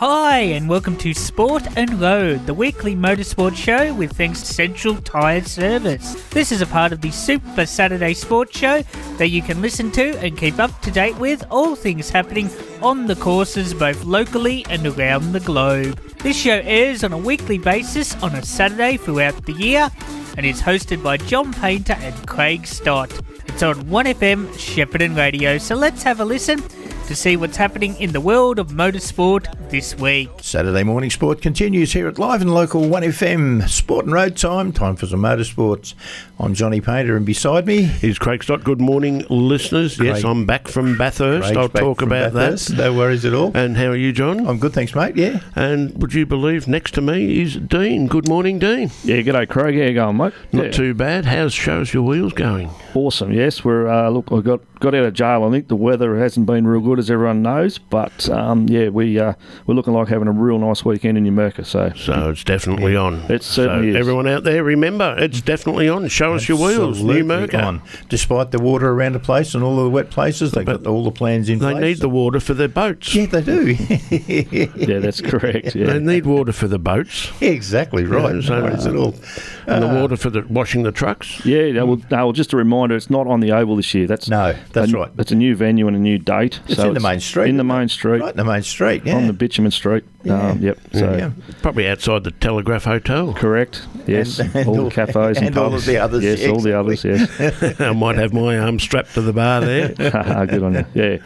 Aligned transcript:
Hi, 0.00 0.38
and 0.38 0.66
welcome 0.66 0.96
to 0.96 1.12
Sport 1.12 1.62
and 1.76 2.00
Road, 2.00 2.46
the 2.46 2.54
weekly 2.54 2.96
motorsport 2.96 3.54
show 3.54 3.92
with 3.92 4.16
thanks 4.16 4.40
to 4.40 4.46
Central 4.46 4.96
Tyre 4.96 5.44
Service. 5.44 6.14
This 6.30 6.52
is 6.52 6.62
a 6.62 6.66
part 6.66 6.92
of 6.92 7.02
the 7.02 7.10
Super 7.10 7.66
Saturday 7.66 8.14
Sports 8.14 8.56
Show 8.58 8.80
that 9.18 9.28
you 9.28 9.42
can 9.42 9.60
listen 9.60 9.90
to 9.90 10.18
and 10.20 10.38
keep 10.38 10.58
up 10.58 10.80
to 10.80 10.90
date 10.90 11.18
with 11.18 11.44
all 11.50 11.76
things 11.76 12.08
happening 12.08 12.48
on 12.80 13.08
the 13.08 13.16
courses 13.16 13.74
both 13.74 14.02
locally 14.06 14.64
and 14.70 14.86
around 14.86 15.32
the 15.32 15.40
globe. 15.40 16.00
This 16.20 16.38
show 16.38 16.62
airs 16.64 17.04
on 17.04 17.12
a 17.12 17.18
weekly 17.18 17.58
basis 17.58 18.14
on 18.22 18.34
a 18.34 18.42
Saturday 18.42 18.96
throughout 18.96 19.44
the 19.44 19.52
year 19.52 19.90
and 20.38 20.46
is 20.46 20.62
hosted 20.62 21.02
by 21.02 21.18
John 21.18 21.52
Painter 21.52 21.98
and 21.98 22.26
Craig 22.26 22.66
Stott. 22.66 23.12
It's 23.48 23.62
on 23.62 23.74
1FM 23.84 24.46
Shepparton 24.54 25.14
Radio, 25.14 25.58
so 25.58 25.74
let's 25.74 26.02
have 26.04 26.20
a 26.20 26.24
listen 26.24 26.62
to 27.10 27.16
see 27.16 27.36
what's 27.36 27.56
happening 27.56 27.96
in 27.96 28.12
the 28.12 28.20
world 28.20 28.60
of 28.60 28.68
motorsport 28.68 29.68
this 29.68 29.96
week. 29.96 30.30
Saturday 30.40 30.84
morning 30.84 31.10
sport 31.10 31.42
continues 31.42 31.92
here 31.92 32.06
at 32.06 32.20
Live 32.20 32.40
and 32.40 32.54
Local 32.54 32.82
1FM 32.82 33.68
Sport 33.68 34.04
and 34.04 34.14
Road 34.14 34.36
Time. 34.36 34.70
Time 34.70 34.94
for 34.94 35.06
some 35.06 35.20
motorsports. 35.20 35.94
I'm 36.38 36.54
Johnny 36.54 36.80
Painter, 36.80 37.16
and 37.16 37.26
beside 37.26 37.66
me 37.66 37.90
is 38.00 38.16
Craig 38.16 38.44
Stott. 38.44 38.62
Good 38.62 38.80
morning, 38.80 39.26
listeners. 39.28 39.96
Craig. 39.96 40.06
Yes, 40.06 40.24
I'm 40.24 40.46
back 40.46 40.68
from 40.68 40.96
Bathurst. 40.96 41.52
Craig's 41.52 41.56
I'll 41.56 41.68
talk 41.68 42.00
about 42.00 42.32
Bathurst. 42.32 42.68
that. 42.68 42.76
No 42.76 42.94
worries 42.94 43.24
at 43.24 43.34
all. 43.34 43.50
And 43.56 43.76
how 43.76 43.86
are 43.86 43.96
you, 43.96 44.12
John? 44.12 44.46
I'm 44.46 44.60
good, 44.60 44.72
thanks, 44.72 44.94
mate. 44.94 45.16
Yeah. 45.16 45.40
And 45.56 46.00
would 46.00 46.14
you 46.14 46.26
believe 46.26 46.68
next 46.68 46.94
to 46.94 47.00
me 47.00 47.42
is 47.42 47.56
Dean. 47.56 48.06
Good 48.06 48.28
morning, 48.28 48.60
Dean. 48.60 48.92
Yeah, 49.02 49.16
g'day, 49.16 49.48
Craig. 49.48 49.74
How 49.74 49.82
you 49.82 49.94
going, 49.94 50.16
mate? 50.16 50.32
Not 50.52 50.66
yeah. 50.66 50.70
too 50.70 50.94
bad. 50.94 51.24
How's 51.24 51.52
shows 51.52 51.92
your 51.92 52.04
wheels 52.04 52.34
going? 52.34 52.70
Awesome. 52.94 53.32
Yes, 53.32 53.64
we're 53.64 53.88
uh, 53.88 54.10
look. 54.10 54.30
I 54.30 54.40
got 54.42 54.60
got 54.78 54.94
out 54.94 55.04
of 55.04 55.14
jail. 55.14 55.44
I 55.44 55.50
think 55.50 55.66
the 55.66 55.76
weather 55.76 56.16
hasn't 56.16 56.46
been 56.46 56.66
real 56.66 56.80
good, 56.80 56.99
as 57.00 57.10
everyone 57.10 57.42
knows. 57.42 57.78
But 57.78 58.28
um, 58.30 58.68
yeah, 58.68 58.88
we 58.90 59.18
uh, 59.18 59.34
we're 59.66 59.74
looking 59.74 59.92
like 59.92 60.06
having 60.08 60.28
a 60.28 60.32
real 60.32 60.58
nice 60.58 60.84
weekend 60.84 61.18
in 61.18 61.24
Numurkah. 61.24 61.66
So 61.66 61.92
So 61.96 62.30
it's 62.30 62.44
definitely 62.44 62.94
on. 62.96 63.14
It 63.30 63.42
certainly 63.42 63.88
so 63.92 63.96
is. 63.96 64.00
Everyone 64.00 64.28
out 64.28 64.44
there, 64.44 64.62
remember, 64.62 65.14
it's 65.18 65.40
definitely 65.40 65.88
on. 65.88 66.06
Show 66.08 66.34
us 66.34 66.48
your 66.48 66.58
wheels, 66.58 66.98
Absolutely 66.98 67.22
Newmarket. 67.22 67.60
on. 67.60 67.82
Despite 68.08 68.52
the 68.52 68.58
water 68.60 68.88
around 68.90 69.12
the 69.14 69.18
place 69.20 69.54
and 69.54 69.64
all 69.64 69.76
the 69.82 69.90
wet 69.90 70.10
places, 70.10 70.52
they've 70.52 70.64
But 70.64 70.84
got 70.84 70.90
all 70.90 71.02
the 71.04 71.10
plans 71.10 71.48
in 71.48 71.58
They 71.58 71.72
place. 71.72 71.82
need 71.82 71.98
the 71.98 72.08
water 72.08 72.38
for 72.40 72.54
their 72.54 72.68
boats. 72.68 73.14
Yeah, 73.14 73.26
they 73.26 73.42
do. 73.42 73.66
yeah, 74.30 74.98
that's 75.00 75.20
correct. 75.20 75.74
They 75.74 75.98
need 75.98 76.26
water 76.26 76.52
for 76.52 76.68
the 76.68 76.78
boats. 76.78 77.30
exactly 77.40 78.04
right. 78.04 78.34
Yeah, 78.36 78.40
so, 78.40 78.56
no 78.58 78.64
worries 78.64 78.86
at 78.86 78.96
all. 78.96 79.14
And 79.66 79.84
Uh, 79.84 79.88
the 79.94 80.00
water 80.00 80.16
for 80.16 80.30
the 80.30 80.42
washing 80.48 80.82
the 80.82 80.92
trucks. 80.92 81.44
Yeah, 81.44 81.70
no, 81.72 81.86
well, 81.86 81.96
no, 82.10 82.16
well, 82.26 82.32
just 82.32 82.52
a 82.52 82.56
reminder, 82.56 82.96
it's 82.96 83.10
not 83.10 83.26
on 83.26 83.40
the 83.40 83.52
Oval 83.52 83.76
this 83.76 83.92
year. 83.94 84.06
That's 84.06 84.28
No, 84.28 84.54
that's 84.72 84.92
a- 84.92 84.96
right. 84.96 85.10
It's 85.18 85.32
a 85.32 85.36
new 85.36 85.54
venue 85.54 85.86
and 85.86 85.96
a 85.96 86.00
new 86.00 86.18
date. 86.18 86.60
It's 86.66 86.76
so 86.76 86.89
in 86.96 87.02
the 87.02 87.08
main 87.08 87.20
street. 87.20 87.48
In 87.48 87.56
the 87.56 87.64
main 87.64 87.88
street, 87.88 88.20
Right 88.20 88.30
in 88.30 88.36
the 88.36 88.44
main 88.44 88.62
street, 88.62 89.02
yeah. 89.04 89.16
on 89.16 89.26
the 89.26 89.32
bitumen 89.32 89.70
street. 89.70 90.04
Yeah. 90.22 90.50
Um, 90.50 90.62
yep. 90.62 90.78
So 90.92 91.16
yeah. 91.16 91.30
Probably 91.62 91.88
outside 91.88 92.24
the 92.24 92.30
Telegraph 92.30 92.84
Hotel. 92.84 93.32
correct. 93.34 93.86
Yes. 94.06 94.38
And- 94.38 94.54
and 94.54 94.68
all 94.68 94.78
all- 94.78 94.84
the 94.84 94.90
cafes 94.90 95.38
and, 95.38 95.46
and 95.48 95.58
all 95.58 95.74
of 95.74 95.84
the 95.86 95.96
others, 95.96 96.22
Yes, 96.24 96.40
yeah, 96.40 96.48
all 96.50 96.60
the 96.60 96.78
others. 96.78 97.04
Yes. 97.04 97.80
I 97.80 97.92
might 97.92 98.16
have 98.16 98.32
my 98.32 98.58
arm 98.58 98.78
strapped 98.78 99.14
to 99.14 99.22
the 99.22 99.32
bar 99.32 99.60
there. 99.60 99.88
Good 99.94 100.62
on 100.62 100.74
you. 100.74 100.84
Yeah. 100.94 101.16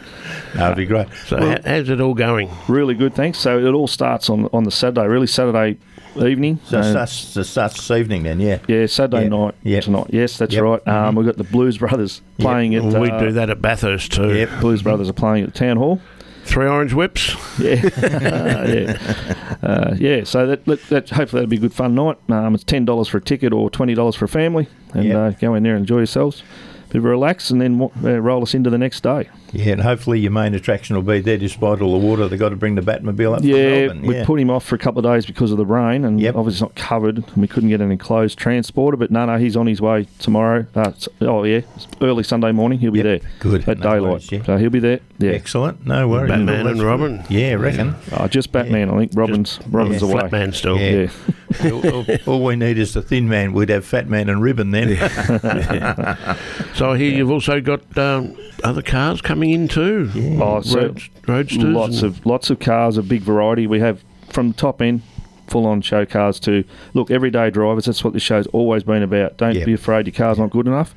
That'd 0.53 0.77
be 0.77 0.85
great. 0.85 1.07
So 1.27 1.37
Well, 1.37 1.49
how, 1.51 1.57
how's 1.65 1.89
it 1.89 1.99
all 1.99 2.13
going? 2.13 2.49
Really 2.67 2.93
good, 2.95 3.13
thanks. 3.13 3.37
So 3.39 3.59
it 3.59 3.71
all 3.73 3.87
starts 3.87 4.29
on 4.29 4.47
on 4.53 4.63
the 4.63 4.71
Saturday, 4.71 5.07
really 5.07 5.27
Saturday 5.27 5.77
evening. 6.23 6.59
so 6.65 6.79
it 6.79 6.83
starts, 6.91 7.37
it 7.37 7.43
starts 7.45 7.75
this 7.75 7.91
evening 7.91 8.23
then, 8.23 8.39
yeah. 8.39 8.59
yeah, 8.67 8.85
Saturday 8.85 9.23
Yeah. 9.23 9.29
night 9.29 9.55
Yep. 9.63 9.83
tonight. 9.83 10.07
Yes, 10.11 10.37
that's 10.37 10.53
Yep. 10.53 10.63
right. 10.63 10.87
Um, 10.87 11.15
We've 11.15 11.25
got 11.25 11.37
the 11.37 11.43
Blues 11.43 11.77
Brothers 11.77 12.21
playing 12.37 12.75
at. 12.75 12.83
Well, 12.83 13.01
we 13.01 13.09
uh, 13.09 13.19
do 13.19 13.31
that 13.33 13.49
at 13.49 13.61
Bathurst 13.61 14.11
too. 14.13 14.33
Yep. 14.33 14.49
Blues 14.61 14.81
Brothers 14.81 15.09
are 15.09 15.13
playing 15.13 15.43
at 15.45 15.53
the 15.53 15.59
Town 15.59 15.77
Hall. 15.77 15.99
Three 16.45 16.67
orange 16.67 16.93
whips. 16.93 17.35
Yeah, 17.59 17.73
uh, 17.97 18.67
yeah, 18.71 19.55
uh, 19.63 19.95
yeah. 19.97 20.23
So 20.25 20.45
that, 20.45 20.63
that, 20.65 20.81
that 20.89 21.09
hopefully 21.09 21.39
that'll 21.39 21.49
be 21.49 21.55
a 21.57 21.59
good 21.59 21.73
fun 21.73 21.95
night. 21.95 22.17
Um, 22.29 22.53
it's 22.53 22.63
ten 22.63 22.85
dollars 22.85 23.07
for 23.07 23.17
a 23.17 23.21
ticket 23.21 23.51
or 23.51 23.69
twenty 23.71 23.95
dollars 23.95 24.15
for 24.15 24.25
a 24.25 24.27
family, 24.27 24.67
and 24.93 25.05
Yep. 25.05 25.15
uh, 25.17 25.29
go 25.39 25.55
in 25.55 25.63
there 25.63 25.73
and 25.73 25.81
enjoy 25.81 25.97
yourselves. 25.97 26.43
Bit 26.95 26.99
of 26.99 27.05
a 27.05 27.09
relax, 27.09 27.49
and 27.51 27.59
then 27.59 27.81
uh, 28.05 28.21
roll 28.21 28.41
us 28.41 28.53
into 28.53 28.69
the 28.69 28.77
next 28.77 29.03
day. 29.03 29.27
Yeah, 29.51 29.73
and 29.73 29.81
hopefully 29.81 30.17
your 30.19 30.31
main 30.31 30.53
attraction 30.53 30.95
will 30.95 31.03
be 31.03 31.19
there 31.19 31.37
despite 31.37 31.81
all 31.81 31.99
the 31.99 32.05
water. 32.05 32.25
They've 32.29 32.39
got 32.39 32.49
to 32.49 32.55
bring 32.55 32.75
the 32.75 32.81
Batmobile 32.81 33.33
up 33.33 33.39
from 33.39 33.47
Yeah, 33.49 33.93
we 34.07 34.15
yeah. 34.15 34.25
put 34.25 34.39
him 34.39 34.49
off 34.49 34.63
for 34.65 34.75
a 34.75 34.77
couple 34.77 35.05
of 35.05 35.13
days 35.13 35.25
because 35.25 35.51
of 35.51 35.57
the 35.57 35.65
rain, 35.65 36.05
and 36.05 36.21
Yep. 36.21 36.35
obviously 36.35 36.55
it's 36.55 36.61
not 36.61 36.75
covered, 36.75 37.17
and 37.17 37.35
we 37.37 37.47
couldn't 37.49 37.67
get 37.69 37.81
an 37.81 37.91
enclosed 37.91 38.37
transporter. 38.39 38.95
But 38.95 39.11
no, 39.11 39.25
no, 39.25 39.37
he's 39.37 39.57
on 39.57 39.67
his 39.67 39.81
way 39.81 40.07
tomorrow. 40.19 40.65
Uh, 40.73 40.91
oh 41.21 41.43
yeah, 41.43 41.61
it's 41.75 41.87
early 42.01 42.23
Sunday 42.23 42.53
morning. 42.53 42.79
He'll 42.79 42.91
be 42.91 42.99
Yep, 42.99 43.03
there. 43.21 43.29
good. 43.39 43.67
at 43.67 43.79
No 43.79 43.83
daylight. 43.91 44.01
worries, 44.11 44.31
yeah. 44.31 44.43
So 44.43 44.57
he'll 44.57 44.69
be 44.69 44.79
there. 44.79 44.99
Yeah, 45.19 45.31
Excellent. 45.31 45.85
No 45.85 46.07
worries. 46.07 46.29
Batman 46.29 46.63
Well, 46.63 46.67
and 46.67 46.81
Robin. 46.81 47.23
Yeah, 47.29 47.49
I 47.51 47.55
reckon. 47.55 47.95
oh, 48.13 48.27
just 48.29 48.53
Batman. 48.53 48.89
I 48.89 48.97
think 48.99 49.11
Robin's 49.15 49.59
Robin's 49.69 50.01
yeah, 50.01 50.07
away. 50.07 50.19
Flat 50.21 50.31
man 50.31 50.53
still. 50.53 50.79
Yeah. 50.79 51.07
Yeah, 51.63 51.71
all, 51.71 51.87
all- 51.87 52.05
all 52.25 52.43
we 52.43 52.55
need 52.55 52.77
is 52.77 52.93
the 52.93 53.01
thin 53.01 53.27
man. 53.29 53.53
We'd 53.53 53.69
have 53.69 53.85
Fat 53.85 54.07
Man 54.09 54.29
and 54.29 54.41
Ribbon 54.41 54.71
then. 54.71 54.97
So 56.75 56.91
I 56.91 56.97
hear 56.97 57.11
you've 57.11 57.31
also 57.31 57.61
got 57.61 57.97
um, 57.97 58.35
other 58.63 58.81
cars 58.81 59.21
coming 59.21 59.51
in 59.51 59.67
too. 59.69 60.11
Oh, 60.41 60.61
so 60.61 60.79
Road, 60.87 61.01
roadsters. 61.27 61.63
lots 61.63 62.01
of 62.03 62.25
lots 62.25 62.49
of 62.49 62.59
cars, 62.59 62.97
a 62.97 63.03
big 63.03 63.21
variety. 63.21 63.65
We 63.65 63.79
have 63.79 64.03
from 64.29 64.49
the 64.49 64.57
top 64.57 64.81
end, 64.81 65.01
full 65.47 65.65
on 65.65 65.81
show 65.81 66.05
cars 66.05 66.37
to 66.41 66.65
look 66.93 67.09
everyday 67.11 67.49
drivers. 67.49 67.85
That's 67.85 68.03
what 68.03 68.11
this 68.13 68.23
show's 68.23 68.47
always 68.47 68.83
been 68.83 69.03
about. 69.03 69.37
Don't 69.37 69.55
Yeah. 69.55 69.63
be 69.65 69.73
afraid 69.73 70.05
your 70.07 70.13
car's 70.13 70.37
not 70.37 70.49
good 70.49 70.67
enough. 70.67 70.93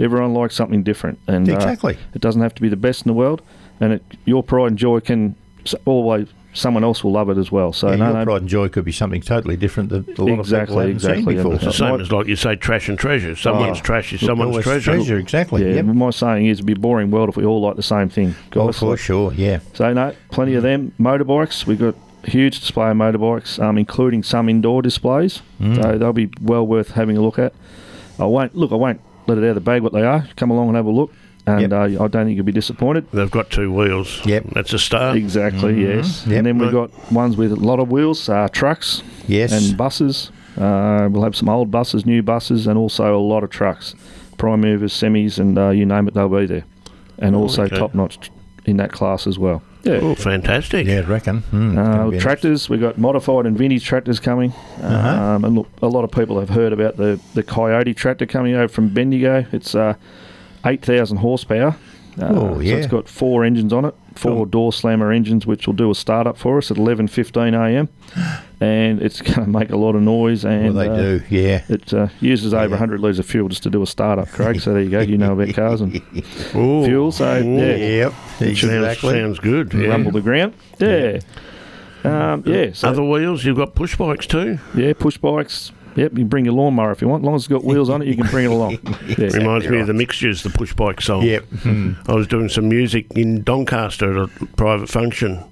Everyone 0.00 0.34
likes 0.34 0.56
something 0.56 0.82
different, 0.82 1.20
and 1.28 1.48
uh, 1.48 1.54
Exactly. 1.54 1.96
it 2.14 2.20
doesn't 2.20 2.42
have 2.42 2.54
to 2.56 2.62
be 2.62 2.68
the 2.68 2.76
best 2.76 3.02
in 3.06 3.08
the 3.10 3.14
world. 3.14 3.42
And 3.78 3.92
it, 3.94 4.04
your 4.24 4.42
pride 4.42 4.66
and 4.68 4.78
joy 4.78 4.98
can 5.00 5.36
always 5.84 6.26
someone 6.52 6.82
else 6.82 7.04
will 7.04 7.12
love 7.12 7.30
it 7.30 7.38
as 7.38 7.52
well. 7.52 7.72
So 7.72 7.90
Yeah, 7.90 7.96
no, 7.96 8.04
your 8.06 8.14
no, 8.18 8.24
pride 8.24 8.40
and 8.42 8.48
joy 8.48 8.68
could 8.68 8.84
be 8.84 8.92
something 8.92 9.20
totally 9.22 9.56
different 9.56 9.88
that 9.90 10.18
a 10.18 10.24
lot 10.24 10.40
Exactly, 10.40 10.76
of 10.76 10.80
people 10.86 10.90
exactly, 10.90 11.24
seen 11.24 11.36
before. 11.36 11.54
It's 11.54 11.64
the 11.64 11.72
same 11.72 11.90
Might- 11.90 12.00
as 12.00 12.12
like 12.12 12.26
you 12.26 12.36
say, 12.36 12.56
trash 12.56 12.88
and 12.88 12.98
treasure. 12.98 13.36
Someone's 13.36 13.78
Oh, 13.78 13.82
trash 13.82 14.12
is 14.12 14.20
someone's 14.20 14.50
Always 14.50 14.64
treasure. 14.64 14.92
treasure, 14.94 15.16
exactly. 15.18 15.62
yeah. 15.68 15.76
Yep. 15.76 15.84
My 15.86 16.10
saying 16.10 16.46
is, 16.46 16.58
it'd 16.58 16.66
be 16.66 16.72
a 16.72 16.76
boring 16.76 17.10
world 17.10 17.28
if 17.28 17.36
we 17.36 17.44
all 17.44 17.60
like 17.60 17.76
the 17.76 17.82
same 17.82 18.08
thing. 18.08 18.34
Oh, 18.56 18.66
guys. 18.66 18.78
for 18.78 18.96
sure, 18.96 19.32
yeah. 19.34 19.60
So 19.74 19.92
no, 19.92 20.12
plenty 20.30 20.54
of 20.54 20.62
them. 20.62 20.92
Motorbikes, 21.00 21.66
we've 21.66 21.78
got 21.78 21.94
huge 22.24 22.60
display 22.60 22.90
of 22.90 22.96
motorbikes, 22.96 23.62
um, 23.62 23.78
including 23.78 24.22
some 24.22 24.48
indoor 24.48 24.82
displays. 24.82 25.42
Mm. 25.60 25.82
So 25.82 25.98
they'll 25.98 26.12
be 26.12 26.30
well 26.42 26.66
worth 26.66 26.90
having 26.92 27.16
a 27.16 27.20
look 27.22 27.38
at. 27.38 27.54
I 28.18 28.24
won't 28.26 28.54
look. 28.56 28.72
I 28.72 28.74
won't 28.74 29.00
let 29.26 29.38
it 29.38 29.44
out 29.44 29.50
of 29.50 29.54
the 29.54 29.60
bag 29.60 29.82
what 29.82 29.92
they 29.92 30.02
are. 30.02 30.26
Come 30.36 30.50
along 30.50 30.68
and 30.68 30.76
have 30.76 30.86
a 30.86 30.90
look, 30.90 31.12
and 31.58 31.72
Yep. 31.72 31.72
uh, 31.72 32.04
I 32.04 32.08
don't 32.08 32.26
think 32.26 32.36
you'll 32.36 32.44
be 32.44 32.52
disappointed. 32.52 33.06
They've 33.12 33.30
got 33.30 33.50
two 33.50 33.72
wheels. 33.72 34.20
Yep. 34.24 34.44
That's 34.54 34.72
a 34.72 34.78
start. 34.78 35.16
Exactly. 35.16 35.82
Yes. 35.82 36.24
Yep. 36.26 36.36
And 36.38 36.46
then 36.46 36.58
we've 36.58 36.72
got 36.72 36.90
ones 37.12 37.36
with 37.36 37.52
a 37.52 37.56
lot 37.56 37.78
of 37.80 37.90
wheels, 37.90 38.28
uh, 38.28 38.48
trucks 38.52 39.02
Yes. 39.26 39.52
and 39.52 39.76
buses. 39.76 40.30
Uh, 40.58 41.08
we'll 41.10 41.22
have 41.22 41.36
some 41.36 41.48
old 41.48 41.70
buses, 41.70 42.04
new 42.04 42.22
buses, 42.22 42.66
and 42.66 42.76
also 42.76 43.16
a 43.16 43.22
lot 43.22 43.42
of 43.44 43.50
trucks, 43.50 43.94
prime 44.36 44.60
movers, 44.60 44.92
semis, 44.92 45.38
and 45.38 45.58
uh, 45.58 45.70
you 45.70 45.86
name 45.86 46.08
it, 46.08 46.14
they'll 46.14 46.28
be 46.28 46.46
there. 46.46 46.64
And 47.18 47.34
Oh, 47.36 47.40
also 47.42 47.62
okay. 47.64 47.76
top 47.78 47.94
notch 47.94 48.30
in 48.66 48.76
that 48.78 48.92
class 48.92 49.26
as 49.26 49.38
well. 49.38 49.62
Yeah. 49.84 50.00
Oh, 50.02 50.14
fantastic. 50.14 50.86
yeah, 50.86 50.98
I 50.98 51.00
reckon. 51.02 51.42
Mm, 51.52 51.78
Uh, 52.16 52.20
tractors, 52.20 52.68
we've 52.68 52.80
got 52.80 52.98
modified 52.98 53.46
and 53.46 53.56
vintage 53.56 53.84
tractors 53.84 54.20
coming. 54.20 54.52
Uh-huh. 54.82 55.08
Um, 55.08 55.44
and 55.44 55.54
look, 55.54 55.68
a 55.80 55.86
lot 55.88 56.04
of 56.04 56.10
people 56.10 56.38
have 56.38 56.50
heard 56.50 56.74
about 56.74 56.98
the, 56.98 57.18
the 57.32 57.42
Coyote 57.42 57.94
tractor 57.94 58.26
coming 58.26 58.54
over 58.54 58.68
from 58.68 58.88
Bendigo. 58.88 59.46
It's 59.52 59.74
uh, 59.74 59.94
8,000 60.64 61.18
horsepower. 61.18 61.76
Uh, 62.20 62.24
Oh, 62.28 62.54
So 62.56 62.60
it's 62.60 62.86
got 62.88 63.08
four 63.08 63.44
engines 63.44 63.72
on 63.72 63.84
it, 63.84 63.94
four 64.16 64.32
Cool. 64.38 64.44
door 64.46 64.72
slammer 64.72 65.12
engines, 65.12 65.46
which 65.46 65.66
will 65.66 65.74
do 65.74 65.90
a 65.92 65.94
startup 65.94 66.36
for 66.36 66.58
us 66.58 66.70
at 66.70 66.76
11.15 66.76 67.54
a.m. 67.54 67.88
and 68.60 69.00
it's 69.00 69.22
going 69.22 69.44
to 69.44 69.46
make 69.48 69.70
a 69.70 69.76
lot 69.76 69.94
of 69.94 70.02
noise. 70.02 70.44
Well, 70.44 70.52
And 70.52 70.76
they 70.78 70.88
uh, 70.88 70.96
do, 70.96 71.22
yeah. 71.30 71.62
It 71.68 71.94
uh, 71.94 72.08
uses 72.20 72.52
over 72.52 72.64
Yeah. 72.64 72.70
100 72.70 73.00
litres 73.00 73.20
of 73.20 73.26
fuel 73.26 73.48
just 73.48 73.62
to 73.62 73.70
do 73.70 73.80
a 73.80 73.86
startup, 73.86 74.28
Craig. 74.28 74.60
So 74.60 74.72
there 74.74 74.82
you 74.82 74.90
go. 74.90 75.00
You 75.00 75.18
know 75.18 75.32
about 75.40 75.54
cars 75.54 75.80
and 75.80 75.94
Ooh. 76.56 76.84
fuel. 76.84 77.12
So 77.12 77.38
Ooh. 77.42 77.56
yeah, 77.56 77.76
Yep, 77.76 78.12
Sounds, 78.38 78.64
exactly. 78.64 79.10
sounds 79.14 79.38
good. 79.38 79.72
Yeah. 79.72 79.86
rumble 79.88 80.10
the 80.10 80.20
ground. 80.20 80.54
Yeah. 80.78 81.20
Um, 82.02 82.42
yeah, 82.46 82.70
so, 82.72 82.88
Other 82.88 83.04
wheels, 83.04 83.44
you've 83.44 83.58
got 83.58 83.74
push 83.74 83.94
bikes 83.94 84.26
too. 84.26 84.58
yeah, 84.74 84.94
push 84.98 85.16
bikes. 85.18 85.70
Yep, 86.00 86.12
you 86.12 86.18
can 86.20 86.28
bring 86.28 86.46
your 86.46 86.54
lawnmower 86.54 86.92
if 86.92 87.02
you 87.02 87.08
want. 87.08 87.22
As 87.22 87.26
long 87.26 87.34
as 87.34 87.42
it's 87.42 87.48
got 87.48 87.62
wheels 87.62 87.90
on 87.90 88.00
it, 88.00 88.08
you 88.08 88.16
can 88.16 88.26
bring 88.28 88.46
it 88.46 88.50
along. 88.50 88.78
Yeah. 89.18 89.26
Reminds 89.36 89.68
me 89.68 89.80
of 89.80 89.86
the 89.86 89.92
mixtures, 89.92 90.42
the 90.42 90.48
push 90.48 90.72
bike 90.72 91.02
song. 91.02 91.22
Yep. 91.22 91.44
Hmm. 91.44 91.92
I 92.06 92.14
was 92.14 92.26
doing 92.26 92.48
some 92.48 92.70
music 92.70 93.06
in 93.14 93.42
Doncaster 93.42 94.22
at 94.22 94.30
a 94.30 94.46
private 94.56 94.88
function. 94.88 95.44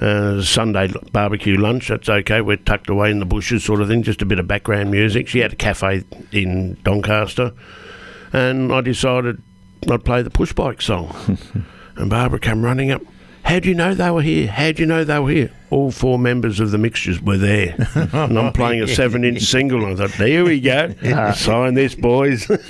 Uh, 0.00 0.40
Sunday 0.42 0.92
barbecue 1.10 1.56
lunch. 1.56 1.88
That's 1.88 2.08
okay. 2.08 2.42
We're 2.42 2.58
tucked 2.58 2.90
away 2.90 3.10
in 3.10 3.18
the 3.18 3.24
bushes, 3.24 3.64
sort 3.64 3.80
of 3.80 3.88
thing. 3.88 4.02
Just 4.02 4.22
a 4.22 4.26
bit 4.26 4.38
of 4.38 4.46
background 4.46 4.92
music. 4.92 5.26
She 5.26 5.40
had 5.40 5.54
a 5.54 5.56
cafe 5.56 6.04
in 6.30 6.74
Doncaster, 6.84 7.52
and 8.32 8.72
I 8.72 8.82
decided 8.82 9.42
I'd 9.90 10.04
play 10.04 10.22
the 10.22 10.30
push 10.30 10.52
bike 10.52 10.80
song. 10.80 11.38
and 11.96 12.08
Barbara 12.08 12.38
came 12.38 12.64
running 12.64 12.92
up. 12.92 13.02
How 13.46 13.60
do 13.60 13.68
you 13.68 13.76
know 13.76 13.94
they 13.94 14.10
were 14.10 14.22
here? 14.22 14.48
How 14.48 14.72
do 14.72 14.82
you 14.82 14.86
know 14.86 15.04
they 15.04 15.20
were 15.20 15.30
here? 15.30 15.50
All 15.70 15.92
four 15.92 16.18
members 16.18 16.58
of 16.58 16.72
the 16.72 16.78
mixtures 16.78 17.22
were 17.22 17.36
there. 17.36 17.76
and 17.94 18.36
I'm 18.36 18.52
playing 18.52 18.82
a 18.82 18.88
seven 18.88 19.24
inch 19.24 19.42
single. 19.42 19.84
And 19.84 20.02
I 20.02 20.08
thought, 20.08 20.18
there 20.18 20.44
we 20.44 20.60
go. 20.60 20.92
Sign 21.36 21.74
this, 21.74 21.94
boys. 21.94 22.50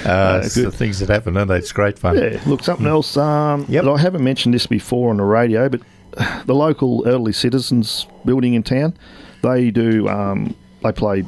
Uh, 0.00 0.40
it's 0.42 0.54
the 0.54 0.72
things 0.72 0.98
that 0.98 1.10
happen, 1.10 1.36
aren't 1.36 1.50
they? 1.50 1.58
It's 1.58 1.72
great 1.72 1.98
fun. 1.98 2.16
Yeah, 2.16 2.40
look, 2.46 2.64
something 2.64 2.86
else 2.86 3.18
um, 3.18 3.66
Yep. 3.68 3.84
I 3.84 3.98
haven't 3.98 4.24
mentioned 4.24 4.54
this 4.54 4.66
before 4.66 5.10
on 5.10 5.18
the 5.18 5.24
radio, 5.24 5.68
but 5.68 5.82
the 6.46 6.54
local 6.54 7.06
elderly 7.06 7.34
citizens 7.34 8.06
building 8.24 8.54
in 8.54 8.62
town. 8.62 8.96
They 9.42 9.70
do. 9.70 10.08
Um, 10.08 10.56
they 10.82 10.92
play 10.92 11.24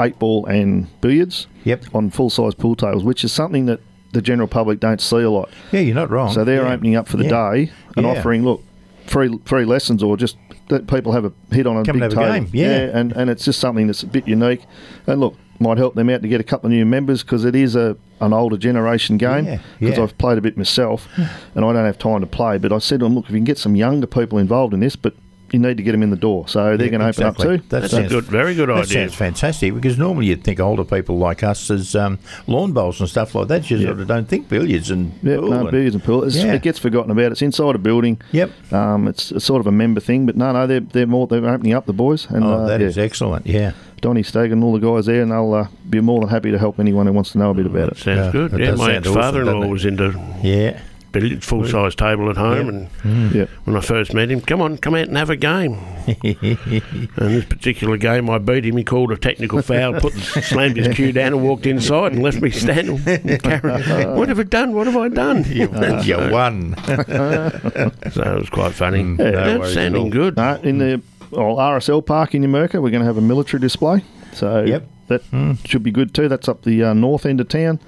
eight 0.00 0.18
ball 0.18 0.46
and 0.46 0.88
billiards. 1.00 1.46
Yep. 1.62 1.84
On 1.94 2.10
full 2.10 2.28
size 2.28 2.54
pool 2.56 2.74
tables, 2.74 3.04
which 3.04 3.22
is 3.22 3.32
something 3.32 3.66
that 3.66 3.80
the 4.12 4.22
general 4.22 4.48
public 4.48 4.80
don't 4.80 5.00
see 5.00 5.18
a 5.22 5.30
lot. 5.30 5.50
Yeah, 5.72 5.80
you're 5.80 5.94
not 5.94 6.10
wrong. 6.10 6.32
So 6.32 6.44
they're 6.44 6.64
Yeah. 6.64 6.72
opening 6.72 6.96
up 6.96 7.08
for 7.08 7.16
the 7.16 7.24
Yeah. 7.24 7.52
day 7.52 7.70
and 7.96 8.06
Yeah. 8.06 8.12
offering 8.12 8.44
look 8.44 8.62
free 9.06 9.38
free 9.44 9.64
lessons 9.64 10.02
or 10.02 10.16
just 10.16 10.36
that 10.68 10.86
people 10.86 11.12
have 11.12 11.24
a 11.24 11.32
hit 11.50 11.66
on 11.66 11.76
a 11.78 11.82
Come 11.84 11.94
big 11.98 12.02
have 12.02 12.12
a 12.12 12.16
game, 12.40 12.48
yeah. 12.52 12.90
and 12.98 13.12
and 13.12 13.30
it's 13.30 13.44
just 13.44 13.58
something 13.58 13.86
that's 13.86 14.02
a 14.02 14.06
bit 14.06 14.28
unique. 14.28 14.62
And 15.06 15.20
look, 15.20 15.34
might 15.60 15.78
help 15.78 15.94
them 15.94 16.08
out 16.10 16.22
to 16.22 16.28
get 16.28 16.40
a 16.40 16.44
couple 16.44 16.68
of 16.68 16.72
new 16.72 16.84
members 16.84 17.22
because 17.22 17.44
it 17.44 17.54
is 17.56 17.74
a 17.74 17.96
an 18.20 18.32
older 18.32 18.56
generation 18.56 19.16
game. 19.16 19.44
Yeah, 19.46 19.58
Because. 19.78 19.98
I've 19.98 20.18
played 20.18 20.38
a 20.38 20.40
bit 20.40 20.56
myself, 20.56 21.08
hmm. 21.14 21.22
and 21.54 21.64
I 21.64 21.72
don't 21.72 21.84
have 21.84 21.98
time 21.98 22.20
to 22.20 22.26
play. 22.26 22.58
But 22.58 22.72
I 22.72 22.78
said 22.78 22.98
to 23.00 23.06
them, 23.06 23.14
look, 23.14 23.24
if 23.26 23.30
you 23.30 23.36
can 23.36 23.44
get 23.44 23.58
some 23.58 23.76
younger 23.76 24.08
people 24.08 24.38
involved 24.38 24.74
in 24.74 24.80
this, 24.80 24.96
but 24.96 25.14
you 25.52 25.58
need 25.58 25.76
to 25.78 25.82
get 25.82 25.92
them 25.92 26.02
in 26.02 26.10
the 26.10 26.16
door. 26.16 26.46
So 26.48 26.76
they're 26.76 26.86
Yeah, 26.86 26.98
going 26.98 27.00
to 27.00 27.06
open 27.08 27.22
up 27.24 27.36
too. 27.36 27.56
That 27.68 27.80
That's 27.82 27.90
sounds 27.92 28.06
a 28.06 28.08
good, 28.16 28.24
very 28.24 28.54
good 28.54 28.68
That 28.68 28.78
idea. 28.78 28.86
sounds 29.08 29.14
fantastic 29.14 29.74
because 29.74 29.96
normally 29.98 30.26
you'd 30.26 30.44
think 30.44 30.60
older 30.60 30.84
people 30.84 31.18
like 31.18 31.42
us 31.42 31.70
as 31.70 31.94
um, 31.96 32.18
lawn 32.46 32.72
bowls 32.72 33.00
and 33.00 33.08
stuff 33.08 33.34
like 33.34 33.48
that. 33.48 33.70
You 33.70 33.78
Yeah. 33.78 33.86
sort 33.86 34.00
of 34.00 34.06
don't 34.08 34.28
think 34.28 34.48
billiards 34.48 34.90
and 34.90 35.12
Yep, 35.22 35.38
pool 35.40 35.50
no, 35.50 35.60
and- 35.60 35.70
billiards 35.70 35.94
and 35.94 36.04
pool. 36.04 36.24
It's, 36.24 36.36
Yeah. 36.36 36.52
It 36.54 36.62
gets 36.62 36.78
forgotten 36.78 37.10
about. 37.10 37.32
It's 37.32 37.42
inside 37.42 37.74
a 37.74 37.78
building. 37.78 38.20
Yep. 38.32 38.50
Um, 38.72 39.08
it's, 39.08 39.32
it's 39.32 39.44
sort 39.44 39.60
of 39.60 39.66
a 39.66 39.72
member 39.72 40.00
thing, 40.00 40.26
but 40.26 40.36
no, 40.36 40.52
no, 40.52 40.66
they're 40.66 40.80
they're 40.80 41.06
more 41.06 41.26
they're 41.26 41.44
opening 41.48 41.72
up 41.72 41.86
the 41.86 41.92
boys. 41.92 42.26
And 42.30 42.44
Oh, 42.44 42.52
uh, 42.52 42.66
that 42.66 42.80
is 42.82 42.96
yeah. 42.96 43.02
excellent. 43.04 43.46
Yeah. 43.46 43.72
Donny 44.00 44.22
Stagg 44.22 44.52
and 44.52 44.62
all 44.62 44.72
the 44.72 44.78
guys 44.78 45.06
there, 45.06 45.22
and 45.22 45.32
they'll 45.32 45.52
uh, 45.54 45.66
be 45.90 46.00
more 46.00 46.20
than 46.20 46.28
happy 46.28 46.52
to 46.52 46.58
help 46.58 46.78
anyone 46.78 47.06
who 47.08 47.12
wants 47.12 47.32
to 47.32 47.38
know 47.38 47.50
a 47.50 47.54
bit 47.54 47.66
about 47.66 47.88
it. 47.88 47.96
Sounds 47.96 48.26
Yeah, 48.26 48.30
good. 48.30 48.58
Yeah, 48.60 48.74
my 48.76 48.94
ex-father-in-law 48.94 49.52
doesn't 49.54 49.68
it? 49.68 49.72
was 49.72 49.84
into 49.84 50.20
Yeah. 50.42 50.78
Billiard, 51.12 51.42
full-size 51.42 51.94
table 51.94 52.28
at 52.28 52.36
home, 52.36 52.68
and 52.68 52.90
mm. 53.02 53.34
Yeah. 53.34 53.46
when 53.64 53.76
I 53.76 53.80
first 53.80 54.12
met 54.12 54.30
him, 54.30 54.40
come 54.40 54.60
on, 54.60 54.76
come 54.76 54.94
out 54.94 55.08
and 55.08 55.16
have 55.16 55.30
a 55.30 55.36
game. 55.36 55.74
and 56.06 57.14
this 57.16 57.44
particular 57.44 57.96
game, 57.96 58.28
I 58.28 58.38
beat 58.38 58.66
him. 58.66 58.76
He 58.76 58.84
called 58.84 59.10
a 59.10 59.16
technical 59.16 59.62
foul, 59.62 60.00
put 60.00 60.12
slammed 60.12 60.76
his 60.76 60.94
cue 60.94 61.12
down, 61.12 61.28
and 61.34 61.42
walked 61.42 61.66
inside 61.66 62.12
and 62.12 62.22
left 62.22 62.40
me 62.40 62.50
standing. 62.50 62.98
Karen, 63.38 64.16
what 64.16 64.28
have 64.28 64.38
I 64.38 64.42
done? 64.42 64.74
What 64.74 64.86
have 64.86 64.96
I 64.96 65.08
done? 65.08 65.44
You, 65.44 65.68
you 66.02 66.16
won. 66.30 66.74
So 66.86 68.22
it 68.22 68.38
was 68.38 68.50
quite 68.50 68.74
funny. 68.74 69.02
Mm, 69.02 69.18
no 69.18 69.24
Yeah, 69.24 69.32
worries 69.32 69.60
That's 69.60 69.74
sounding 69.74 70.10
good. 70.10 70.36
No, 70.36 70.54
in 70.56 70.78
the 70.78 71.02
well, 71.30 71.56
RSL 71.56 72.04
Park 72.04 72.34
in 72.34 72.42
Numurkah, 72.42 72.82
we're 72.82 72.90
going 72.90 73.00
to 73.00 73.06
have 73.06 73.18
a 73.18 73.22
military 73.22 73.60
display. 73.60 74.02
So 74.32 74.62
Yep. 74.62 74.88
that 75.08 75.22
hmm. 75.24 75.54
should 75.64 75.82
be 75.82 75.90
good 75.90 76.14
too. 76.14 76.28
That's 76.28 76.48
up 76.48 76.62
the 76.62 76.84
uh, 76.84 76.94
north 76.94 77.26
end 77.26 77.40
of 77.40 77.48
town. 77.48 77.80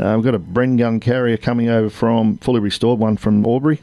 Uh, 0.00 0.14
we've 0.16 0.24
got 0.24 0.34
a 0.34 0.38
Bren 0.38 0.78
gun 0.78 1.00
carrier 1.00 1.36
coming 1.36 1.68
over 1.68 1.90
from 1.90 2.38
fully 2.38 2.60
restored 2.60 2.98
one 2.98 3.16
from 3.16 3.44
Albury. 3.44 3.80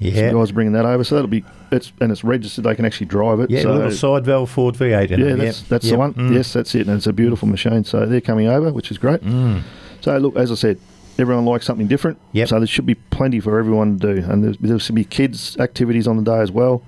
Yeah. 0.00 0.30
Some 0.30 0.38
guys 0.40 0.52
bringing 0.52 0.72
that 0.72 0.84
over, 0.84 1.04
so 1.04 1.14
that'll 1.14 1.28
be 1.28 1.44
it's 1.70 1.92
and 2.00 2.10
it's 2.12 2.24
registered. 2.24 2.64
They 2.64 2.74
can 2.74 2.84
actually 2.84 3.06
drive 3.06 3.40
it. 3.40 3.50
Yeah, 3.50 3.62
so, 3.62 3.72
little 3.74 3.90
side 3.92 4.24
valve 4.24 4.50
Ford 4.50 4.74
V8 4.74 5.10
in 5.12 5.20
yeah, 5.20 5.26
it. 5.26 5.36
that's 5.36 5.60
Yep. 5.60 5.68
that's 5.68 5.84
Yep. 5.86 5.92
the 5.92 5.98
one. 5.98 6.14
Mm. 6.14 6.34
Yes, 6.34 6.52
that's 6.52 6.74
it, 6.74 6.86
and 6.88 6.96
it's 6.96 7.06
a 7.06 7.12
beautiful 7.12 7.48
machine. 7.48 7.84
So 7.84 8.04
they're 8.04 8.20
coming 8.20 8.48
over, 8.48 8.72
which 8.72 8.90
is 8.90 8.98
great. 8.98 9.22
Mm. 9.22 9.62
So 10.00 10.18
look, 10.18 10.36
as 10.36 10.50
I 10.50 10.56
said, 10.56 10.78
everyone 11.18 11.44
likes 11.46 11.64
something 11.64 11.86
different. 11.86 12.18
Yep. 12.32 12.48
So 12.48 12.58
there 12.58 12.66
should 12.66 12.86
be 12.86 12.96
plenty 12.96 13.40
for 13.40 13.58
everyone 13.58 13.98
to 13.98 14.14
do, 14.16 14.24
and 14.28 14.44
there's, 14.44 14.58
there 14.58 14.78
should 14.78 14.96
be 14.96 15.04
kids 15.04 15.56
activities 15.58 16.06
on 16.08 16.16
the 16.16 16.22
day 16.24 16.40
as 16.40 16.50
well. 16.50 16.82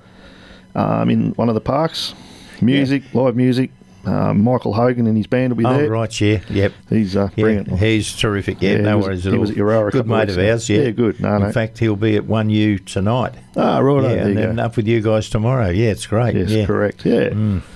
Um, 0.75 1.09
in 1.09 1.31
one 1.35 1.49
of 1.49 1.55
the 1.55 1.61
parks, 1.63 2.15
music, 2.61 3.03
live 3.15 3.35
music. 3.37 3.71
Um, 4.07 4.43
Michael 4.45 4.73
Hogan 4.73 5.07
and 5.07 5.17
his 5.17 5.27
band 5.27 5.53
will 5.53 5.59
be 5.59 5.65
there. 5.65 5.73
Oh, 5.73 5.79
there. 5.79 5.91
right, 5.91 6.21
yeah. 6.21 6.41
Yep. 6.49 6.73
He's 6.91 7.17
uh, 7.17 7.29
Yeah, 7.37 7.43
brilliant. 7.43 7.79
he's 7.79 8.15
terrific. 8.17 8.63
Yeah, 8.63 8.73
Yeah, 8.73 8.81
no 8.83 8.97
was- 8.99 9.07
worries 9.07 9.27
at 9.27 9.33
he 9.33 9.37
all. 9.37 9.41
was 9.41 9.51
at 9.51 9.57
Euroa 9.57 9.91
good 9.93 10.07
mate 10.07 10.29
of 10.31 10.39
ours. 10.39 10.69
Yeah, 10.71 10.83
Yeah, 10.83 10.91
good. 10.91 11.21
No, 11.21 11.37
In 11.37 11.43
no. 11.43 11.53
fact, 11.53 11.79
he'll 11.79 11.97
be 11.97 12.17
at 12.17 12.25
One 12.27 12.49
U 12.51 12.79
tonight. 12.79 13.35
Ah, 13.57 13.79
right. 13.79 14.03
yeah, 14.03 14.11
and 14.27 14.37
then 14.37 14.57
go. 14.57 14.63
up 14.63 14.77
with 14.77 14.87
you 14.87 15.01
guys 15.01 15.31
tomorrow. 15.31 15.71
Yeah, 15.71 15.91
it's 15.91 16.07
great. 16.07 16.35
Yes, 16.35 16.51
yeah, 16.51 16.67
correct. 16.67 17.07
Yeah, 17.07 17.31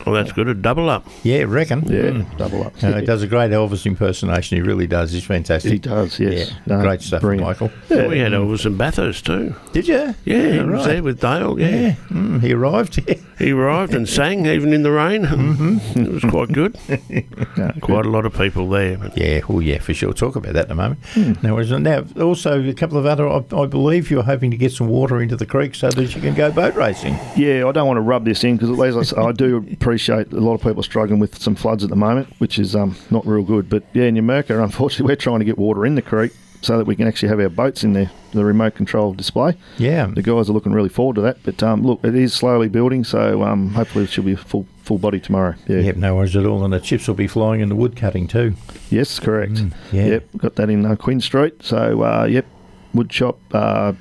Well, 0.05 0.15
that's 0.15 0.33
good. 0.33 0.49
A 0.49 0.55
double 0.55 0.91
up. 0.91 1.07
yeah, 1.23 1.45
reckon. 1.49 1.81
yeah, 1.87 2.11
Mm. 2.11 2.37
double 2.37 2.65
up. 2.65 2.75
Uh, 2.83 2.99
he 2.99 3.05
does 3.07 3.23
a 3.23 3.27
great 3.27 3.51
Elvis 3.51 3.87
impersonation. 3.87 4.57
He 4.59 4.63
really 4.63 4.87
does. 4.87 5.13
He's 5.13 5.25
fantastic. 5.25 5.73
He 5.73 5.79
does. 5.79 6.19
Yes, 6.21 6.51
Yeah, 6.51 6.57
No, 6.77 6.83
great 6.83 7.01
stuff, 7.03 7.23
brilliant. 7.23 7.47
Michael. 7.47 7.71
Yeah. 7.89 8.09
We 8.09 8.19
had 8.19 8.33
Elvis 8.33 8.67
and 8.67 8.77
Bathurst 8.77 9.25
too. 9.27 9.55
Did 9.73 9.89
you? 9.89 10.15
Yeah, 10.25 10.53
he 10.53 10.61
was 10.61 10.85
there 10.85 11.03
with 11.03 11.21
Dale. 11.21 11.59
Yeah. 11.59 11.69
Yeah, 11.71 11.95
mm, 12.11 12.43
he 12.43 12.53
arrived. 12.53 13.01
He 13.39 13.53
arrived 13.53 13.95
and 13.95 14.07
sang 14.07 14.45
even 14.45 14.75
in 14.75 14.83
the 14.83 14.91
rain. 14.91 15.25
Mm-hmm. 15.25 15.99
It 16.01 16.09
was 16.13 16.23
quite 16.25 16.53
good. 16.53 16.77
No, 17.57 17.73
Quite 17.81 18.07
a 18.07 18.09
lot 18.11 18.25
of 18.27 18.35
people 18.35 18.69
there. 18.69 18.97
But 18.99 19.17
Yeah, 19.17 19.41
oh 19.49 19.61
yeah, 19.61 19.79
for 19.79 19.93
sure. 19.95 20.13
Talk 20.13 20.37
about 20.37 20.53
that 20.55 20.67
in 20.67 20.73
a 20.73 20.75
moment. 20.75 21.01
Hmm. 21.15 21.33
Now, 21.43 21.59
is- 21.59 21.71
now, 21.71 22.05
also 22.21 22.63
a 22.63 22.73
couple 22.75 22.97
of 22.99 23.07
other. 23.07 23.29
I, 23.29 23.43
I 23.57 23.67
believe 23.67 24.11
you're 24.11 24.23
hoping 24.23 24.51
to 24.51 24.57
get 24.57 24.73
some 24.73 24.89
water 24.89 25.21
into 25.23 25.37
the 25.37 25.47
creek 25.47 25.70
so 25.75 25.91
that 25.91 26.15
you 26.15 26.21
can 26.21 26.35
go 26.35 26.51
boat 26.51 26.75
racing. 26.75 27.15
Yeah, 27.37 27.67
I 27.67 27.73
don't 27.73 27.87
want 27.87 27.97
to 27.97 28.03
rub 28.03 28.25
this 28.25 28.45
in 28.45 28.57
because, 28.57 28.71
as 28.97 29.13
I, 29.13 29.23
I 29.23 29.33
do 29.33 29.59
appreciate 29.73 30.33
a 30.33 30.41
lot 30.41 30.55
of 30.55 30.63
people 30.63 30.81
are 30.81 30.85
struggling 30.85 31.21
with 31.21 31.41
some 31.41 31.55
floods 31.55 31.85
at 31.85 31.91
the 31.91 31.97
moment, 31.97 32.29
which 32.39 32.59
is 32.59 32.75
um, 32.77 32.97
not 33.11 33.27
real 33.27 33.43
good. 33.43 33.69
But 33.69 33.85
yeah, 33.93 34.05
in 34.05 34.15
Numurkah, 34.17 34.63
unfortunately, 34.63 35.07
we're 35.13 35.17
trying 35.17 35.39
to 35.41 35.45
get 35.45 35.59
water 35.59 35.87
in 35.87 35.95
the 35.95 36.03
creek 36.03 36.33
so 36.63 36.77
that 36.77 36.87
we 36.87 36.95
can 36.95 37.09
actually 37.09 37.29
have 37.31 37.41
our 37.41 37.49
boats 37.49 37.85
in 37.85 37.95
there, 37.95 38.11
the 38.33 38.45
remote 38.45 38.75
control 38.75 39.15
display. 39.15 39.57
Yeah, 39.79 40.07
The 40.07 40.23
guys 40.23 40.51
are 40.51 40.53
looking 40.53 40.73
really 40.73 40.91
forward 40.91 41.17
to 41.17 41.23
that. 41.23 41.39
But 41.43 41.63
um, 41.63 41.83
look, 41.83 42.05
it 42.05 42.15
is 42.15 42.35
slowly 42.35 42.69
building, 42.69 43.03
so 43.03 43.43
um, 43.43 43.71
hopefully 43.71 44.05
it 44.05 44.11
should 44.11 44.27
be 44.27 44.35
full 44.37 44.67
full 44.83 44.99
body 44.99 45.21
tomorrow. 45.21 45.55
Yeah. 45.69 45.79
Yep, 45.79 45.97
no 45.97 46.17
worries 46.17 46.35
at 46.37 46.45
all. 46.45 46.65
And 46.65 46.73
the 46.73 46.81
chips 46.81 47.07
will 47.07 47.15
be 47.15 47.29
flying 47.29 47.61
in 47.61 47.69
the 47.69 47.77
wood 47.77 47.97
cutting 47.97 48.27
too. 48.27 48.55
Yes, 48.91 49.19
correct. 49.21 49.53
Mm, 49.55 49.73
yeah. 49.93 50.07
Yep, 50.07 50.25
got 50.37 50.57
that 50.57 50.69
in 50.69 50.85
uh, 50.85 50.97
Queen 50.97 51.21
Street. 51.21 51.63
So 51.63 52.03
uh, 52.03 52.27
yep, 52.29 52.45
wood 52.93 53.13
shop, 53.13 53.39
uh, 53.53 53.93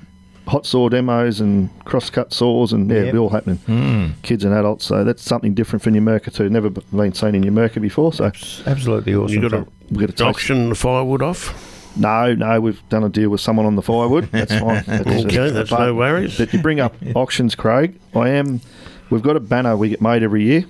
hot 0.50 0.66
saw 0.66 0.90
demos 0.90 1.40
and 1.40 1.70
cross 1.86 2.10
cut 2.10 2.34
saws, 2.34 2.74
and 2.74 2.90
yeah, 2.90 2.98
Yep. 2.98 3.02
it'll 3.08 3.12
be 3.14 3.18
all 3.20 3.30
happening. 3.30 3.58
Mm. 3.68 4.22
Kids 4.24 4.44
and 4.44 4.54
adults. 4.54 4.86
So 4.86 5.04
that's 5.04 5.22
something 5.24 5.54
different 5.54 5.82
for 5.84 5.92
Numurkah 5.92 6.34
too. 6.34 6.50
Never 6.50 6.70
been 6.70 7.14
seen 7.14 7.36
in 7.36 7.44
Numurkah 7.44 7.82
before. 7.82 8.12
So 8.14 8.26
Absolutely 8.66 9.16
awesome. 9.16 9.36
you 9.42 9.50
got 9.50 9.58
to 9.66 9.68
we 9.92 9.98
got 10.02 10.10
a 10.10 10.14
taste. 10.14 10.22
auction 10.22 10.70
the 10.70 10.76
firewood 10.76 11.22
off. 11.22 11.66
No, 11.96 12.34
no, 12.36 12.62
we've 12.62 12.82
done 12.90 13.04
a 13.04 13.10
deal 13.10 13.30
with 13.30 13.42
someone 13.42 13.66
on 13.66 13.76
the 13.76 13.82
firewood. 13.82 14.30
That's 14.32 14.52
fine. 14.54 14.84
That's, 14.88 15.26
Okay, 15.26 15.50
that's 15.50 15.72
no 15.72 15.94
worries. 15.96 16.38
That 16.38 16.54
you 16.54 16.62
bring 16.62 16.80
up 16.80 16.96
auctions, 17.16 17.56
Craig. 17.56 18.00
I 18.16 18.30
am. 18.30 18.62
We've 19.10 19.24
got 19.24 19.36
a 19.36 19.40
banner 19.40 19.76
we 19.76 19.90
get 19.90 20.02
made 20.02 20.22
every 20.24 20.44
year. 20.44 20.66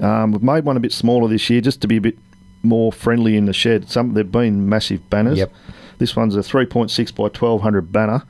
Um, 0.00 0.32
we've 0.32 0.42
made 0.42 0.64
one 0.64 0.76
a 0.78 0.80
bit 0.80 0.92
smaller 0.92 1.28
this 1.28 1.50
year 1.50 1.60
just 1.60 1.82
to 1.82 1.86
be 1.88 1.98
a 1.98 2.00
bit 2.00 2.18
more 2.62 2.90
friendly 2.90 3.36
in 3.36 3.44
the 3.44 3.52
shed. 3.52 3.90
Some 3.90 4.14
they've 4.14 4.30
been 4.32 4.68
massive 4.68 5.08
banners. 5.10 5.38
Yep. 5.38 5.52
This 5.98 6.16
one's 6.16 6.34
a 6.34 6.40
3.6 6.40 7.14
by 7.14 7.24
1200 7.24 7.92
banner. 7.92 8.22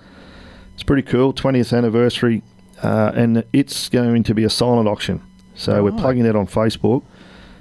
It's 0.83 0.87
pretty 0.89 1.03
cool. 1.03 1.33
20th 1.33 1.79
anniversary, 1.79 2.43
uh, 2.83 3.13
and 3.15 3.45
it's 3.53 3.89
going 3.89 4.25
to 4.25 4.35
be 4.35 4.43
a 4.43 4.51
silent 4.51 4.89
auction. 4.89 5.23
So 5.55 5.85
we're 5.85 5.93
plugging 5.93 6.25
that 6.25 6.35
on 6.35 6.49
Facebook. 6.49 7.05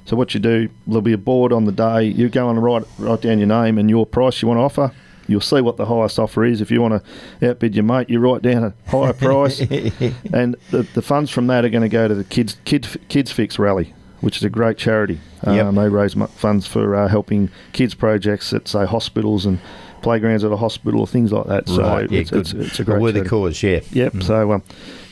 So 0.05 0.15
what 0.17 0.33
you 0.33 0.39
do, 0.39 0.69
there'll 0.87 1.03
be 1.03 1.13
a 1.13 1.19
board 1.19 1.53
on 1.53 1.65
the 1.65 1.71
day. 1.71 2.05
You 2.05 2.29
go 2.29 2.49
and 2.49 2.63
write 2.63 2.81
write 2.97 3.21
down 3.21 3.37
your 3.37 3.47
name 3.47 3.77
and 3.77 3.91
your 3.91 4.07
price 4.07 4.41
you 4.41 4.47
want 4.47 4.57
to 4.57 4.63
offer. 4.63 4.91
You'll 5.27 5.39
see 5.39 5.61
what 5.61 5.77
the 5.77 5.85
highest 5.85 6.17
offer 6.17 6.43
is. 6.43 6.61
If 6.61 6.71
you 6.71 6.81
want 6.81 6.99
to 7.39 7.47
outbid 7.47 7.75
your 7.75 7.83
mate, 7.83 8.09
you 8.09 8.17
write 8.17 8.41
down 8.41 8.63
a 8.63 8.73
higher 8.89 9.13
price, 9.13 9.59
and 10.33 10.55
the, 10.71 10.87
the 10.95 11.03
funds 11.03 11.29
from 11.29 11.45
that 11.45 11.63
are 11.63 11.69
going 11.69 11.83
to 11.83 11.89
go 11.89 12.07
to 12.07 12.15
the 12.15 12.23
kids 12.23 12.57
kids 12.65 12.97
kids 13.07 13.31
fix 13.31 13.59
rally, 13.59 13.93
which 14.21 14.37
is 14.37 14.43
a 14.43 14.49
great 14.49 14.79
charity. 14.79 15.19
Yep. 15.45 15.63
Um, 15.63 15.75
they 15.75 15.89
raise 15.89 16.15
funds 16.15 16.65
for 16.65 16.95
uh, 16.95 17.07
helping 17.07 17.51
kids 17.71 17.93
projects 17.93 18.51
at 18.51 18.67
say 18.67 18.87
hospitals 18.87 19.45
and 19.45 19.59
playgrounds 20.01 20.43
at 20.43 20.51
a 20.51 20.58
hospital 20.58 21.00
or 21.01 21.08
things 21.08 21.31
like 21.31 21.46
that. 21.48 21.67
So 21.67 21.81
right, 21.81 22.10
yeah, 22.12 22.20
it's, 22.22 22.29
good. 22.31 22.39
it's, 22.41 22.53
it's 22.53 22.79
a 22.79 22.84
great 22.84 23.01
worthy 23.01 23.20
charity. 23.20 23.29
cause. 23.29 23.63
Yeah. 23.63 23.79
Yep. 23.91 24.24
So 24.24 24.51
um, 24.53 24.63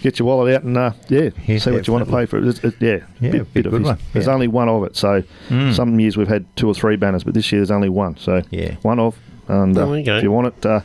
get 0.02 0.20
your 0.20 0.28
wallet 0.28 0.56
out 0.56 0.64
and 0.64 0.78
uh, 0.78 0.92
yeah, 1.10 1.30
Yeah, 1.46 1.58
see 1.60 1.72
what 1.72 1.86
you 1.88 1.94
want 1.94 2.06
to 2.06 2.12
pay 2.12 2.26
for 2.26 2.38
it. 2.38 2.48
It's, 2.48 2.60
it 2.64 2.76
yeah, 2.80 3.00
Yeah, 3.20 3.32
bit, 3.32 3.54
bit 3.54 3.66
a 3.66 3.70
of 3.70 3.72
good 3.74 3.82
his- 3.82 3.88
one. 3.88 3.98
There's 4.14 4.28
Yeah. 4.28 4.34
only 4.34 4.48
one 4.48 4.70
of 4.70 4.84
it. 4.84 4.96
So 4.96 5.24
Mm. 5.50 5.74
some 5.76 6.00
years 6.00 6.18
we've 6.18 6.28
had 6.28 6.46
two 6.56 6.68
or 6.68 6.74
three 6.74 6.96
banners, 6.96 7.24
but 7.24 7.34
this 7.34 7.52
year 7.52 7.60
there's 7.62 7.72
only 7.72 7.90
one. 7.90 8.18
So 8.18 8.42
Yeah. 8.52 8.76
one 8.82 9.00
of. 9.00 9.18
And 9.48 9.78
uh, 9.78 9.88
okay. 9.88 10.18
if 10.18 10.24
you 10.24 10.32
want 10.32 10.48
it, 10.48 10.66
uh, 10.66 10.82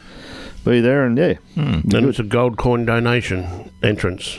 be 0.65 0.81
there. 0.81 1.05
And 1.05 1.17
yeah, 1.19 1.35
Mm. 1.55 1.55
be 1.55 1.63
And 1.63 1.91
good. 1.91 2.05
it's 2.05 2.19
a 2.19 2.23
gold 2.25 2.57
coin 2.57 2.85
donation 2.87 3.71
entrance. 3.83 4.39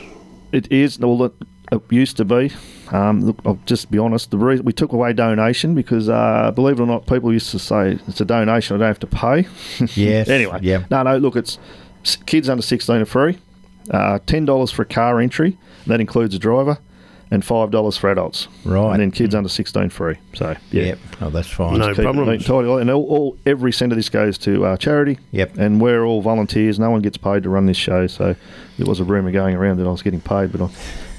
It 0.51 0.71
is. 0.71 0.97
Well, 0.99 1.23
it, 1.25 1.33
it 1.75 1.81
used 1.91 2.17
to 2.17 2.25
be. 2.25 2.51
Um, 2.91 3.21
look, 3.25 3.37
I'll 3.45 3.59
just 3.65 3.89
be 3.91 3.97
honest. 3.97 4.31
The 4.31 4.37
reason 4.37 4.65
we 4.65 4.73
took 4.73 4.91
away 4.93 5.13
donation 5.13 5.73
because, 5.75 6.07
uh, 6.09 6.51
believe 6.53 6.79
it 6.79 6.83
or 6.83 6.85
not, 6.87 7.07
people 7.07 7.33
used 7.33 7.49
to 7.51 7.59
say 7.59 7.97
it's 8.07 8.21
a 8.21 8.25
donation. 8.25 8.75
I 8.75 8.79
don't 8.79 8.87
have 8.87 8.99
to 8.99 9.07
pay. 9.07 9.47
Yes. 9.95 10.29
anyway, 10.29 10.59
Yeah. 10.61 10.85
no, 10.91 11.03
no. 11.03 11.17
Look, 11.17 11.35
it's 11.35 11.57
kids 12.25 12.47
under 12.49 12.61
sixteen 12.63 12.97
are 13.01 13.05
free. 13.05 13.37
Uh, 13.89 14.19
Ten 14.25 14.45
dollars 14.45 14.71
for 14.71 14.81
a 14.83 14.85
car 14.85 15.19
entry. 15.19 15.57
That 15.87 15.99
includes 16.01 16.33
a 16.33 16.39
driver, 16.39 16.79
and 17.31 17.43
five 17.45 17.69
dollars 17.71 17.97
for 17.97 18.09
adults. 18.11 18.47
Right. 18.63 18.91
And 18.93 19.01
then 19.01 19.11
kids 19.11 19.33
under 19.35 19.49
sixteen 19.49 19.89
free. 19.89 20.17
So 20.33 20.55
yeah. 20.71 20.83
Yep. 20.83 20.99
Oh, 21.21 21.29
that's 21.29 21.47
fine. 21.49 21.77
No 21.79 21.89
Keep 21.89 21.99
it 21.99 22.05
and. 22.05 22.41
And 22.81 22.89
all, 22.91 23.03
all 23.05 23.37
every 23.45 23.71
cent 23.71 23.91
of 23.91 23.95
this 23.97 24.09
goes 24.09 24.37
to 24.39 24.65
uh, 24.65 24.77
charity. 24.77 25.17
Yep. 25.31 25.57
And 25.57 25.79
we're 25.81 26.03
all 26.05 26.21
volunteers. 26.21 26.79
No 26.79 26.89
one 26.91 27.01
gets 27.01 27.17
paid 27.17 27.43
to 27.43 27.49
run 27.49 27.65
this 27.67 27.77
show. 27.77 28.07
So 28.07 28.35
there 28.77 28.87
was 28.87 28.99
a 28.99 29.03
rumour 29.03 29.31
going 29.31 29.55
around 29.55 29.77
that 29.77 29.87
I 29.87 29.91
was 29.91 30.01
getting 30.01 30.21
paid, 30.21 30.51
but 30.51 30.61
I, 30.61 30.69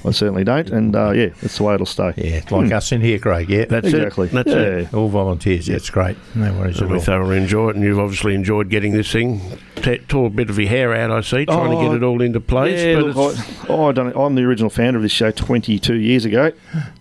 I 0.07 0.11
certainly 0.11 0.43
don't. 0.43 0.69
And 0.69 0.95
uh, 0.95 1.11
yeah, 1.11 1.27
that's 1.41 1.57
the 1.57 1.63
way 1.63 1.73
it'll 1.75 1.85
stay. 1.85 2.13
Yeah, 2.17 2.41
like 2.49 2.71
us 2.71 2.91
in 2.91 3.01
here, 3.01 3.19
Craig. 3.19 3.49
Yeah, 3.49 3.65
That's 3.65 3.87
Exactly. 3.87 4.27
it. 4.27 4.31
That's 4.33 4.49
Yeah. 4.49 4.55
it. 4.55 4.93
all 4.93 5.09
volunteers. 5.09 5.67
Yeah. 5.67 5.75
That's 5.75 5.89
great. 5.89 6.17
No 6.35 6.51
worries 6.53 6.77
So 6.77 6.85
at 6.85 6.89
we 6.91 6.97
all. 6.97 7.01
thoroughly 7.03 7.37
enjoy 7.37 7.69
it, 7.69 7.75
and 7.75 7.83
you've 7.85 7.99
obviously 7.99 8.33
enjoyed 8.35 8.69
getting 8.69 8.93
this 8.93 9.11
thing. 9.11 9.41
T- 9.75 9.99
tore 10.07 10.25
a 10.27 10.29
bit 10.31 10.49
of 10.49 10.57
your 10.57 10.69
hair 10.69 10.93
out, 10.95 11.11
I 11.11 11.21
see, 11.21 11.45
trying 11.45 11.69
to 11.69 11.77
Oh, 11.77 11.87
get 11.89 11.97
it 11.97 12.03
all 12.03 12.19
into 12.21 12.39
place. 12.39 12.81
Yeah, 12.81 12.95
but 12.95 13.15
look, 13.15 13.33
it's- 13.33 13.65
I, 13.69 13.73
oh, 13.73 13.89
I 13.89 13.91
done 13.91 14.07
it. 14.07 14.15
I'm 14.17 14.33
the 14.33 14.41
original 14.43 14.71
founder 14.71 14.97
of 14.97 15.03
this 15.03 15.11
show 15.11 15.29
22 15.29 15.93
years 15.95 16.25
ago, 16.25 16.51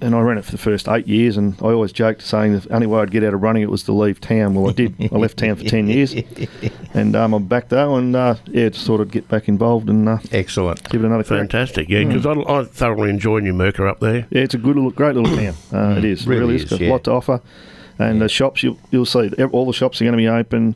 and 0.02 0.14
I 0.14 0.20
ran 0.20 0.36
it 0.36 0.44
for 0.44 0.52
the 0.52 0.58
first 0.58 0.86
eight 0.88 1.06
years. 1.08 1.36
And 1.38 1.54
I 1.62 1.66
always 1.68 1.92
joked 1.92 2.20
saying 2.22 2.52
the 2.58 2.66
only 2.74 2.86
way 2.86 3.00
I'd 3.00 3.10
get 3.10 3.24
out 3.24 3.32
of 3.32 3.42
running 3.42 3.62
it 3.62 3.70
was 3.70 3.82
to 3.84 3.92
leave 3.92 4.20
town. 4.20 4.54
Well, 4.54 4.68
I 4.68 4.72
did. 4.74 4.94
I 5.10 5.16
left 5.16 5.38
town 5.38 5.56
for 5.56 5.64
10 5.64 5.88
years, 5.88 6.14
and 6.94 7.16
um, 7.16 7.32
I'm 7.34 7.44
back 7.46 7.68
though, 7.70 7.96
and 7.96 8.14
uh, 8.14 8.34
yeah, 8.46 8.68
just 8.68 8.86
thought 8.86 9.00
I'd 9.00 9.10
get 9.10 9.26
back 9.28 9.48
involved 9.48 9.88
and 9.88 10.08
uh, 10.08 10.18
Excellent. 10.32 10.86
give 10.90 11.02
it 11.02 11.06
another 11.06 11.24
crack. 11.24 11.40
fantastic, 11.40 11.88
yeah, 11.88 12.04
because 12.04 12.26
I, 12.26 12.32
I 12.32 12.64
thoroughly 12.64 12.95
enjoy 13.04 13.40
Numurkah 13.40 13.88
up 13.88 14.00
there. 14.00 14.26
Yeah, 14.30 14.42
it's 14.42 14.54
a 14.54 14.58
good, 14.58 14.76
little, 14.76 14.90
great 14.90 15.14
little 15.16 15.36
town. 15.36 15.54
Uh, 15.72 15.96
it 15.98 16.04
is, 16.04 16.26
Really 16.26 16.40
really, 16.40 16.54
is, 16.56 16.64
is. 16.64 16.70
Got 16.70 16.80
yeah. 16.80 16.88
a 16.88 16.92
lot 16.92 17.04
to 17.04 17.10
offer, 17.12 17.40
and 17.98 18.20
the 18.20 18.28
shops 18.28 18.62
you'll, 18.62 18.78
you'll 18.90 19.06
see 19.06 19.30
all 19.52 19.66
the 19.66 19.72
shops 19.72 20.00
are 20.00 20.04
going 20.04 20.12
to 20.12 20.18
be 20.18 20.28
open. 20.28 20.74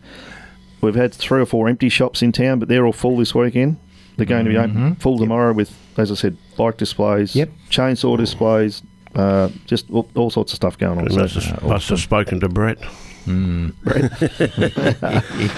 We've 0.80 0.94
had 0.94 1.12
three 1.14 1.40
or 1.40 1.46
four 1.46 1.68
empty 1.68 1.88
shops 1.88 2.22
in 2.22 2.32
town, 2.32 2.58
but 2.58 2.68
they're 2.68 2.86
all 2.86 2.92
full 2.92 3.16
this 3.18 3.34
weekend. 3.34 3.76
They're 4.16 4.26
going 4.26 4.44
to 4.44 4.50
be 4.50 4.56
open 4.58 4.94
full 4.96 5.18
tomorrow 5.18 5.52
with, 5.52 5.74
as 5.96 6.10
I 6.10 6.14
said, 6.14 6.36
bike 6.56 6.76
displays, 6.76 7.34
Yep. 7.36 7.50
chainsaw 7.70 8.16
displays, 8.18 8.82
uh, 9.14 9.48
just 9.66 9.90
all, 9.90 10.08
all 10.14 10.30
sorts 10.30 10.52
of 10.52 10.56
stuff 10.56 10.76
going 10.78 10.98
on. 10.98 11.04
And 11.06 11.14
So, 11.14 11.20
must, 11.20 11.34
have, 11.36 11.62
must 11.62 11.88
have 11.90 12.00
spoken 12.00 12.40
to 12.40 12.48
Brett. 12.48 12.78
yeah, 13.26 13.70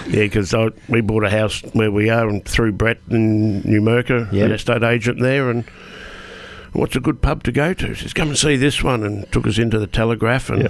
because 0.09 0.54
we 0.88 1.00
bought 1.00 1.25
a 1.25 1.31
house 1.31 1.61
where 1.73 1.90
we 1.90 2.11
are 2.11 2.28
and 2.28 2.45
through 2.45 2.73
Brett 2.73 2.99
in 3.11 3.62
Numurkah, 3.62 4.33
Yep. 4.33 4.45
an 4.47 4.52
estate 4.52 4.83
agent 4.83 5.21
there, 5.21 5.50
and 5.50 5.64
what's 6.72 6.96
a 6.96 7.00
good 7.00 7.22
pub 7.22 7.42
to 7.44 7.52
go 7.52 7.74
to? 7.74 7.88
He 7.88 7.94
says, 7.94 8.12
come 8.12 8.28
and 8.28 8.38
see 8.38 8.56
this 8.56 8.82
one, 8.82 9.02
and 9.04 9.30
took 9.32 9.46
us 9.46 9.58
into 9.58 9.78
the 9.78 9.86
Telegraph 9.86 10.50
and 10.50 10.68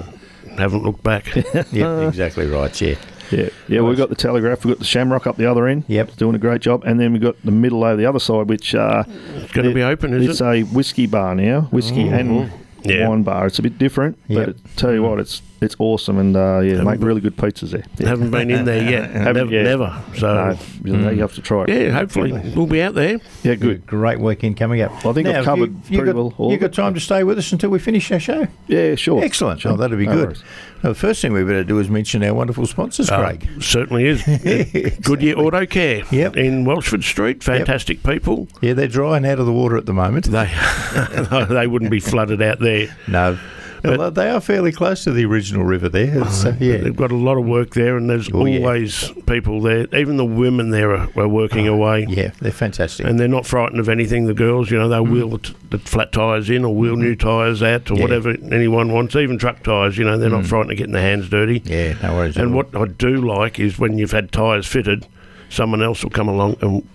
haven't 0.58 0.82
looked 0.82 1.02
back. 1.02 1.34
Yep, 1.72 2.08
exactly 2.08 2.46
right. 2.46 2.78
Yeah. 2.80 2.96
yeah, 3.30 3.48
yeah, 3.68 3.80
we've 3.80 3.96
got 3.96 4.08
the 4.10 4.14
Telegraph, 4.14 4.64
we've 4.64 4.74
got 4.74 4.78
the 4.78 4.84
Shamrock 4.84 5.26
up 5.26 5.36
the 5.36 5.46
other 5.50 5.66
end. 5.66 5.84
Yep. 5.88 6.08
It's 6.08 6.16
doing 6.16 6.34
a 6.34 6.38
great 6.38 6.60
job, 6.60 6.82
and 6.84 7.00
then 7.00 7.12
we've 7.12 7.22
got 7.22 7.40
the 7.44 7.50
middle 7.50 7.82
over 7.84 7.96
the 7.96 8.06
other 8.06 8.18
side, 8.18 8.48
which 8.48 8.74
uh, 8.74 9.04
It's 9.06 9.52
going 9.52 9.68
to 9.68 9.74
be 9.74 9.82
open, 9.82 10.12
is 10.14 10.28
it's 10.28 10.40
it? 10.40 10.44
a 10.44 10.62
whiskey 10.64 11.06
bar 11.06 11.34
now, 11.34 11.62
whiskey 11.70 12.08
and 12.08 12.50
Yeah. 12.84 13.08
wine 13.08 13.22
bar. 13.22 13.46
It's 13.46 13.58
a 13.58 13.62
bit 13.62 13.78
different, 13.78 14.18
Yep. 14.28 14.46
but 14.46 14.76
tell 14.76 14.92
you 14.92 15.02
what, 15.02 15.18
it's 15.20 15.42
it's 15.60 15.76
awesome, 15.78 16.18
and 16.18 16.36
uh, 16.36 16.58
yeah, 16.58 16.74
they 16.74 16.82
make 16.82 17.00
really 17.00 17.20
good 17.20 17.36
pizzas 17.36 17.70
there. 17.70 17.84
Yeah. 17.96 18.08
Haven't 18.08 18.32
been 18.32 18.50
in 18.50 18.64
there 18.64 18.82
yet. 18.82 19.10
Haven't 19.12 19.34
never, 19.48 19.50
yet. 19.52 19.62
never. 19.62 20.02
So, 20.16 20.58
No, 20.82 21.10
you 21.10 21.20
have 21.20 21.34
to 21.34 21.40
try 21.42 21.62
it. 21.62 21.68
yeah, 21.68 21.90
hopefully 21.90 22.32
we'll 22.56 22.66
be 22.66 22.82
out 22.82 22.94
there. 22.94 23.20
Yeah, 23.44 23.54
good. 23.54 23.86
Great 23.86 24.18
weekend 24.18 24.56
coming 24.56 24.80
up. 24.80 24.90
Well, 25.04 25.12
I 25.12 25.14
think 25.14 25.28
I've 25.28 25.44
covered 25.44 25.70
you, 25.70 25.80
you 25.90 25.98
pretty 25.98 26.12
got, 26.12 26.36
well 26.36 26.50
You 26.50 26.56
got 26.58 26.72
time 26.72 26.94
to 26.94 27.00
stay 27.00 27.22
with 27.22 27.38
us 27.38 27.52
until 27.52 27.70
we 27.70 27.78
finish 27.78 28.10
our 28.10 28.18
show? 28.18 28.48
Yeah, 28.66 28.96
sure. 28.96 29.22
Excellent. 29.22 29.60
Sure. 29.60 29.70
Oh, 29.72 29.76
that'd 29.76 29.96
be 29.96 30.06
No 30.06 30.14
good. 30.16 30.24
worries. 30.30 30.42
Well, 30.82 30.94
the 30.94 30.98
first 30.98 31.22
thing 31.22 31.32
we 31.32 31.44
better 31.44 31.62
do 31.62 31.78
is 31.78 31.88
mention 31.88 32.24
our 32.24 32.34
wonderful 32.34 32.66
sponsors, 32.66 33.08
Uh, 33.08 33.20
Craig. 33.22 33.48
certainly 33.60 34.04
is. 34.08 34.24
Goodyear 35.04 35.38
Auto 35.38 35.64
Care 35.64 36.02
Yep. 36.10 36.36
in 36.36 36.64
Wellsford 36.64 37.04
Street. 37.04 37.44
Fantastic 37.44 38.02
people. 38.02 38.48
Yeah, 38.60 38.72
they're 38.72 38.88
drying 38.88 39.24
out 39.24 39.38
of 39.38 39.46
the 39.46 39.52
water 39.52 39.76
at 39.76 39.86
the 39.86 39.92
moment. 39.92 40.24
They 40.24 40.50
they 41.48 41.68
wouldn't 41.68 41.92
be 41.92 42.00
flooded 42.00 42.42
out 42.42 42.58
there. 42.58 42.71
No. 43.08 43.38
Well, 43.84 44.12
they 44.12 44.30
are 44.30 44.40
fairly 44.40 44.70
close 44.70 45.02
to 45.02 45.10
the 45.10 45.24
original 45.24 45.64
river 45.64 45.88
there. 45.88 46.22
It's, 46.22 46.44
uh, 46.44 46.54
yeah. 46.60 46.76
They've 46.76 46.94
got 46.94 47.10
a 47.10 47.16
lot 47.16 47.36
of 47.36 47.44
work 47.46 47.70
there, 47.74 47.96
and 47.96 48.08
there's 48.08 48.30
Oh, 48.32 48.44
yeah. 48.44 48.58
always 48.60 49.10
people 49.26 49.60
there. 49.60 49.88
Even 49.92 50.18
the 50.18 50.24
women 50.24 50.70
there 50.70 50.94
are, 50.94 51.08
are 51.16 51.26
working 51.26 51.66
away. 51.66 52.06
Yeah, 52.08 52.30
they're 52.40 52.52
fantastic. 52.52 53.06
And 53.06 53.18
they're 53.18 53.26
not 53.26 53.44
frightened 53.44 53.80
of 53.80 53.88
anything. 53.88 54.26
The 54.26 54.34
girls, 54.34 54.70
you 54.70 54.78
know, 54.78 54.88
they'll 54.88 55.04
wheel 55.04 55.30
the, 55.30 55.38
t- 55.38 55.54
the 55.70 55.78
flat 55.80 56.12
tyres 56.12 56.48
in 56.48 56.64
or 56.64 56.72
wheel 56.72 56.94
new 56.94 57.16
tyres 57.16 57.60
out 57.60 57.90
or 57.90 57.96
Yeah. 57.96 58.02
whatever 58.02 58.36
anyone 58.52 58.92
wants. 58.92 59.16
Even 59.16 59.36
truck 59.36 59.64
tyres, 59.64 59.98
you 59.98 60.04
know, 60.04 60.16
they're 60.16 60.30
not 60.30 60.46
frightened 60.46 60.70
of 60.70 60.78
getting 60.78 60.92
their 60.92 61.02
hands 61.02 61.28
dirty. 61.28 61.60
yeah, 61.64 61.94
no 62.04 62.14
worries. 62.14 62.36
And 62.36 62.54
what 62.54 62.68
I 62.76 62.86
do 62.86 63.16
like 63.16 63.58
is 63.58 63.80
when 63.80 63.98
you've 63.98 64.12
had 64.12 64.30
tyres 64.30 64.68
fitted, 64.68 65.08
someone 65.48 65.82
else 65.82 66.04
will 66.04 66.10
come 66.10 66.28
along 66.28 66.56
and 66.60 66.86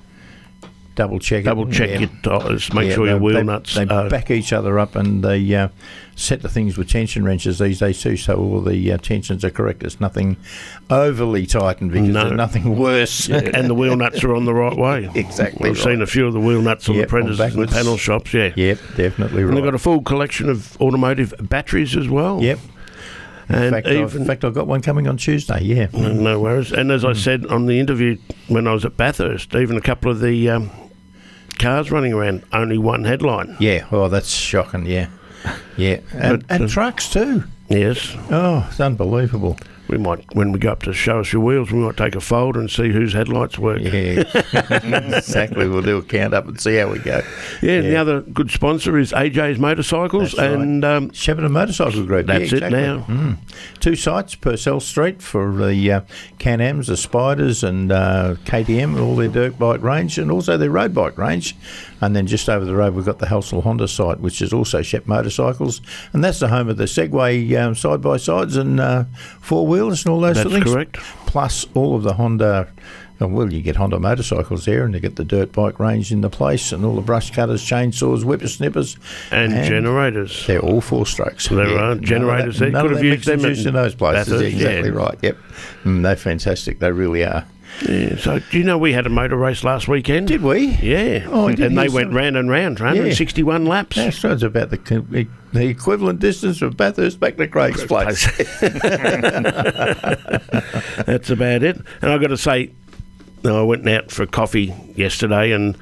double 0.98 1.20
check 1.20 1.42
it. 1.42 1.44
double 1.46 1.66
check 1.72 1.90
yeah. 1.92 2.00
your 2.00 2.10
tyres, 2.24 2.74
make 2.74 2.90
Yeah, 2.90 2.96
sure 2.96 3.08
your 3.08 3.18
wheel 3.20 3.36
they, 3.36 3.44
nuts 3.44 3.76
They 3.76 3.86
are 3.88 4.10
back 4.10 4.30
each 4.30 4.52
other 4.52 4.78
up 4.78 4.96
and 4.98 5.24
they 5.24 5.56
uh, 5.56 5.70
set 6.16 6.42
the 6.42 6.50
things 6.50 6.78
with 6.78 6.90
tension 6.90 7.24
wrenches 7.24 7.60
these 7.60 7.80
days 7.80 8.02
too, 8.02 8.18
so 8.18 8.36
all 8.38 8.60
the 8.62 8.92
uh, 8.92 8.98
tensions 8.98 9.46
are 9.46 9.50
correct. 9.52 9.84
It's 9.84 10.02
nothing 10.02 10.36
overly 10.90 11.46
tightened 11.46 11.92
because 11.92 12.10
No. 12.10 12.24
there's 12.26 12.36
nothing 12.36 12.78
worse. 12.80 13.30
and 13.30 13.70
the 13.70 13.74
wheel 13.76 13.96
nuts 13.96 14.24
are 14.24 14.36
on 14.36 14.44
the 14.46 14.54
right 14.54 14.76
way. 14.78 15.10
Exactly 15.16 15.70
I've 15.70 15.78
right. 15.78 15.84
seen 15.84 16.02
a 16.02 16.08
few 16.08 16.28
of 16.28 16.34
the 16.34 16.40
wheel 16.42 16.62
nuts 16.62 16.90
on 16.90 16.96
Yep, 16.96 17.04
the 17.06 17.10
printers 17.10 17.40
and 17.40 17.54
the 17.54 17.68
panel 17.68 17.96
shops, 17.98 18.34
yeah. 18.34 18.52
Yep, 18.56 18.80
definitely 18.98 19.44
right. 19.44 19.50
And 19.50 19.58
they've 19.58 19.64
got 19.64 19.76
a 19.76 19.80
full 19.80 20.02
collection 20.02 20.50
of 20.50 20.76
automotive 20.82 21.34
batteries 21.42 21.96
as 21.96 22.10
well. 22.10 22.42
yep. 22.42 22.60
In 23.50 23.56
And 23.56 23.70
fact, 23.74 23.88
I've, 23.88 23.96
even, 23.96 24.22
in 24.24 24.28
fact, 24.28 24.44
I've 24.44 24.54
got 24.54 24.68
one 24.68 24.82
coming 24.82 25.08
on 25.08 25.16
Tuesday. 25.16 25.62
Yeah. 25.64 25.88
no, 25.94 26.12
no 26.12 26.40
worries. 26.42 26.74
And 26.74 26.92
as 26.92 27.06
I 27.06 27.14
said 27.14 27.46
on 27.46 27.66
the 27.66 27.80
interview 27.80 28.18
when 28.50 28.68
I 28.68 28.74
was 28.74 28.84
at 28.84 28.98
Bathurst, 28.98 29.56
even 29.56 29.78
a 29.78 29.82
couple 29.82 30.12
of 30.12 30.20
the 30.20 30.50
um, 30.50 30.70
cars 31.58 31.92
running 31.92 32.14
around, 32.14 32.44
only 32.54 32.78
one 32.78 33.04
headline. 33.04 33.56
Yeah. 33.60 33.86
Oh, 33.92 34.08
that's 34.10 34.30
shocking. 34.30 34.86
Yeah. 34.86 35.08
Yeah. 35.78 36.00
And, 36.14 36.46
But, 36.48 36.56
and 36.56 36.64
uh, 36.66 36.68
trucks 36.68 37.10
too. 37.10 37.44
Yes. 37.70 38.16
Oh, 38.32 38.66
it's 38.70 38.80
unbelievable. 38.80 39.58
We 39.88 39.98
might, 39.98 40.36
when 40.36 40.52
we 40.52 40.60
go 40.60 40.72
up 40.72 40.84
to 40.84 40.94
show 40.94 41.20
us 41.20 41.32
your 41.32 41.42
wheels, 41.42 41.72
we 41.72 41.80
might 41.80 41.98
take 41.98 42.16
a 42.16 42.22
folder 42.22 42.60
and 42.60 42.70
see 42.70 42.90
whose 42.90 43.14
headlights 43.14 43.58
work. 43.58 43.80
Yeah. 43.82 43.92
exactly. 45.18 45.68
We'll 45.68 45.82
do 45.82 45.98
a 45.98 46.04
count 46.04 46.34
up 46.34 46.48
and 46.48 46.60
see 46.60 46.76
how 46.76 46.92
we 46.92 47.00
go. 47.00 47.22
Yeah, 47.62 47.78
and 47.78 47.86
the 47.86 47.96
other 47.96 48.22
good 48.22 48.52
sponsor 48.52 48.98
is 48.98 49.12
AJ's 49.12 49.60
Motorcycles, 49.60 50.34
That's 50.34 50.38
right. 50.38 50.52
and 50.52 50.84
um, 50.84 51.12
Shepparton 51.12 51.52
Motorcycle 51.52 52.06
Group. 52.06 52.28
That's 52.28 52.52
yeah, 52.52 52.66
it 52.66 52.72
now. 52.72 53.06
Mm. 53.08 53.38
Two 53.80 53.96
sites, 53.96 54.36
Purcell 54.36 54.80
Street 54.80 55.22
for 55.22 55.54
the 55.54 55.92
uh, 55.92 56.02
Can-Ams, 56.40 56.88
the 56.88 56.98
Spiders 56.98 57.64
and 57.64 57.92
uh, 57.92 58.36
KTM, 58.46 59.00
all 59.00 59.16
their 59.16 59.28
dirt 59.28 59.58
bike 59.58 59.82
range, 59.82 60.18
and 60.18 60.32
also 60.32 60.58
their 60.58 60.70
road 60.70 60.94
bike 60.94 61.18
range. 61.18 61.56
And 62.02 62.16
then 62.16 62.28
just 62.28 62.48
over 62.48 62.64
the 62.64 62.76
road, 62.76 62.94
we've 62.94 63.06
got 63.06 63.20
the 63.20 63.26
Helsel 63.28 63.62
Honda 63.62 63.88
site, 63.88 64.20
which 64.20 64.42
is 64.42 64.54
also 64.54 64.82
Shep 64.82 65.08
Motorcycles. 65.08 65.82
And 66.14 66.24
that's 66.24 66.40
the 66.40 66.48
home 66.48 66.70
of 66.70 66.78
the 66.78 66.84
Segway 66.86 67.60
um, 67.60 67.74
side-by-sides 67.76 68.56
and 68.56 68.80
uh, 68.80 69.06
four-wheelers 69.42 70.06
and 70.06 70.14
all 70.14 70.22
those 70.22 70.36
that's 70.36 70.50
sort 70.50 70.58
of 70.58 70.64
things. 70.64 70.74
correct. 70.76 70.98
Plus 71.26 71.66
all 71.74 71.96
of 71.96 72.04
the 72.04 72.14
Honda... 72.14 72.68
oh, 73.20 73.28
Well, 73.28 73.52
you 73.52 73.62
get 73.64 73.76
Honda 73.78 74.00
motorcycles 74.00 74.66
there, 74.66 74.86
and 74.86 74.94
you 74.94 75.00
get 75.00 75.16
the 75.16 75.26
dirt 75.26 75.52
bike 75.54 75.80
range 75.80 76.12
in 76.12 76.22
the 76.22 76.30
place, 76.30 76.72
and 76.72 76.86
all 76.86 76.96
the 76.96 77.02
brush 77.02 77.32
cutters, 77.32 77.64
chainsaws, 77.64 78.24
whippersnippers, 78.24 78.98
And, 79.32 79.52
generators. 79.66 80.46
they're 80.46 80.60
all 80.62 80.82
four 80.82 81.08
strokes. 81.08 81.48
There 81.50 81.68
Yeah. 81.68 81.80
are 81.92 81.96
generators 81.96 82.60
that- 82.60 82.74
there. 82.74 82.82
Could 82.84 82.92
have 82.92 83.04
used 83.04 83.26
them 83.26 83.44
in 83.44 83.74
those 83.74 83.96
places. 83.96 84.28
Bathurst, 84.30 84.44
exactly 84.46 84.90
yeah. 84.92 84.96
right. 84.96 85.18
Yep. 85.24 85.38
Mm, 85.84 86.04
they're 86.04 86.16
fantastic. 86.16 86.78
They 86.80 86.92
really 86.92 87.24
are. 87.26 87.46
Yeah, 87.82 88.18
so, 88.18 88.40
do 88.40 88.58
you 88.58 88.64
know 88.64 88.78
we 88.78 88.94
had 88.94 89.06
a 89.06 89.10
motor 89.10 89.36
race 89.38 89.64
last 89.64 89.88
weekend? 89.88 90.28
Did 90.28 90.42
we? 90.42 90.68
Yeah. 90.82 91.28
Oh, 91.30 91.48
I 91.48 91.56
did 91.56 91.68
and 91.68 91.78
they 91.78 91.90
went 91.90 92.12
round 92.12 92.36
and 92.36 92.50
round, 92.50 92.80
161 92.80 93.66
laps. 93.66 93.96
That's 93.96 94.24
about 94.24 94.72
the 94.72 95.28
the 95.54 95.68
equivalent 95.68 96.20
distance 96.20 96.58
from 96.58 96.72
Bathurst 96.72 97.20
back 97.20 97.38
to 97.38 97.48
Craig's 97.48 97.86
place. 97.86 98.26
That's 101.06 101.30
about 101.30 101.64
it. 101.64 101.78
And 102.02 102.12
I've 102.12 102.22
got 102.22 102.28
to 102.28 102.38
say, 102.38 102.72
I 103.56 103.62
went 103.62 103.88
out 103.88 104.12
for 104.12 104.26
coffee 104.26 104.74
yesterday, 104.96 105.52
and 105.52 105.78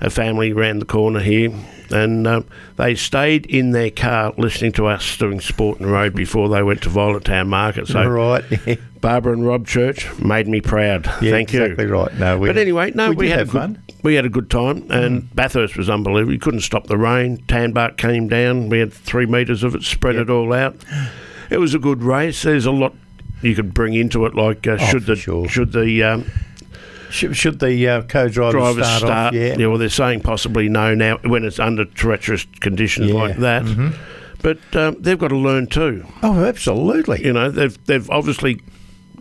a 0.00 0.10
family 0.10 0.52
round 0.52 0.80
the 0.80 0.86
corner 0.86 1.20
here, 1.20 1.52
and 1.90 2.26
um, 2.26 2.46
they 2.76 2.94
stayed 2.94 3.46
in 3.46 3.72
their 3.72 3.90
car 3.90 4.32
listening 4.38 4.72
to 4.72 4.86
us 4.86 5.16
doing 5.16 5.40
sport 5.40 5.80
and 5.80 5.90
road 5.90 6.14
before 6.14 6.48
they 6.48 6.62
went 6.62 6.82
to 6.82 6.88
Violet 6.88 7.24
Town 7.24 7.48
Market. 7.48 7.88
So 7.88 8.06
right. 8.08 8.44
Yeah, 8.66 8.76
Barbara 9.00 9.32
and 9.32 9.46
Rob 9.46 9.66
Church 9.66 10.08
made 10.18 10.46
me 10.46 10.60
proud. 10.60 11.06
Thank 11.06 11.52
you. 11.52 11.62
exactly 11.62 11.86
right. 11.86 12.12
No, 12.14 12.38
we, 12.38 12.48
But 12.48 12.58
anyway, 12.58 12.92
no, 12.94 13.10
we, 13.10 13.16
we, 13.16 13.28
had 13.30 13.48
good, 13.48 13.60
fun. 13.60 13.82
Mm. 13.88 14.02
We 14.02 14.14
had 14.14 14.24
a 14.26 14.30
good 14.30 14.50
time, 14.50 14.90
and 14.90 15.34
Bathurst 15.34 15.76
was 15.76 15.88
unbelievable. 15.90 16.32
You 16.32 16.38
couldn't 16.38 16.60
stop 16.60 16.86
the 16.86 16.98
rain. 16.98 17.38
Tanbark 17.48 17.96
came 17.96 18.28
down. 18.28 18.68
We 18.68 18.78
had 18.78 18.92
three 18.92 19.26
metres 19.26 19.62
of 19.62 19.74
it, 19.74 19.82
spread 19.82 20.16
it 20.16 20.30
all 20.30 20.52
out. 20.52 20.76
It 21.50 21.58
was 21.58 21.74
a 21.74 21.78
good 21.78 22.02
race. 22.02 22.42
There's 22.42 22.66
a 22.66 22.70
lot 22.70 22.94
you 23.42 23.54
could 23.54 23.74
bring 23.74 23.94
into 23.94 24.26
it, 24.26 24.34
like 24.34 24.66
uh, 24.66 24.76
should 24.76 24.96
Oh, 24.96 25.00
for 25.00 25.06
the 25.06 25.16
sure. 25.16 25.48
should 25.48 25.72
the 25.72 26.02
um, 26.02 26.30
Should, 27.10 27.36
should 27.36 27.58
the 27.58 27.88
uh, 27.88 28.02
co-drivers 28.02 28.52
drivers 28.60 28.86
start, 28.86 29.00
start? 29.00 29.12
off? 29.28 29.32
Yeah. 29.34 29.56
yeah, 29.58 29.66
well, 29.66 29.78
they're 29.78 29.88
saying 29.88 30.20
possibly 30.20 30.68
no 30.68 30.94
now 30.94 31.18
when 31.18 31.44
it's 31.44 31.58
under 31.58 31.84
treacherous 31.84 32.46
conditions 32.60 33.08
Yeah. 33.10 33.14
like 33.14 33.36
that. 33.38 33.94
But 34.42 34.58
um, 34.74 34.96
they've 35.00 35.18
got 35.18 35.28
to 35.28 35.36
learn 35.36 35.66
too. 35.66 36.06
Oh, 36.22 36.44
absolutely. 36.44 37.24
You 37.24 37.32
know, 37.34 37.50
they've 37.50 37.76
they've 37.86 38.08
obviously 38.08 38.62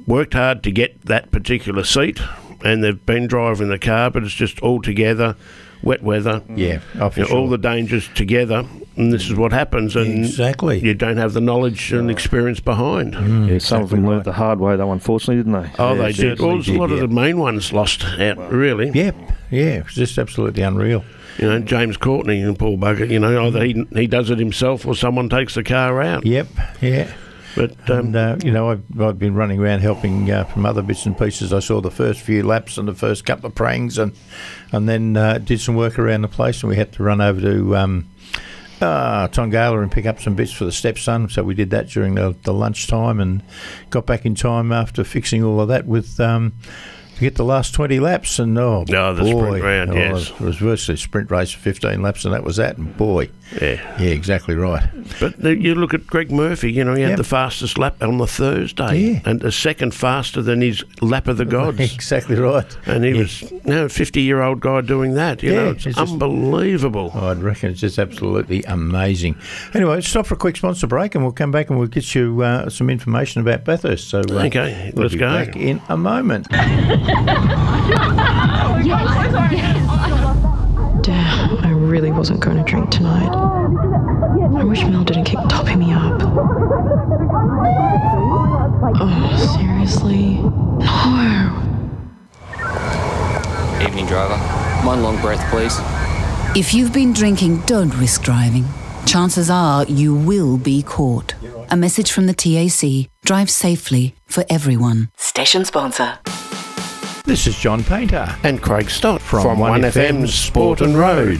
worked 0.08 0.34
hard 0.34 0.64
to 0.64 0.72
get 0.72 1.02
that 1.06 1.32
particular 1.32 1.84
seat, 1.84 2.22
and 2.64 2.84
they've 2.84 3.06
been 3.06 3.28
driving 3.28 3.68
the 3.68 3.80
car, 3.80 4.10
but 4.10 4.24
it's 4.24 4.34
just 4.34 4.60
all 4.62 4.82
together, 4.82 5.36
wet 5.84 6.02
weather. 6.04 6.42
Yeah. 6.56 6.80
Oh, 7.00 7.10
for 7.10 7.20
You 7.20 7.24
know, 7.26 7.30
sure. 7.30 7.38
all 7.38 7.50
the 7.50 7.58
dangers 7.58 8.08
together, 8.16 8.66
and 9.00 9.12
this 9.12 9.26
is 9.26 9.36
what 9.36 9.52
happens. 9.52 9.96
And 9.96 10.26
Exactly. 10.26 10.80
you 10.80 10.94
don't 10.94 11.18
have 11.18 11.34
the 11.34 11.42
knowledge 11.42 11.92
and 11.94 12.12
experience 12.12 12.60
behind. 12.60 13.14
Yeah, 13.50 13.58
some 13.58 13.82
of 13.82 13.90
them 13.90 14.06
learnt 14.06 14.26
the 14.26 14.34
hard 14.34 14.60
way, 14.60 14.76
though, 14.76 14.92
unfortunately, 14.92 15.38
didn't 15.38 15.54
they? 15.64 15.72
Oh, 15.80 15.94
Yeah, 15.96 16.02
they 16.02 16.08
did. 16.12 16.16
certainly 16.38 16.46
Well, 16.48 16.56
there's 16.58 16.68
a 16.70 16.74
lot 16.74 16.90
yeah. 16.90 16.96
of 16.96 17.02
the 17.02 17.08
main 17.16 17.40
ones 17.40 17.74
lost 17.74 18.04
out, 18.04 18.52
really. 18.52 18.92
Yep. 18.94 19.16
Yeah. 19.50 19.82
It's 19.86 19.96
just 19.96 20.18
absolutely 20.20 20.62
unreal. 20.62 21.04
You 21.40 21.48
know, 21.48 21.60
James 21.60 21.96
Courtney 21.98 22.42
and 22.42 22.60
Paul 22.60 22.78
Bugger. 22.78 23.10
You 23.10 23.20
know, 23.20 23.48
either 23.48 23.64
he 23.64 23.86
he 23.94 24.08
does 24.08 24.30
it 24.30 24.38
himself 24.40 24.86
or 24.86 24.94
someone 24.94 25.30
takes 25.30 25.56
the 25.56 25.64
car 25.64 26.02
out. 26.02 26.26
Yep, 26.26 26.48
yeah. 26.82 27.12
But 27.56 27.72
um, 27.90 28.00
And 28.08 28.16
uh, 28.16 28.38
you 28.44 28.52
know, 28.52 28.70
I've, 28.70 29.02
I've 29.02 29.18
been 29.18 29.34
running 29.34 29.60
around 29.60 29.80
helping 29.80 30.30
uh, 30.30 30.44
from 30.44 30.66
other 30.66 30.82
bits 30.82 31.06
and 31.06 31.18
pieces. 31.18 31.52
I 31.54 31.60
saw 31.60 31.80
the 31.82 31.90
first 31.90 32.20
few 32.22 32.44
laps 32.44 32.78
and 32.78 32.88
the 32.90 32.94
first 32.94 33.26
couple 33.26 33.48
of 33.48 33.56
prangs, 33.56 33.98
and 33.98 34.12
and 34.74 34.88
then 34.90 35.16
uh, 35.18 35.38
did 35.40 35.62
some 35.62 35.76
work 35.76 35.98
around 35.98 36.22
the 36.22 36.28
place. 36.28 36.62
And 36.62 36.70
we 36.70 36.76
had 36.76 36.92
to 36.94 37.04
run 37.04 37.22
over 37.22 37.40
to 37.40 37.76
um, 37.78 38.10
uh, 38.82 39.28
Tongala 39.28 39.82
and 39.82 39.92
pick 39.92 40.06
up 40.06 40.20
some 40.20 40.36
bits 40.36 40.52
for 40.52 40.66
the 40.66 40.72
stepson. 40.72 41.30
So 41.30 41.44
we 41.44 41.54
did 41.54 41.70
that 41.72 41.88
during 41.90 42.16
the, 42.16 42.36
the 42.44 42.54
lunchtime, 42.54 43.20
and 43.20 43.44
got 43.90 44.06
back 44.06 44.26
in 44.26 44.36
time 44.36 44.72
after 44.72 45.04
fixing 45.04 45.44
all 45.44 45.60
of 45.60 45.68
that 45.70 45.86
with. 45.86 46.20
Um, 46.20 46.54
to 47.20 47.26
get 47.26 47.36
the 47.36 47.44
last 47.44 47.74
20 47.74 48.00
laps 48.00 48.40
and 48.40 48.58
oh, 48.58 48.86
no, 48.88 49.14
the 49.14 49.24
boy, 49.24 49.48
sprint 49.48 49.64
round, 49.64 49.90
oh, 49.92 49.96
yes. 49.96 50.30
it 50.32 50.40
was 50.40 50.58
virtually 50.58 50.94
a 50.96 50.98
sprint 50.98 51.30
race 51.30 51.52
for 51.52 51.60
15 51.60 52.02
laps 52.02 52.24
and 52.26 52.34
that 52.34 52.44
was 52.44 52.56
that 52.56 52.78
and 52.78 52.96
boy 52.98 53.30
yeah. 53.62 53.76
yeah 54.00 54.10
exactly 54.10 54.56
right 54.56 54.88
But 55.20 55.38
the, 55.40 55.58
you 55.58 55.74
look 55.76 55.94
at 55.96 56.06
Greg 56.08 56.32
Murphy. 56.32 56.72
You 56.72 56.84
know, 56.84 56.94
he 56.94 57.02
had 57.02 57.10
Yep. 57.10 57.18
the 57.18 57.24
fastest 57.24 57.78
lap 57.80 57.96
on 58.04 58.20
the 58.20 58.28
Thursday, 58.28 58.98
Yeah. 59.00 59.20
and 59.26 59.44
a 59.44 59.52
second 59.52 59.94
faster 59.96 60.42
than 60.44 60.62
his 60.62 60.84
lap 61.02 61.28
of 61.28 61.38
the 61.38 61.46
gods. 61.58 61.80
exactly 61.80 62.36
right 62.36 62.78
And 62.86 63.04
he 63.04 63.12
Yeah. 63.12 63.18
was, 63.22 63.42
you 63.42 63.62
know, 63.66 63.86
a 63.86 63.90
50 63.90 64.22
year 64.22 64.42
old 64.42 64.60
guy 64.60 64.82
doing 64.82 65.16
that. 65.16 65.42
You 65.44 65.52
Yeah, 65.54 65.64
know, 65.64 65.70
it's, 65.72 65.86
it's 65.88 65.98
just- 65.98 66.12
unbelievable. 66.14 67.12
Oh, 67.16 67.30
I'd 67.32 67.40
reckon 67.42 67.72
it's 67.72 67.82
just 67.82 67.98
absolutely 68.00 68.64
amazing. 68.64 69.36
Anyway, 69.74 69.96
let's 69.96 70.08
stop 70.08 70.28
for 70.28 70.36
a 70.36 70.38
quick 70.38 70.56
sponsor 70.56 70.86
break 70.88 71.16
and 71.16 71.24
we'll 71.24 71.34
come 71.34 71.52
back 71.52 71.70
and 71.72 71.80
we'll 71.80 71.88
get 71.88 72.14
you 72.16 72.42
uh, 72.44 72.70
some 72.70 72.90
information 72.90 73.42
about 73.42 73.66
Bathurst. 73.66 74.10
So, 74.10 74.20
uh, 74.30 74.46
Okay, 74.46 74.92
we'll 74.96 75.04
let's 75.06 75.14
be 75.16 75.20
go. 75.20 75.28
back 75.34 75.56
in 75.56 75.82
a 75.90 75.98
moment. 75.98 76.48
Damn, 81.02 81.58
I 81.64 81.72
really 81.72 82.12
wasn't 82.12 82.40
going 82.40 82.58
to 82.58 82.64
drink 82.64 82.90
tonight. 82.92 83.30
I 83.30 84.64
wish 84.64 84.84
Mel 84.84 85.04
didn't 85.04 85.26
keep 85.26 85.40
topping 85.50 85.80
me 85.80 85.92
up. 85.94 86.22
Oh, 89.02 89.58
seriously? 89.58 90.36
No. 90.36 91.56
Evening, 93.82 94.06
driver. 94.06 94.38
One 94.86 95.02
long 95.02 95.20
breath, 95.22 95.44
please. 95.50 95.80
If 96.58 96.74
you've 96.74 96.92
been 96.94 97.14
drinking, 97.14 97.62
don't 97.62 97.96
risk 97.98 98.24
driving. 98.24 98.66
Chances 99.06 99.50
are 99.50 99.86
you 99.86 100.14
will 100.16 100.58
be 100.58 100.84
caught. 100.84 101.34
A 101.72 101.78
message 101.78 102.12
from 102.12 102.28
the 102.28 102.34
TAC 102.34 103.10
Drive 103.24 103.50
safely 103.50 104.16
for 104.26 104.44
everyone. 104.50 105.10
Station 105.18 105.66
sponsor. 105.66 106.20
This 107.30 107.46
is 107.46 107.60
John 107.60 107.84
Painter. 107.84 108.36
And 108.42 108.60
Craig 108.60 108.90
Stott 108.90 109.22
From 109.22 109.44
from, 109.44 109.58
1FM's 109.60 109.96
1FM's 109.96 110.34
Sport 110.34 110.82
and 110.82 110.98
Road. 110.98 111.40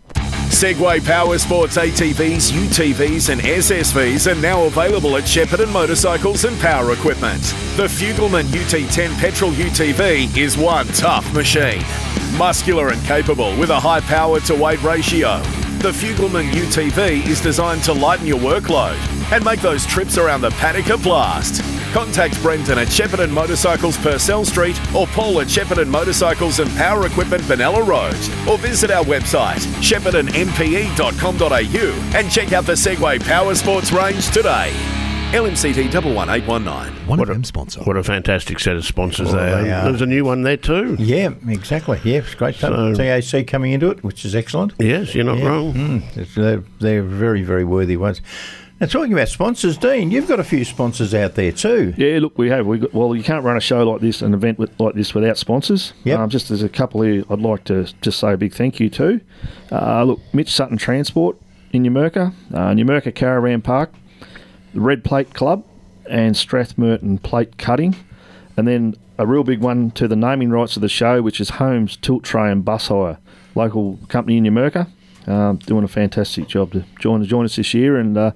Segway 0.51 1.03
Power 1.03 1.37
Sports 1.39 1.77
ATVs, 1.77 2.51
UTVs, 2.51 3.29
and 3.29 3.41
SSVs 3.41 4.29
are 4.29 4.39
now 4.39 4.65
available 4.65 5.15
at 5.15 5.23
Shepparton 5.23 5.71
Motorcycles 5.71 6.43
and 6.43 6.59
Power 6.59 6.91
Equipment. 6.91 7.41
The 7.77 7.87
Fugleman 7.87 8.43
UT10 8.47 9.17
petrol 9.17 9.51
UTV 9.51 10.37
is 10.37 10.57
one 10.57 10.87
tough 10.87 11.33
machine. 11.33 11.81
Muscular 12.37 12.89
and 12.89 13.01
capable 13.05 13.57
with 13.57 13.69
a 13.69 13.79
high 13.79 14.01
power 14.01 14.41
to 14.41 14.53
weight 14.53 14.83
ratio. 14.83 15.41
The 15.81 15.91
Fugleman 15.91 16.51
UTV 16.51 17.25
is 17.25 17.41
designed 17.41 17.83
to 17.85 17.93
lighten 17.93 18.27
your 18.27 18.37
workload 18.37 18.95
and 19.31 19.43
make 19.43 19.61
those 19.61 19.83
trips 19.83 20.19
around 20.19 20.41
the 20.41 20.51
paddock 20.51 20.89
a 20.89 20.97
blast. 20.97 21.63
Contact 21.91 22.39
Brendan 22.43 22.77
at 22.77 22.87
Shepparton 22.87 23.31
Motorcycles 23.31 23.97
Purcell 23.97 24.45
Street 24.45 24.79
or 24.93 25.07
Paul 25.07 25.41
at 25.41 25.47
Shepparton 25.47 25.87
Motorcycles 25.87 26.59
and 26.59 26.69
Power 26.77 27.07
Equipment 27.07 27.41
Benalla 27.45 27.83
Road 27.83 28.13
or 28.47 28.59
visit 28.59 28.91
our 28.91 29.03
website 29.05 29.65
sheppartonmpe.com.au 29.81 32.15
and 32.15 32.31
check 32.31 32.53
out 32.53 32.65
the 32.65 32.73
Segway 32.73 33.19
Power 33.19 33.55
Sports 33.55 33.91
range 33.91 34.29
today. 34.29 35.00
LMCT 35.31 35.89
11819. 35.91 37.07
One 37.07 37.17
What 37.19 37.29
of 37.29 37.29
a- 37.29 37.33
them 37.33 37.43
sponsor. 37.45 37.79
What 37.83 37.95
a 37.95 38.03
fantastic 38.03 38.59
set 38.59 38.75
of 38.75 38.83
sponsors 38.85 39.29
Oh, 39.33 39.37
there. 39.37 39.63
they 39.63 39.71
are. 39.71 39.83
There's 39.85 40.01
a 40.01 40.05
new 40.05 40.25
one 40.25 40.41
there 40.43 40.57
too. 40.57 40.97
Yeah, 40.99 41.29
exactly. 41.47 41.99
Yeah, 42.03 42.17
it's 42.17 42.35
great. 42.35 42.55
So- 42.55 42.93
TAC 42.93 43.47
coming 43.47 43.71
into 43.71 43.89
it, 43.91 44.03
which 44.03 44.25
is 44.25 44.35
excellent. 44.35 44.73
Yes, 44.77 45.15
you're 45.15 45.23
not 45.23 45.37
Yeah. 45.37 45.45
wrong. 45.47 45.73
Mm, 45.73 46.33
they're, 46.35 46.63
they're 46.81 47.01
very, 47.01 47.43
very 47.43 47.63
worthy 47.63 47.95
ones. 47.95 48.19
Now, 48.81 48.87
talking 48.87 49.13
about 49.13 49.29
sponsors, 49.29 49.77
Dean, 49.77 50.11
you've 50.11 50.27
got 50.27 50.39
a 50.41 50.43
few 50.43 50.65
sponsors 50.65 51.13
out 51.13 51.35
there 51.35 51.53
too. 51.53 51.93
Yeah, 51.95 52.19
look, 52.19 52.37
we 52.37 52.49
have. 52.49 52.65
We 52.67 52.79
got, 52.79 52.93
well, 52.93 53.15
you 53.15 53.23
can't 53.23 53.45
run 53.45 53.55
a 53.55 53.61
show 53.61 53.89
like 53.89 54.01
this, 54.01 54.21
an 54.21 54.33
event 54.33 54.59
with, 54.59 54.71
like 54.79 54.95
this, 54.95 55.13
without 55.13 55.37
sponsors. 55.37 55.93
Yep. 56.03 56.19
Um, 56.19 56.29
just 56.29 56.51
as 56.51 56.61
a 56.61 56.67
couple 56.69 57.03
here, 57.03 57.23
I'd 57.29 57.39
like 57.39 57.63
to 57.65 57.87
just 58.01 58.19
say 58.19 58.33
a 58.33 58.37
big 58.37 58.53
thank 58.53 58.81
you 58.81 58.89
to. 58.89 59.21
Uh, 59.71 60.03
look, 60.03 60.19
Mitch 60.33 60.51
Sutton 60.51 60.77
Transport 60.77 61.37
in 61.71 61.83
Numurkah, 61.83 62.33
uh, 62.53 62.57
Numurkah 62.71 63.13
Caravan 63.15 63.61
Park, 63.61 63.93
the 64.73 64.81
Red 64.81 65.03
Plate 65.03 65.33
Club, 65.33 65.63
and 66.09 66.35
Strathmerton 66.35 67.21
Plate 67.21 67.57
Cutting, 67.57 67.95
and 68.57 68.67
then 68.67 68.95
a 69.17 69.25
real 69.25 69.43
big 69.43 69.61
one 69.61 69.91
to 69.91 70.07
the 70.07 70.15
naming 70.15 70.49
rights 70.49 70.75
of 70.75 70.81
the 70.81 70.89
show, 70.89 71.21
which 71.21 71.39
is 71.39 71.51
Holmes 71.51 71.97
Tilt 71.97 72.23
Tray 72.23 72.51
and 72.51 72.65
Bus 72.65 72.87
Hire, 72.87 73.19
local 73.55 73.99
company 74.07 74.37
in 74.37 74.43
Numurkah. 74.43 74.87
Um, 75.27 75.57
doing 75.57 75.83
a 75.83 75.87
fantastic 75.87 76.47
job 76.47 76.71
to 76.71 76.83
join 76.99 77.23
join 77.25 77.45
us 77.45 77.55
this 77.55 77.75
year, 77.75 77.97
and 77.97 78.17
uh, 78.17 78.31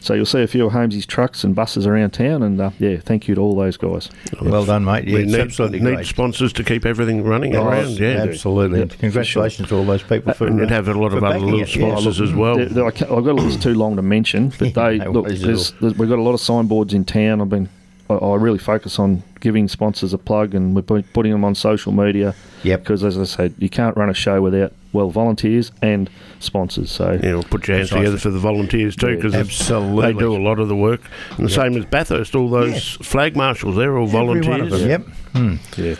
so 0.00 0.14
you'll 0.14 0.26
see 0.26 0.42
a 0.42 0.46
few 0.46 0.66
of 0.66 0.72
Holmesy's 0.72 1.06
trucks 1.06 1.44
and 1.44 1.54
buses 1.54 1.86
around 1.86 2.10
town. 2.10 2.42
And 2.42 2.60
uh, 2.60 2.70
yeah, 2.78 2.98
thank 2.98 3.28
you 3.28 3.34
to 3.34 3.40
all 3.40 3.56
those 3.56 3.76
guys. 3.76 4.08
Well 4.40 4.64
done, 4.64 4.84
mate. 4.84 5.06
Yeah, 5.06 5.14
we 5.18 5.24
need, 5.26 5.34
absolutely 5.38 5.80
need 5.80 5.94
great. 5.96 6.06
sponsors 6.06 6.52
to 6.54 6.64
keep 6.64 6.86
everything 6.86 7.24
running 7.24 7.54
Oh, 7.56 7.66
around. 7.68 7.98
Yeah, 7.98 8.22
absolutely. 8.28 8.78
Yeah, 8.78 8.82
And 8.82 8.92
for 8.92 8.98
Congratulations 8.98 9.68
to 9.68 9.76
all 9.76 9.84
those 9.84 10.02
people 10.02 10.32
for. 10.34 10.46
and 10.46 10.58
you'd 10.58 10.70
uh, 10.70 10.74
have 10.74 10.88
a 10.88 10.94
lot 10.94 11.12
of 11.12 11.22
other 11.24 11.38
little 11.38 11.60
it. 11.60 11.74
Yeah. 11.76 11.88
sponsors 11.90 12.20
as 12.20 12.32
well. 12.32 12.56
There- 12.56 12.66
there- 12.66 12.86
I 12.86 12.90
can't- 12.90 13.10
I've 13.10 13.24
got 13.24 13.32
a 13.32 13.42
list 13.42 13.62
too 13.62 13.74
long 13.74 13.96
to 13.96 14.02
mention, 14.02 14.52
but 14.58 14.74
they 14.74 14.98
No 14.98 15.10
look. 15.10 15.26
There's, 15.28 15.72
there's, 15.72 15.94
we've 15.96 16.08
got 16.08 16.18
a 16.18 16.22
lot 16.22 16.34
of 16.34 16.40
signboards 16.40 16.94
in 16.94 17.04
town. 17.04 17.40
I've 17.40 17.48
been. 17.50 17.68
I, 18.10 18.14
I 18.14 18.36
really 18.36 18.58
focus 18.58 18.98
on 18.98 19.22
giving 19.40 19.68
sponsors 19.68 20.14
a 20.14 20.18
plug, 20.18 20.54
and 20.54 20.74
we're 20.74 21.02
putting 21.02 21.32
them 21.32 21.44
on 21.44 21.54
social 21.54 21.92
media. 21.92 22.34
Yep. 22.62 22.80
Because 22.80 23.04
as 23.04 23.18
I 23.18 23.24
said, 23.24 23.54
you 23.58 23.68
can't 23.68 23.96
run 23.96 24.08
a 24.08 24.14
show 24.14 24.40
without 24.40 24.72
well 24.92 25.10
volunteers 25.10 25.70
and 25.82 26.08
sponsors. 26.40 26.90
So 26.90 27.18
Yeah, 27.22 27.34
we'll 27.34 27.42
put 27.42 27.68
your 27.68 27.76
hands 27.76 27.90
Precisely. 27.90 28.04
together 28.06 28.18
for 28.18 28.30
the 28.30 28.38
volunteers 28.38 28.96
too, 28.96 29.16
because 29.16 29.34
Absolutely. 29.34 30.12
they 30.12 30.18
do 30.18 30.34
a 30.34 30.42
lot 30.42 30.58
of 30.58 30.68
the 30.68 30.76
work. 30.76 31.00
And 31.36 31.46
the 31.46 31.50
same 31.50 31.76
as 31.76 31.84
Bathurst, 31.86 32.34
all 32.34 32.48
those 32.48 32.92
flag 33.02 33.36
marshals, 33.36 33.76
they're 33.76 33.96
all 33.96 34.06
Every 34.06 34.12
volunteers. 34.18 34.48
one 34.48 34.60
of 34.62 34.70
them. 34.70 34.88
Yep. 34.88 35.02
Hmm. 35.32 35.54
yeah. 35.76 35.94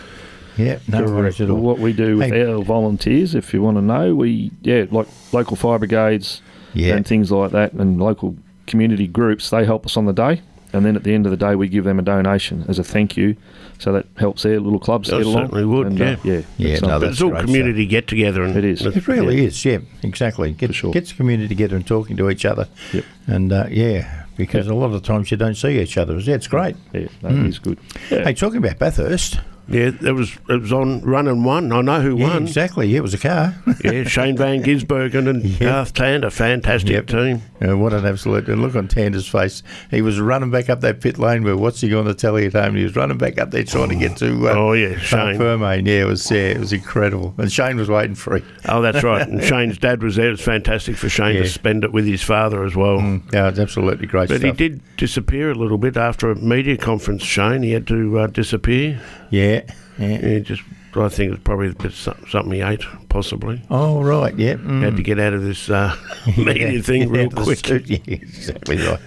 Yeah. 0.56 0.78
No 0.88 1.04
worries 1.04 1.40
at 1.40 1.50
all. 1.50 1.58
What 1.58 1.78
we 1.78 1.92
do 1.92 2.16
with 2.16 2.30
Hey. 2.32 2.44
our 2.44 2.62
volunteers, 2.62 3.34
if 3.36 3.54
you 3.54 3.62
want 3.62 3.76
to 3.76 3.82
know, 3.82 4.14
we 4.14 4.50
yeah, 4.62 4.86
like 4.90 5.06
local 5.32 5.54
fire 5.56 5.78
brigades 5.78 6.42
Yeah. 6.74 6.96
and 6.96 7.06
things 7.06 7.30
like 7.30 7.52
that, 7.52 7.74
and 7.74 8.00
local 8.00 8.36
community 8.66 9.06
groups. 9.06 9.50
They 9.50 9.64
help 9.64 9.86
us 9.86 9.96
on 9.96 10.06
the 10.06 10.12
day, 10.12 10.42
and 10.72 10.84
then 10.84 10.96
at 10.96 11.04
the 11.04 11.14
end 11.14 11.26
of 11.26 11.30
the 11.30 11.36
day, 11.36 11.54
we 11.54 11.68
give 11.68 11.84
them 11.84 11.98
a 11.98 12.02
donation 12.02 12.64
as 12.68 12.78
a 12.78 12.84
thank 12.84 13.16
you. 13.16 13.36
So 13.78 13.92
that 13.92 14.06
helps 14.16 14.42
their 14.42 14.58
little 14.60 14.78
clubs 14.80 15.08
get 15.08 15.22
along. 15.22 15.44
certainly 15.44 15.64
would, 15.64 15.86
And, 15.86 16.00
uh, 16.00 16.04
yeah. 16.04 16.16
yeah, 16.24 16.40
Yeah, 16.56 16.68
it's 16.74 16.82
no, 16.82 16.98
that's 16.98 17.12
it's 17.12 17.22
all 17.22 17.30
great 17.30 17.44
community 17.44 17.86
get 17.86 18.08
together, 18.08 18.42
and 18.42 18.56
It 18.56 18.64
is. 18.64 18.84
It 18.84 19.06
really 19.06 19.44
is, 19.44 19.64
yeah, 19.64 19.78
exactly. 20.02 20.52
Get, 20.52 20.74
sure. 20.74 20.92
Gets 20.92 21.10
the 21.10 21.16
community 21.16 21.48
together 21.48 21.76
and 21.76 21.86
talking 21.86 22.16
to 22.16 22.28
each 22.28 22.44
other. 22.44 22.68
Yep. 22.92 23.04
And 23.28 23.52
uh, 23.52 23.66
yeah, 23.70 24.24
because 24.36 24.66
a 24.66 24.74
lot 24.74 24.86
of 24.86 24.92
the 24.92 25.00
times 25.00 25.30
you 25.30 25.36
don't 25.36 25.54
see 25.54 25.80
each 25.80 25.96
other. 25.96 26.18
Yeah, 26.18 26.34
it's 26.34 26.48
great. 26.48 26.76
yeah, 26.92 27.06
that 27.22 27.32
is 27.32 27.58
good. 27.58 27.78
Yeah. 28.10 28.24
Hey, 28.24 28.34
talking 28.34 28.58
about 28.58 28.78
Bathurst. 28.78 29.38
Yeah, 29.70 29.90
it 30.00 30.12
was 30.14 30.34
it 30.48 30.60
was 30.62 30.72
on 30.72 31.02
run 31.02 31.28
and 31.28 31.44
one. 31.44 31.72
I 31.72 31.80
know 31.82 32.00
who 32.00 32.16
Yeah, 32.16 32.28
won. 32.28 32.42
exactly. 32.44 32.88
Yeah, 32.88 32.98
it 32.98 33.02
was 33.02 33.14
a 33.14 33.18
car. 33.18 33.54
Yeah, 33.84 34.04
Shane 34.04 34.36
Van 34.36 34.62
Gisbergen 34.62 35.28
and 35.28 35.58
Garth 35.58 35.94
Tander, 35.94 36.32
fantastic 36.32 36.90
Yep. 36.92 37.06
team. 37.06 37.42
Uh, 37.60 37.76
what 37.76 37.92
an 37.92 38.04
absolute 38.06 38.48
and 38.48 38.62
look 38.62 38.74
on 38.76 38.88
Tander's 38.88 39.28
face. 39.28 39.62
He 39.90 40.00
was 40.02 40.18
running 40.20 40.50
back 40.50 40.68
up 40.70 40.80
that 40.80 41.00
pit 41.00 41.18
lane. 41.18 41.44
Where 41.44 41.56
what's 41.56 41.80
he 41.80 41.88
going 41.88 42.06
to 42.06 42.14
tell 42.14 42.38
you 42.40 42.46
at 42.46 42.52
home? 42.54 42.76
He 42.76 42.82
was 42.82 42.96
running 42.96 43.18
back 43.18 43.38
up 43.38 43.50
there 43.50 43.62
trying 43.64 43.90
to 43.90 43.94
get 43.96 44.16
to. 44.18 44.48
Uh, 44.48 44.54
Oh, 44.54 44.72
yeah, 44.72 44.96
Shane. 44.98 45.38
Fermain. 45.38 45.86
Yeah, 45.86 46.02
it 46.02 46.06
was. 46.06 46.30
Yeah, 46.30 46.38
it 46.38 46.58
was 46.60 46.72
incredible. 46.72 47.34
And 47.38 47.50
Shane 47.52 47.76
was 47.76 47.88
waiting 47.88 48.14
for 48.14 48.36
him. 48.38 48.44
Oh, 48.68 48.80
that's 48.82 49.02
right. 49.04 49.26
And 49.28 49.42
Shane's 49.44 49.76
dad 49.78 50.02
was 50.02 50.16
there. 50.16 50.28
It 50.28 50.32
was 50.32 50.40
fantastic 50.40 50.96
for 50.96 51.08
Shane 51.08 51.34
Yeah. 51.36 51.42
to 51.42 51.48
spend 51.48 51.84
it 51.84 51.92
with 51.92 52.06
his 52.06 52.22
father 52.22 52.64
as 52.64 52.74
well. 52.74 52.98
Yeah, 53.32 53.48
it's 53.48 53.58
absolutely 53.58 54.06
great 54.06 54.28
But 54.30 54.42
he 54.42 54.52
did 54.52 54.80
disappear 54.96 55.50
a 55.50 55.54
little 55.54 55.78
bit 55.78 55.96
after 55.96 56.30
a 56.30 56.36
media 56.36 56.76
conference. 56.76 57.22
Shane, 57.22 57.62
he 57.62 57.72
had 57.72 57.86
to 57.88 58.18
uh, 58.20 58.26
disappear. 58.28 59.00
Yeah, 59.30 59.57
yeah. 59.98 60.18
He 60.18 60.40
just 60.40 60.62
I 60.96 61.08
think 61.10 61.32
it's 61.34 61.42
probably 61.44 61.68
a 61.68 61.74
bit 61.74 61.92
something 61.92 62.50
he 62.50 62.60
ate, 62.62 62.82
possibly. 63.08 63.62
Oh, 63.70 64.02
right, 64.02 64.36
yeah. 64.36 64.54
mm. 64.54 64.82
Had 64.82 64.96
to 64.96 65.02
get 65.02 65.20
out 65.20 65.32
of 65.34 65.42
this 65.44 65.68
uh, 65.70 65.94
media 66.36 66.72
Yeah, 66.72 66.80
thing 66.80 67.08
real 67.10 67.26
out 67.26 67.32
of 67.34 67.38
the 67.38 67.42
quick. 67.44 67.58
suit, 67.66 67.86
Yeah, 67.90 67.98
exactly 68.06 68.78
right. 68.78 68.98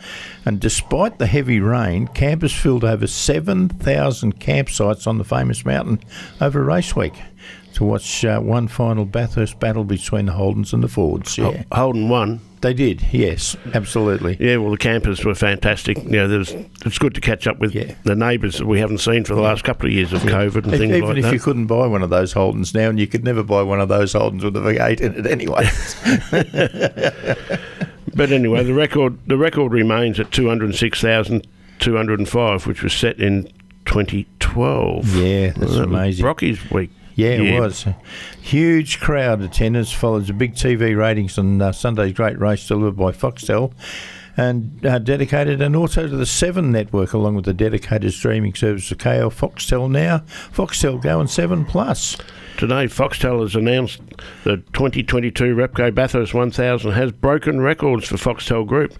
And 0.43 0.59
despite 0.59 1.17
the 1.17 1.27
heavy 1.27 1.61
rain, 1.61 2.07
campers 2.07 2.53
filled 2.53 2.83
over 2.83 3.07
7,000 3.07 4.37
campsites 4.37 5.07
on 5.07 5.17
the 5.17 5.23
famous 5.23 5.63
mountain 5.63 6.01
over 6.41 6.61
race 6.61 6.93
week 6.93 7.13
to 7.75 7.85
watch 7.85 8.25
uh, 8.25 8.41
one 8.41 8.67
final 8.67 9.05
Bathurst 9.05 9.61
battle 9.61 9.85
between 9.85 10.25
the 10.25 10.33
Holdens 10.33 10.73
and 10.73 10.83
the 10.83 10.89
Fords. 10.89 11.37
Yeah, 11.37 11.63
Holden 11.71 12.09
won. 12.09 12.41
They 12.61 12.73
did. 12.73 13.01
Yes, 13.11 13.55
absolutely. 13.73 14.37
Yeah, 14.39 14.57
well, 14.57 14.71
the 14.71 14.77
campers 14.77 15.23
were 15.23 15.35
fantastic. 15.35 15.97
You 16.03 16.09
know, 16.11 16.27
there's, 16.27 16.51
it's 16.85 16.97
good 16.97 17.13
to 17.15 17.21
catch 17.21 17.45
up 17.47 17.59
with 17.59 17.73
Yeah. 17.75 17.93
the 18.03 18.15
neighbours 18.15 18.57
that 18.57 18.65
we 18.65 18.79
haven't 18.79 18.97
seen 18.99 19.23
for 19.25 19.35
the 19.35 19.41
last 19.41 19.63
couple 19.63 19.85
of 19.87 19.93
years 19.93 20.11
of 20.13 20.21
COVID 20.23 20.63
and 20.63 20.71
things 20.71 20.83
Even 20.95 21.01
like 21.09 21.17
if 21.17 21.23
that. 21.25 21.33
you 21.33 21.39
couldn't 21.39 21.67
buy 21.67 21.85
one 21.87 22.01
of 22.01 22.09
those 22.09 22.33
Holdens 22.33 22.73
now, 22.73 22.89
and 22.89 22.99
you 22.99 23.07
could 23.07 23.23
never 23.23 23.43
buy 23.43 23.61
one 23.61 23.79
of 23.79 23.89
those 23.89 24.13
Holdens 24.13 24.43
with 24.43 24.55
a 24.57 24.59
V8 24.59 25.01
in 25.01 25.25
it 25.25 25.27
anyway. 25.27 25.67
But 28.15 28.31
anyway, 28.31 28.63
the 28.63 28.73
record 28.73 29.19
the 29.27 29.37
record 29.37 29.71
remains 29.71 30.19
at 30.19 30.31
two 30.31 30.47
hundred 30.47 30.73
six 30.75 30.99
thousand 31.01 31.45
two 31.77 31.95
hundred 31.95 32.17
and 32.19 32.27
five, 32.27 32.65
which 32.65 32.81
was 32.81 32.91
set 32.93 33.19
in 33.19 33.43
2012. 33.85 35.15
Yeah, 35.15 35.47
that's 35.49 35.57
Well, 35.59 35.67
that 35.67 35.67
was 35.69 35.77
amazing. 35.79 36.25
Brocky's 36.25 36.71
week. 36.71 36.89
Yeah, 37.17 37.29
it 37.29 37.59
was. 37.59 37.85
Huge 38.41 38.99
crowd 38.99 39.41
attendance 39.41 39.91
follows 39.91 40.27
the 40.27 40.33
big 40.33 40.53
TV 40.53 40.95
ratings 40.95 41.39
on 41.39 41.59
uh, 41.59 41.71
Sunday's 41.71 42.13
great 42.13 42.37
race 42.39 42.67
delivered 42.67 42.95
by 42.95 43.11
Foxtel 43.11 43.73
and 44.37 44.85
uh, 44.85 44.99
dedicated 44.99 45.59
and 45.59 45.75
also 45.75 46.07
to 46.07 46.15
the 46.15 46.27
Seven 46.27 46.71
network 46.71 47.13
along 47.13 47.33
with 47.35 47.45
the 47.45 47.55
dedicated 47.55 48.13
streaming 48.13 48.53
service 48.53 48.91
of 48.91 48.99
Kayo 48.99 49.33
Foxtel 49.33 49.89
Now, 49.89 50.19
Foxtel 50.53 51.01
Go 51.01 51.19
and 51.19 51.27
Seven 51.27 51.65
Plus. 51.65 52.17
Today, 52.57 52.85
Foxtel 52.85 53.41
has 53.41 53.55
announced 53.55 53.99
the 54.43 54.57
2022 54.57 55.55
Repco 55.55 55.93
Bathurst 55.93 56.35
1000 56.35 56.91
has 56.91 57.11
broken 57.13 57.61
records 57.61 58.07
for 58.07 58.17
Foxtel 58.17 58.65
Group 58.65 58.93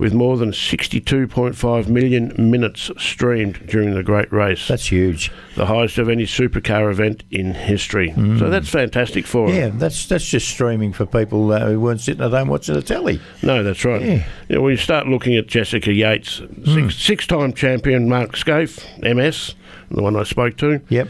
with 0.00 0.14
more 0.14 0.36
than 0.38 0.50
62.5 0.50 1.88
million 1.88 2.32
minutes 2.38 2.90
streamed 2.96 3.66
during 3.66 3.94
the 3.94 4.02
great 4.02 4.32
race. 4.32 4.66
That's 4.66 4.86
huge. 4.90 5.30
the 5.56 5.66
highest 5.66 5.98
of 5.98 6.08
any 6.08 6.24
supercar 6.24 6.90
event 6.90 7.22
in 7.30 7.52
history. 7.54 8.12
So 8.38 8.48
that's 8.48 8.68
fantastic 8.70 9.26
for 9.26 9.48
Mm. 9.48 9.54
Yeah, 9.54 9.68
them. 9.68 9.78
that's 9.78 10.06
that's 10.06 10.26
just 10.28 10.48
streaming 10.48 10.92
for 10.92 11.04
people 11.06 11.52
uh, 11.52 11.66
who 11.66 11.80
weren't 11.80 12.00
sitting 12.00 12.22
at 12.24 12.30
home 12.30 12.48
watching 12.48 12.74
the 12.74 12.82
telly. 12.82 13.20
No, 13.42 13.62
that's 13.62 13.84
right. 13.84 14.00
Yeah. 14.00 14.24
Yeah, 14.48 14.58
when 14.58 14.70
you 14.72 14.76
start 14.78 15.06
looking 15.06 15.36
at 15.36 15.46
Jessica 15.46 15.92
Yates, 15.92 16.40
six, 16.64 16.96
six-time 16.96 17.52
champion 17.52 18.08
Mark 18.08 18.32
Skaife, 18.32 18.82
MS, 19.02 19.54
the 19.90 20.02
one 20.02 20.16
I 20.16 20.22
spoke 20.22 20.56
to, 20.58 20.80
Yep. 20.88 21.08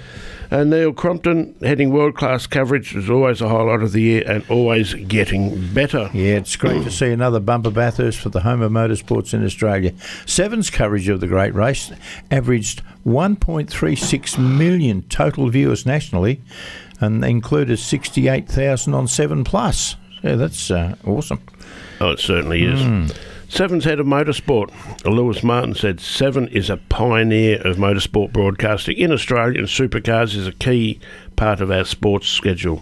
and 0.51 0.71
Neil 0.71 0.93
Crompton 0.93 1.55
heading 1.63 1.91
world-class 1.93 2.47
coverage 2.47 2.95
is 2.97 3.11
always 3.11 3.41
a 3.41 3.49
highlight 3.49 3.83
of 3.83 3.93
the 3.93 4.01
year 4.01 4.23
and 4.27 4.43
always 4.49 4.95
getting 4.95 5.73
better. 5.75 6.11
Yeah, 6.15 6.37
it's 6.37 6.57
great 6.57 6.83
to 6.85 6.91
see 6.91 7.11
another 7.11 7.41
bumper 7.41 7.71
Bathurst 7.71 8.19
for 8.21 8.31
the 8.31 8.41
home 8.41 8.63
of 8.63 8.73
motorsports 8.73 9.35
in 9.35 9.45
Australia. 9.45 9.93
Seven's 10.27 10.71
coverage 10.71 11.09
of 11.09 11.21
the 11.21 11.27
great 11.27 11.55
race 11.55 11.93
averaged 12.31 12.83
1.36 13.07 14.39
million 14.39 15.03
total 15.03 15.49
viewers 15.51 15.85
nationally 15.87 16.41
and 17.01 17.25
included 17.25 17.79
68,000 17.79 18.95
on 18.95 19.07
7 19.09 19.45
Plus. 19.45 19.97
Yeah, 20.23 20.35
that's 20.37 20.71
uh, 20.71 20.97
awesome. 21.07 21.41
Oh, 22.01 22.11
it 22.11 22.19
certainly 22.19 22.63
is. 22.65 22.81
Hmm. 22.81 23.07
Seven's 23.51 23.85
head 23.85 23.99
of 23.99 24.07
motorsport, 24.07 24.71
Lewis 25.05 25.43
Martin, 25.43 25.75
said 25.75 25.99
Seven 25.99 26.47
is 26.49 26.71
a 26.71 26.77
pioneer 26.77 27.61
of 27.67 27.79
motorsport 27.79 28.33
broadcasting 28.33 28.97
in 28.97 29.11
Australia, 29.11 29.59
and 29.59 29.67
supercars 29.67 30.37
is 30.37 30.47
a 30.47 30.53
key 30.53 31.01
part 31.35 31.61
of 31.61 31.69
our 31.69 31.85
sports 31.85 32.29
schedule. 32.29 32.81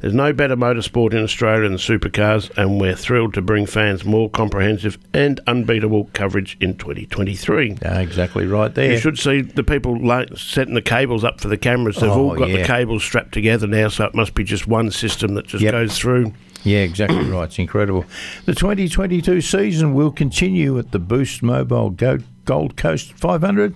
There's 0.00 0.12
no 0.12 0.34
better 0.34 0.56
motorsport 0.56 1.14
in 1.14 1.22
Australia 1.24 1.66
than 1.66 1.78
supercars, 1.78 2.50
and 2.58 2.78
we're 2.78 2.94
thrilled 2.96 3.32
to 3.32 3.40
bring 3.40 3.64
fans 3.64 4.04
more 4.04 4.28
comprehensive 4.28 4.98
and 5.14 5.40
unbeatable 5.46 6.10
coverage 6.12 6.58
in 6.60 6.76
2023. 6.76 7.78
Yeah, 7.80 8.00
exactly 8.00 8.46
right 8.46 8.74
there. 8.74 8.92
You 8.92 8.98
should 8.98 9.18
see 9.18 9.40
the 9.40 9.64
people 9.64 9.96
setting 10.36 10.74
the 10.74 10.82
cables 10.82 11.24
up 11.24 11.40
for 11.40 11.48
the 11.48 11.56
cameras. 11.56 11.96
They've 11.96 12.10
Oh, 12.10 12.30
all 12.30 12.36
got 12.36 12.50
yeah. 12.50 12.58
the 12.58 12.64
cables 12.66 13.02
strapped 13.02 13.32
together 13.32 13.66
now, 13.66 13.88
so 13.88 14.04
it 14.04 14.14
must 14.14 14.34
be 14.34 14.44
just 14.44 14.66
one 14.66 14.90
system 14.90 15.32
that 15.36 15.46
just 15.46 15.64
Yep. 15.64 15.72
goes 15.72 15.98
through. 15.98 16.34
Yeah, 16.64 16.80
exactly 16.80 17.24
right. 17.30 17.44
It's 17.44 17.58
incredible. 17.58 18.04
The 18.44 18.54
2022 18.54 19.40
season 19.40 19.94
will 19.94 20.10
continue 20.10 20.78
at 20.78 20.90
the 20.92 20.98
Boost 20.98 21.42
Mobile 21.42 21.90
Go- 21.90 22.18
Gold 22.44 22.76
Coast 22.76 23.12
500 23.14 23.74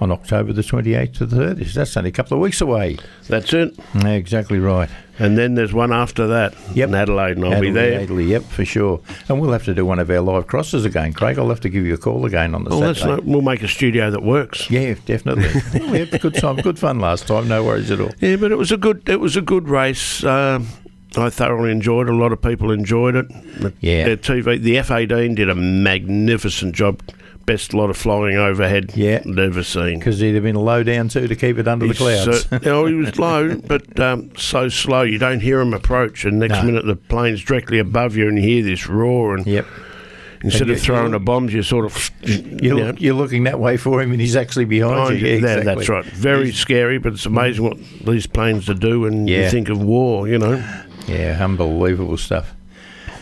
on 0.00 0.10
October 0.12 0.52
the 0.52 0.62
28th 0.62 1.14
to 1.18 1.26
the 1.26 1.36
30th. 1.36 1.72
That's 1.72 1.96
only 1.96 2.10
a 2.10 2.12
couple 2.12 2.36
of 2.36 2.42
weeks 2.42 2.60
away. 2.60 2.98
That's 3.28 3.52
it. 3.52 3.78
Yeah, 3.94 4.08
exactly 4.10 4.58
right. 4.58 4.90
And 5.18 5.38
then 5.38 5.54
there's 5.54 5.72
one 5.72 5.92
after 5.92 6.26
that 6.26 6.54
Yep. 6.74 6.88
in 6.90 6.94
Adelaide, 6.94 7.36
and 7.38 7.46
I'll 7.46 7.60
be 7.60 7.70
there. 7.70 8.00
Adelaide, 8.02 8.26
yep, 8.28 8.42
for 8.42 8.64
sure. 8.66 9.00
And 9.28 9.40
we'll 9.40 9.52
have 9.52 9.64
to 9.64 9.74
do 9.74 9.86
one 9.86 9.98
of 9.98 10.10
our 10.10 10.20
live 10.20 10.46
crosses 10.46 10.84
again, 10.84 11.14
Craig. 11.14 11.38
I'll 11.38 11.48
have 11.48 11.60
to 11.60 11.70
give 11.70 11.86
you 11.86 11.94
a 11.94 11.98
call 11.98 12.26
again 12.26 12.54
on 12.54 12.64
the 12.64 12.70
Well, 12.70 12.94
Saturday. 12.94 13.06
not, 13.16 13.24
we'll 13.24 13.40
make 13.40 13.62
a 13.62 13.68
studio 13.68 14.10
that 14.10 14.22
works. 14.22 14.70
yeah, 14.70 14.94
definitely. 15.06 15.48
well, 15.80 15.90
we 15.92 16.00
had 16.00 16.12
a 16.12 16.18
good 16.18 16.34
time, 16.34 16.56
good 16.56 16.78
fun 16.78 16.98
last 17.00 17.26
time. 17.26 17.48
No 17.48 17.64
worries 17.64 17.90
at 17.90 18.00
all. 18.00 18.10
Yeah, 18.20 18.36
but 18.36 18.52
it 18.52 18.56
was 18.58 18.70
a 18.72 18.76
good 18.76 19.08
it 19.08 19.20
was 19.20 19.36
a 19.36 19.42
good 19.42 19.68
race. 19.70 20.22
Um, 20.24 20.66
I 21.16 21.30
thoroughly 21.30 21.70
enjoyed 21.70 22.08
it. 22.08 22.12
A 22.12 22.16
lot 22.16 22.32
of 22.32 22.42
people 22.42 22.70
enjoyed 22.70 23.16
it. 23.16 23.28
The, 23.60 23.72
Yeah. 23.80 24.08
the 24.08 24.16
TV, 24.16 24.60
the 24.60 24.82
FAD 24.82 25.08
did 25.36 25.48
a 25.48 25.54
magnificent 25.54 26.74
job. 26.74 27.00
Best 27.46 27.72
lot 27.72 27.90
of 27.90 27.96
flying 27.96 28.36
overhead 28.36 28.90
Yeah. 28.96 29.22
I've 29.24 29.38
ever 29.38 29.62
seen. 29.62 30.00
Because 30.00 30.18
he'd 30.18 30.34
have 30.34 30.42
been 30.42 30.56
low 30.56 30.82
down 30.82 31.08
too 31.08 31.28
to 31.28 31.36
keep 31.36 31.58
it 31.58 31.68
under 31.68 31.86
the 31.86 31.94
clouds. 31.94 32.46
uh, 32.50 32.58
no, 32.64 32.86
he 32.86 32.94
was 32.94 33.16
low, 33.20 33.54
but 33.56 33.98
um, 34.00 34.30
so 34.36 34.68
slow 34.68 35.02
you 35.02 35.18
don't 35.18 35.38
hear 35.40 35.60
him 35.60 35.72
approach, 35.72 36.24
and 36.24 36.40
next 36.40 36.54
No. 36.54 36.62
minute 36.64 36.86
the 36.86 36.96
plane's 36.96 37.44
directly 37.44 37.78
above 37.78 38.16
you, 38.16 38.26
and 38.28 38.36
you 38.36 38.42
hear 38.42 38.64
this 38.64 38.88
roar, 38.88 39.36
and 39.36 39.46
yep. 39.46 39.64
instead 40.42 40.62
And 40.62 40.70
of 40.72 40.76
you- 40.78 40.82
throwing 40.82 41.04
you- 41.06 41.10
the 41.12 41.20
bombs, 41.20 41.54
you 41.54 41.62
sort 41.62 41.84
of 41.84 42.10
You're, 42.24 42.38
you 42.60 42.70
know, 42.74 42.86
look, 42.88 43.00
you're 43.00 43.14
looking 43.14 43.44
that 43.44 43.60
way 43.60 43.76
for 43.76 44.02
him, 44.02 44.10
and 44.10 44.20
he's 44.20 44.34
actually 44.34 44.64
behind, 44.64 44.96
behind 44.96 45.20
you. 45.20 45.26
you. 45.28 45.34
Yeah, 45.34 45.40
That- 45.42 45.58
exactly. 45.58 45.74
That's 45.86 45.88
right. 45.88 46.04
Very 46.04 46.50
scary, 46.50 46.98
but 46.98 47.12
it's 47.12 47.26
amazing 47.26 47.62
what 47.62 47.76
these 48.04 48.26
planes 48.26 48.66
to 48.66 48.74
do 48.74 49.02
when 49.02 49.28
you 49.28 49.48
think 49.48 49.68
of 49.68 49.80
war. 49.80 50.26
You 50.26 50.38
know. 50.38 50.64
Yeah, 51.06 51.38
unbelievable 51.42 52.16
stuff. 52.16 52.54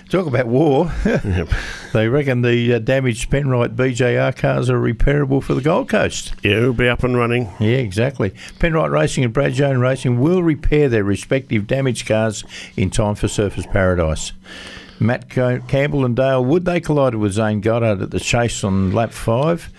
Talk 0.09 0.27
about 0.27 0.47
war. 0.47 0.93
they 1.93 2.09
reckon 2.09 2.43
the 2.43 2.75
uh, 2.75 2.79
damaged 2.79 3.31
Penrite 3.31 3.75
BJR 3.75 4.37
cars 4.37 4.69
are 4.69 4.79
repairable 4.79 5.43
for 5.43 5.55
the 5.55 5.61
Gold 5.63 5.89
Coast. 5.89 6.35
Yeah, 6.43 6.59
it'll 6.59 6.73
be 6.75 6.89
up 6.89 7.03
and 7.05 7.17
running. 7.17 7.51
Yeah, 7.59 7.79
exactly. 7.79 8.31
Penrite 8.59 8.91
Racing 8.91 9.25
and 9.25 9.33
Brad 9.33 9.55
Jones 9.55 9.79
Racing 9.79 10.21
will 10.21 10.43
repair 10.43 10.89
their 10.89 11.05
respective 11.05 11.67
damaged 11.67 12.07
cars 12.07 12.45
in 12.77 12.91
time 12.91 13.15
for 13.15 13.27
Surfers 13.27 13.71
Paradise. 13.71 14.33
Matt 15.01 15.29
Co- 15.31 15.61
Campbell 15.61 16.05
and 16.05 16.15
Dale 16.15 16.45
Wood, 16.45 16.65
they 16.65 16.81
collided 16.81 17.19
with 17.19 17.33
Zane 17.33 17.61
Goddard 17.61 18.03
at 18.03 18.11
the 18.11 18.21
chase 18.21 18.63
on 18.63 18.93
lap 18.93 19.11
five. 19.11 19.73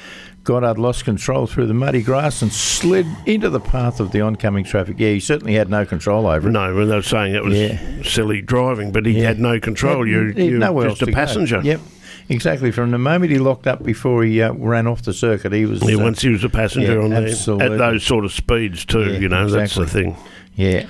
Goddard 0.46 0.78
lost 0.78 1.04
control 1.06 1.48
through 1.48 1.66
the 1.68 1.74
muddy 1.74 2.02
grass 2.04 2.42
and 2.42 2.54
slid 2.54 3.06
into 3.26 3.50
the 3.50 3.60
path 3.60 4.00
of 4.00 4.12
the 4.12 4.22
oncoming 4.22 4.64
traffic. 4.64 4.96
Yeah, 5.00 5.10
he 5.10 5.20
certainly 5.20 5.56
had 5.56 5.70
no 5.70 5.86
control 5.86 6.28
over 6.28 6.48
it. 6.48 6.52
No, 6.52 6.74
when 6.76 6.88
they 6.88 6.96
were 6.96 7.02
saying 7.02 7.36
it 7.36 7.44
was 7.44 7.58
Yeah. 7.58 7.80
silly 8.04 8.42
driving, 8.42 8.92
but 8.92 9.06
he 9.08 9.14
Yeah. 9.20 9.28
had 9.28 9.40
no 9.40 9.60
control. 9.60 10.08
You, 10.08 10.32
you're 10.38 10.60
nowhere 10.60 10.90
just 10.90 11.02
a 11.02 11.06
to 11.08 11.12
go. 11.12 11.16
passenger. 11.16 11.62
Yep, 11.64 11.82
exactly. 12.30 12.70
From 12.72 12.92
the 12.92 13.00
moment 13.00 13.32
he 13.32 13.40
locked 13.40 13.66
up 13.66 13.84
before 13.84 14.24
he 14.24 14.42
uh, 14.42 14.54
ran 14.54 14.86
off 14.88 15.02
the 15.02 15.14
circuit, 15.14 15.52
he 15.52 15.66
was. 15.66 15.82
Yeah, 15.82 15.96
uh, 15.96 16.04
once 16.04 16.22
he 16.22 16.30
was 16.30 16.44
a 16.44 16.50
passenger 16.50 16.94
yeah, 17.00 17.04
on 17.04 17.10
the, 17.10 17.58
at 17.62 17.78
those 17.78 18.04
sort 18.04 18.24
of 18.24 18.32
speeds 18.32 18.86
too, 18.86 19.14
Yeah, 19.14 19.18
you 19.20 19.28
know, 19.30 19.50
that's 19.50 19.76
the 19.76 19.88
thing. 19.88 20.16
Yeah. 20.56 20.86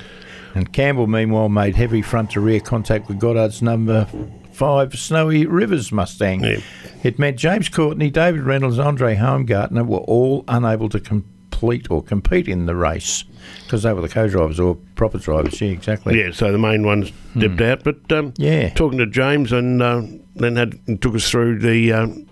And 0.54 0.72
Campbell, 0.72 1.08
meanwhile, 1.08 1.50
made 1.50 1.76
heavy 1.76 2.02
front 2.02 2.32
to 2.32 2.40
rear 2.42 2.60
contact 2.60 3.08
with 3.08 3.20
Goddard's 3.20 3.62
number 3.62 4.08
five 4.56 4.98
Snowy 4.98 5.46
Rivers 5.46 5.92
Mustang. 5.92 6.44
Yeah. 6.44 6.58
It 7.04 7.20
meant 7.20 7.38
James 7.38 7.70
Courtney, 7.70 8.10
David 8.10 8.42
Reynolds, 8.42 8.80
Andre 8.80 9.16
Heimgartner 9.16 9.86
were 9.86 10.00
all 10.00 10.44
unable 10.48 10.90
to 10.90 11.00
complete 11.00 11.90
or 11.92 12.02
compete 12.02 12.48
in 12.48 12.66
the 12.66 12.76
race 12.76 13.24
because 13.64 13.84
they 13.84 13.94
were 13.94 14.02
the 14.02 14.10
co-drivers 14.10 14.60
or 14.60 14.76
proper 14.96 15.18
drivers. 15.20 15.60
Yeah, 15.62 15.70
exactly. 15.70 16.20
Yeah, 16.20 16.32
so 16.32 16.52
the 16.52 16.58
main 16.58 16.86
ones 16.86 17.12
dipped 17.38 17.62
out, 17.62 17.84
but 17.84 18.12
um, 18.12 18.28
Hmm. 18.32 18.42
Yeah. 18.42 18.70
talking 18.74 18.98
to 19.00 19.06
James 19.06 19.52
and 19.52 19.82
uh, 19.82 20.02
then 20.36 20.56
had 20.56 21.02
took 21.02 21.16
us 21.16 21.30
through 21.30 21.60
the 21.60 21.92
um, 21.94 22.26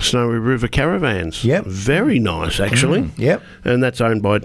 Snowy 0.00 0.38
River 0.38 0.68
caravans. 0.68 1.44
Yep. 1.44 1.66
very 1.66 2.18
nice 2.18 2.58
actually, 2.60 3.10
Yep. 3.16 3.42
and 3.64 3.82
that's 3.82 4.00
owned 4.00 4.22
by 4.22 4.40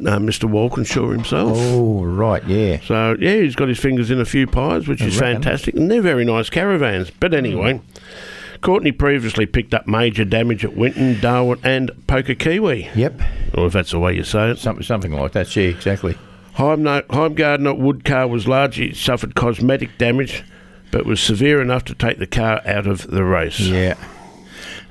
uh, 0.00 0.18
Mr. 0.18 0.44
Walkinshaw 0.44 1.10
himself. 1.10 1.52
Oh, 1.56 2.04
right, 2.04 2.44
yeah. 2.46 2.80
So 2.80 3.16
yeah, 3.18 3.36
he's 3.36 3.54
got 3.56 3.68
his 3.68 3.78
fingers 3.78 4.10
in 4.10 4.20
a 4.20 4.24
few 4.24 4.46
pies, 4.46 4.88
which 4.88 5.02
I 5.02 5.06
is 5.06 5.20
reckon. 5.20 5.42
fantastic, 5.42 5.74
and 5.74 5.90
they're 5.90 6.02
very 6.02 6.24
nice 6.24 6.50
caravans. 6.50 7.10
But 7.10 7.34
anyway, 7.34 7.74
Hmm. 7.78 8.58
Courtney 8.62 8.90
previously 8.90 9.44
picked 9.46 9.74
up 9.74 9.86
major 9.86 10.24
damage 10.24 10.64
at 10.64 10.74
Winton, 10.76 11.20
Darwin, 11.20 11.58
and 11.62 11.90
Pukekohe. 12.08 12.88
Yep. 12.96 13.20
Or 13.54 13.66
if 13.66 13.74
that's 13.74 13.90
the 13.90 13.98
way 13.98 14.14
you 14.14 14.24
say 14.24 14.50
it. 14.50 14.58
Something, 14.58 14.82
something 14.82 15.12
like 15.12 15.32
that, 15.32 15.54
yeah, 15.54 15.64
exactly. 15.68 16.16
Heimgartner 16.56 17.76
Wood 17.76 18.04
car 18.04 18.26
was 18.26 18.48
largely 18.48 18.94
suffered 18.94 19.34
cosmetic 19.34 19.98
damage, 19.98 20.42
but 20.90 21.04
was 21.04 21.20
severe 21.20 21.60
enough 21.60 21.84
to 21.84 21.94
take 21.94 22.18
the 22.18 22.26
car 22.26 22.62
out 22.64 22.86
of 22.86 23.06
the 23.10 23.24
race. 23.24 23.60
Yeah. 23.60 23.94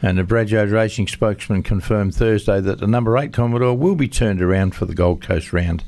And 0.01 0.17
the 0.17 0.23
Brad 0.23 0.47
Jones 0.47 0.71
Racing 0.71 1.08
spokesman 1.08 1.63
confirmed 1.63 2.13
Thursday 2.13 2.60
that 2.62 2.79
the 2.79 2.88
number 2.88 3.17
eight 3.17 3.34
Commodore 3.34 3.77
will 3.77 3.95
be 3.95 4.08
turned 4.08 4.41
around 4.41 4.75
for 4.75 4.86
the 4.86 4.93
Gold 4.93 5.21
Coast 5.21 5.53
round. 5.53 5.84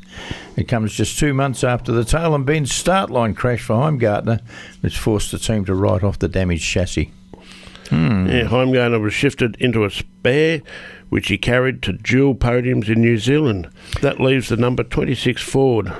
It 0.55 0.67
comes 0.67 0.93
just 0.93 1.19
two 1.19 1.33
months 1.33 1.63
after 1.63 1.91
the 1.91 2.05
tail 2.05 2.33
and 2.33 2.45
bend 2.45 2.69
start 2.69 3.09
line 3.09 3.35
crash 3.35 3.61
for 3.61 3.75
Heimgartner, 3.75 4.41
which 4.81 4.97
forced 4.97 5.31
the 5.31 5.37
team 5.37 5.65
to 5.65 5.75
write 5.75 6.03
off 6.03 6.19
the 6.19 6.27
damaged 6.27 6.65
chassis. 6.65 7.11
Hmm. 7.89 8.27
Yeah, 8.27 8.45
Heimgartner 8.45 9.01
was 9.01 9.13
shifted 9.13 9.55
into 9.59 9.85
a 9.85 9.91
spare, 9.91 10.61
which 11.09 11.27
he 11.27 11.37
carried 11.37 11.81
to 11.83 11.93
dual 11.93 12.35
podiums 12.35 12.89
in 12.89 13.01
New 13.01 13.17
Zealand. 13.17 13.69
That 14.01 14.19
leaves 14.19 14.49
the 14.49 14.57
number 14.57 14.83
26 14.83 15.41
Ford, 15.41 15.91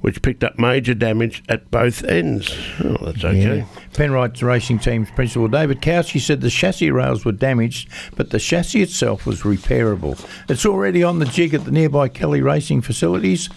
which 0.00 0.22
picked 0.22 0.44
up 0.44 0.58
major 0.58 0.94
damage 0.94 1.42
at 1.48 1.70
both 1.70 2.04
ends. 2.04 2.54
Oh, 2.84 2.96
that's 3.02 3.24
okay. 3.24 3.58
Yeah. 3.58 3.64
Penrite 3.92 4.42
Racing 4.42 4.78
Team's 4.78 5.10
principal 5.10 5.48
David 5.48 5.80
Cauchi 5.80 6.20
said 6.20 6.40
the 6.40 6.50
chassis 6.50 6.90
rails 6.90 7.24
were 7.24 7.32
damaged, 7.32 7.88
but 8.14 8.30
the 8.30 8.38
chassis 8.38 8.82
itself 8.82 9.26
was 9.26 9.42
repairable. 9.42 10.18
It's 10.48 10.66
already 10.66 11.02
on 11.02 11.18
the 11.18 11.24
jig 11.24 11.54
at 11.54 11.64
the 11.64 11.70
nearby 11.70 12.08
Kelly 12.08 12.42
Racing 12.42 12.82
facilities. 12.82 13.48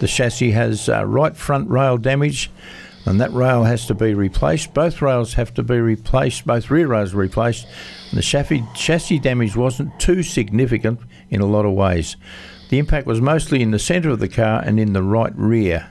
The 0.00 0.06
chassis 0.06 0.52
has 0.52 0.88
uh, 0.88 1.04
right 1.04 1.36
front 1.36 1.68
rail 1.68 1.98
damage, 1.98 2.50
and 3.04 3.20
that 3.20 3.32
rail 3.32 3.64
has 3.64 3.86
to 3.86 3.94
be 3.94 4.14
replaced. 4.14 4.74
Both 4.74 5.02
rails 5.02 5.34
have 5.34 5.52
to 5.54 5.62
be 5.62 5.78
replaced, 5.78 6.46
both 6.46 6.70
rear 6.70 6.86
rails 6.86 7.14
replaced. 7.14 7.66
And 8.10 8.18
the 8.18 8.62
chassis 8.74 9.18
damage 9.18 9.56
wasn't 9.56 9.98
too 9.98 10.22
significant 10.22 11.00
in 11.30 11.40
a 11.40 11.46
lot 11.46 11.66
of 11.66 11.72
ways. 11.72 12.16
The 12.68 12.78
impact 12.78 13.06
was 13.06 13.20
mostly 13.20 13.62
in 13.62 13.70
the 13.70 13.78
centre 13.78 14.10
of 14.10 14.18
the 14.18 14.28
car 14.28 14.62
and 14.64 14.78
in 14.78 14.92
the 14.92 15.02
right 15.02 15.32
rear. 15.36 15.90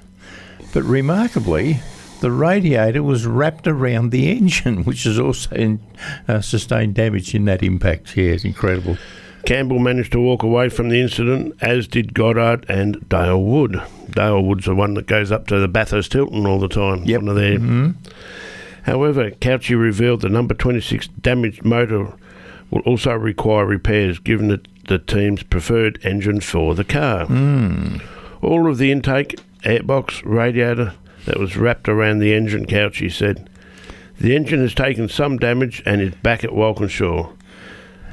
But 0.74 0.84
remarkably, 0.84 1.80
the 2.22 2.32
radiator 2.32 3.02
was 3.02 3.26
wrapped 3.26 3.68
around 3.68 4.12
the 4.12 4.30
engine, 4.30 4.84
which 4.86 5.04
has 5.04 5.20
also 5.20 5.56
in, 5.56 5.80
uh, 6.28 6.42
sustained 6.42 6.96
damage 6.96 7.34
in 7.34 7.46
that 7.46 7.64
impact. 7.64 8.16
Yeah, 8.16 8.32
it's 8.32 8.46
incredible. 8.46 8.98
Campbell 9.46 9.80
managed 9.80 10.12
to 10.12 10.20
walk 10.20 10.44
away 10.44 10.68
from 10.68 10.90
the 10.90 11.00
incident, 11.00 11.56
as 11.62 11.88
did 11.88 12.14
Goddard 12.14 12.66
and 12.70 13.08
Dale 13.08 13.42
Wood. 13.42 13.82
Dale 14.10 14.44
Wood's 14.44 14.66
the 14.66 14.76
one 14.76 14.94
that 14.96 15.08
goes 15.08 15.32
up 15.32 15.48
to 15.48 15.60
the 15.60 15.70
Bathurst 15.70 16.12
Hilton 16.12 16.46
all 16.46 16.60
the 16.60 16.68
time. 16.68 17.06
Yep. 17.06 17.22
One 17.22 17.30
of 17.30 17.36
their. 17.36 17.94
However, 18.84 19.32
Cauchi 19.32 19.80
revealed 19.80 20.22
the 20.22 20.30
number 20.30 20.54
26 20.54 21.08
damaged 21.08 21.64
motor 21.64 22.14
will 22.72 22.82
also 22.82 23.14
require 23.14 23.66
repairs 23.66 24.20
given 24.20 24.52
it 24.52 24.68
the 24.88 25.00
team's 25.00 25.44
preferred 25.44 26.00
engine 26.04 26.42
for 26.42 26.76
the 26.76 26.84
car. 26.84 27.26
Hmm. 27.26 27.98
All 28.42 28.70
of 28.70 28.78
the 28.78 28.92
intake, 28.92 29.36
airbox, 29.64 30.22
radiator 30.26 30.94
that 31.26 31.40
was 31.40 31.58
wrapped 31.58 31.90
around 31.90 32.20
the 32.20 32.34
engine, 32.34 32.66
Cauchi 32.66 33.12
said. 33.12 33.50
The 34.20 34.36
engine 34.36 34.62
has 34.62 34.74
taken 34.74 35.10
some 35.10 35.38
damage 35.38 35.84
and 35.86 36.02
is 36.02 36.16
back 36.16 36.44
at 36.44 36.54
Walkinshaw. 36.54 37.32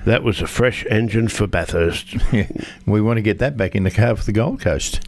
That 0.04 0.22
was 0.22 0.42
a 0.42 0.46
fresh 0.46 0.84
engine 0.90 1.28
for 1.28 1.46
Bathurst. 1.46 2.16
Yeah, 2.32 2.48
we 2.84 3.00
want 3.00 3.18
to 3.18 3.22
get 3.22 3.38
that 3.38 3.56
back 3.56 3.76
in 3.76 3.84
the 3.84 3.90
car 3.92 4.16
for 4.16 4.24
the 4.24 4.32
Gold 4.32 4.60
Coast. 4.60 5.00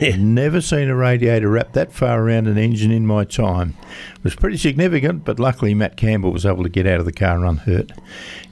Never 0.00 0.60
seen 0.60 0.88
a 0.88 0.94
radiator 0.94 1.48
wrap 1.48 1.72
that 1.72 1.92
far 1.92 2.22
around 2.22 2.46
an 2.46 2.58
engine 2.58 2.92
in 2.92 3.06
my 3.06 3.24
time. 3.24 3.76
It 4.14 4.22
was 4.22 4.36
pretty 4.36 4.56
significant, 4.56 5.24
but 5.24 5.40
luckily 5.40 5.74
Matt 5.74 5.96
Campbell 5.96 6.30
was 6.30 6.46
able 6.46 6.62
to 6.62 6.68
get 6.68 6.86
out 6.86 7.00
of 7.00 7.06
the 7.06 7.12
car 7.12 7.44
unhurt. 7.44 7.90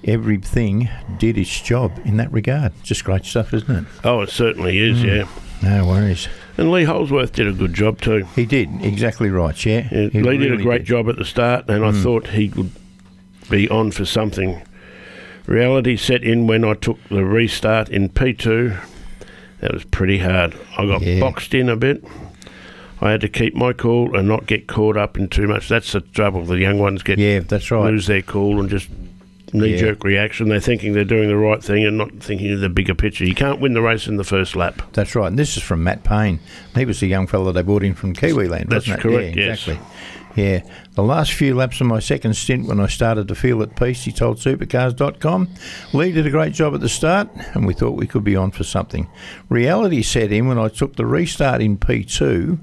Everything 0.04 0.88
did 1.18 1.38
its 1.38 1.60
job 1.60 2.00
in 2.04 2.16
that 2.16 2.32
regard. 2.32 2.72
Just 2.82 3.04
great 3.04 3.24
stuff, 3.24 3.54
isn't 3.54 3.70
it? 3.70 3.84
Oh, 4.02 4.22
it 4.22 4.30
certainly 4.30 4.78
is, 4.78 5.00
hmm. 5.00 5.06
yeah. 5.06 5.28
No 5.62 5.86
worries. 5.86 6.28
And 6.56 6.72
Lee 6.72 6.84
Holdsworth 6.84 7.32
did 7.32 7.46
a 7.46 7.52
good 7.52 7.74
job 7.74 8.00
too. 8.00 8.24
He 8.34 8.46
did 8.46 8.68
exactly 8.82 9.30
right. 9.30 9.64
Yeah, 9.64 9.88
Yeah, 9.92 10.08
He 10.08 10.22
Lee 10.22 10.38
did 10.38 10.48
a 10.48 10.50
really 10.52 10.64
great 10.64 10.84
job 10.84 11.08
at 11.08 11.16
the 11.16 11.24
start, 11.24 11.68
and 11.68 11.84
I 11.84 11.92
hmm. 11.92 12.02
thought 12.02 12.26
he 12.28 12.48
would 12.48 12.72
be 13.48 13.68
on 13.68 13.92
for 13.92 14.04
something. 14.04 14.60
Reality 15.48 15.96
set 15.96 16.22
in 16.22 16.46
when 16.46 16.62
I 16.64 16.74
took 16.74 16.98
the 17.08 17.24
restart 17.24 17.88
in 17.88 18.10
P2. 18.10 18.76
That 19.60 19.72
was 19.72 19.82
pretty 19.84 20.18
hard. 20.18 20.54
I 20.76 20.86
got 20.86 21.00
Yeah. 21.00 21.20
boxed 21.20 21.54
in 21.54 21.68
a 21.68 21.76
bit. 21.76 22.04
I 23.00 23.10
had 23.12 23.20
to 23.22 23.28
keep 23.28 23.54
my 23.54 23.72
cool 23.72 24.14
and 24.16 24.28
not 24.28 24.46
get 24.46 24.66
caught 24.66 24.96
up 24.96 25.16
in 25.16 25.28
too 25.28 25.46
much. 25.48 25.68
That's 25.68 25.92
the 25.92 26.00
trouble. 26.00 26.44
The 26.44 26.58
young 26.58 26.78
ones 26.78 27.02
get 27.02 27.18
Yeah, 27.18 27.40
that's 27.40 27.70
right. 27.70 27.90
lose 27.90 28.06
their 28.06 28.22
cool 28.22 28.60
and 28.60 28.68
just 28.68 28.88
knee 29.54 29.78
jerk 29.78 30.04
reaction. 30.04 30.48
They're 30.50 30.60
thinking 30.60 30.92
they're 30.92 31.04
doing 31.04 31.28
the 31.28 31.36
right 31.36 31.62
thing 31.64 31.84
and 31.84 31.96
not 31.96 32.12
thinking 32.20 32.52
of 32.52 32.60
the 32.60 32.68
bigger 32.68 32.94
picture. 32.94 33.24
You 33.24 33.34
can't 33.34 33.58
win 33.60 33.72
the 33.72 33.80
race 33.80 34.06
in 34.06 34.16
the 34.16 34.24
first 34.24 34.54
lap. 34.54 34.82
That's 34.92 35.14
right. 35.14 35.28
And 35.28 35.38
this 35.38 35.56
is 35.56 35.62
from 35.62 35.82
Matt 35.82 36.04
Payne. 36.04 36.40
He 36.76 36.84
was 36.84 37.00
the 37.00 37.06
young 37.06 37.26
fellow 37.26 37.52
they 37.52 37.62
brought 37.62 37.82
in 37.84 37.94
from 37.94 38.14
Kiwiland. 38.14 38.68
That's 38.68 38.86
correct, 38.86 39.36
Yeah, 39.36 39.44
yes. 39.46 39.66
exactly. 39.66 39.78
Yeah. 40.38 40.62
The 40.94 41.02
last 41.02 41.32
few 41.32 41.56
laps 41.56 41.80
of 41.80 41.88
my 41.88 41.98
second 41.98 42.34
stint 42.34 42.68
when 42.68 42.78
I 42.78 42.86
started 42.86 43.26
to 43.26 43.34
feel 43.34 43.60
at 43.60 43.74
peace, 43.74 44.04
he 44.04 44.12
told 44.12 44.36
supercars.com, 44.36 45.48
Lee 45.92 46.12
did 46.12 46.28
a 46.28 46.30
great 46.30 46.52
job 46.52 46.74
at 46.74 46.80
the 46.80 46.88
start 46.88 47.28
and 47.54 47.66
we 47.66 47.74
thought 47.74 47.96
we 47.96 48.06
could 48.06 48.22
be 48.22 48.36
on 48.36 48.52
for 48.52 48.62
something. 48.62 49.08
Reality 49.48 50.00
set 50.00 50.30
in 50.30 50.46
when 50.46 50.56
I 50.56 50.68
took 50.68 50.94
the 50.94 51.06
restart 51.06 51.60
in 51.60 51.76
P2 51.76 52.56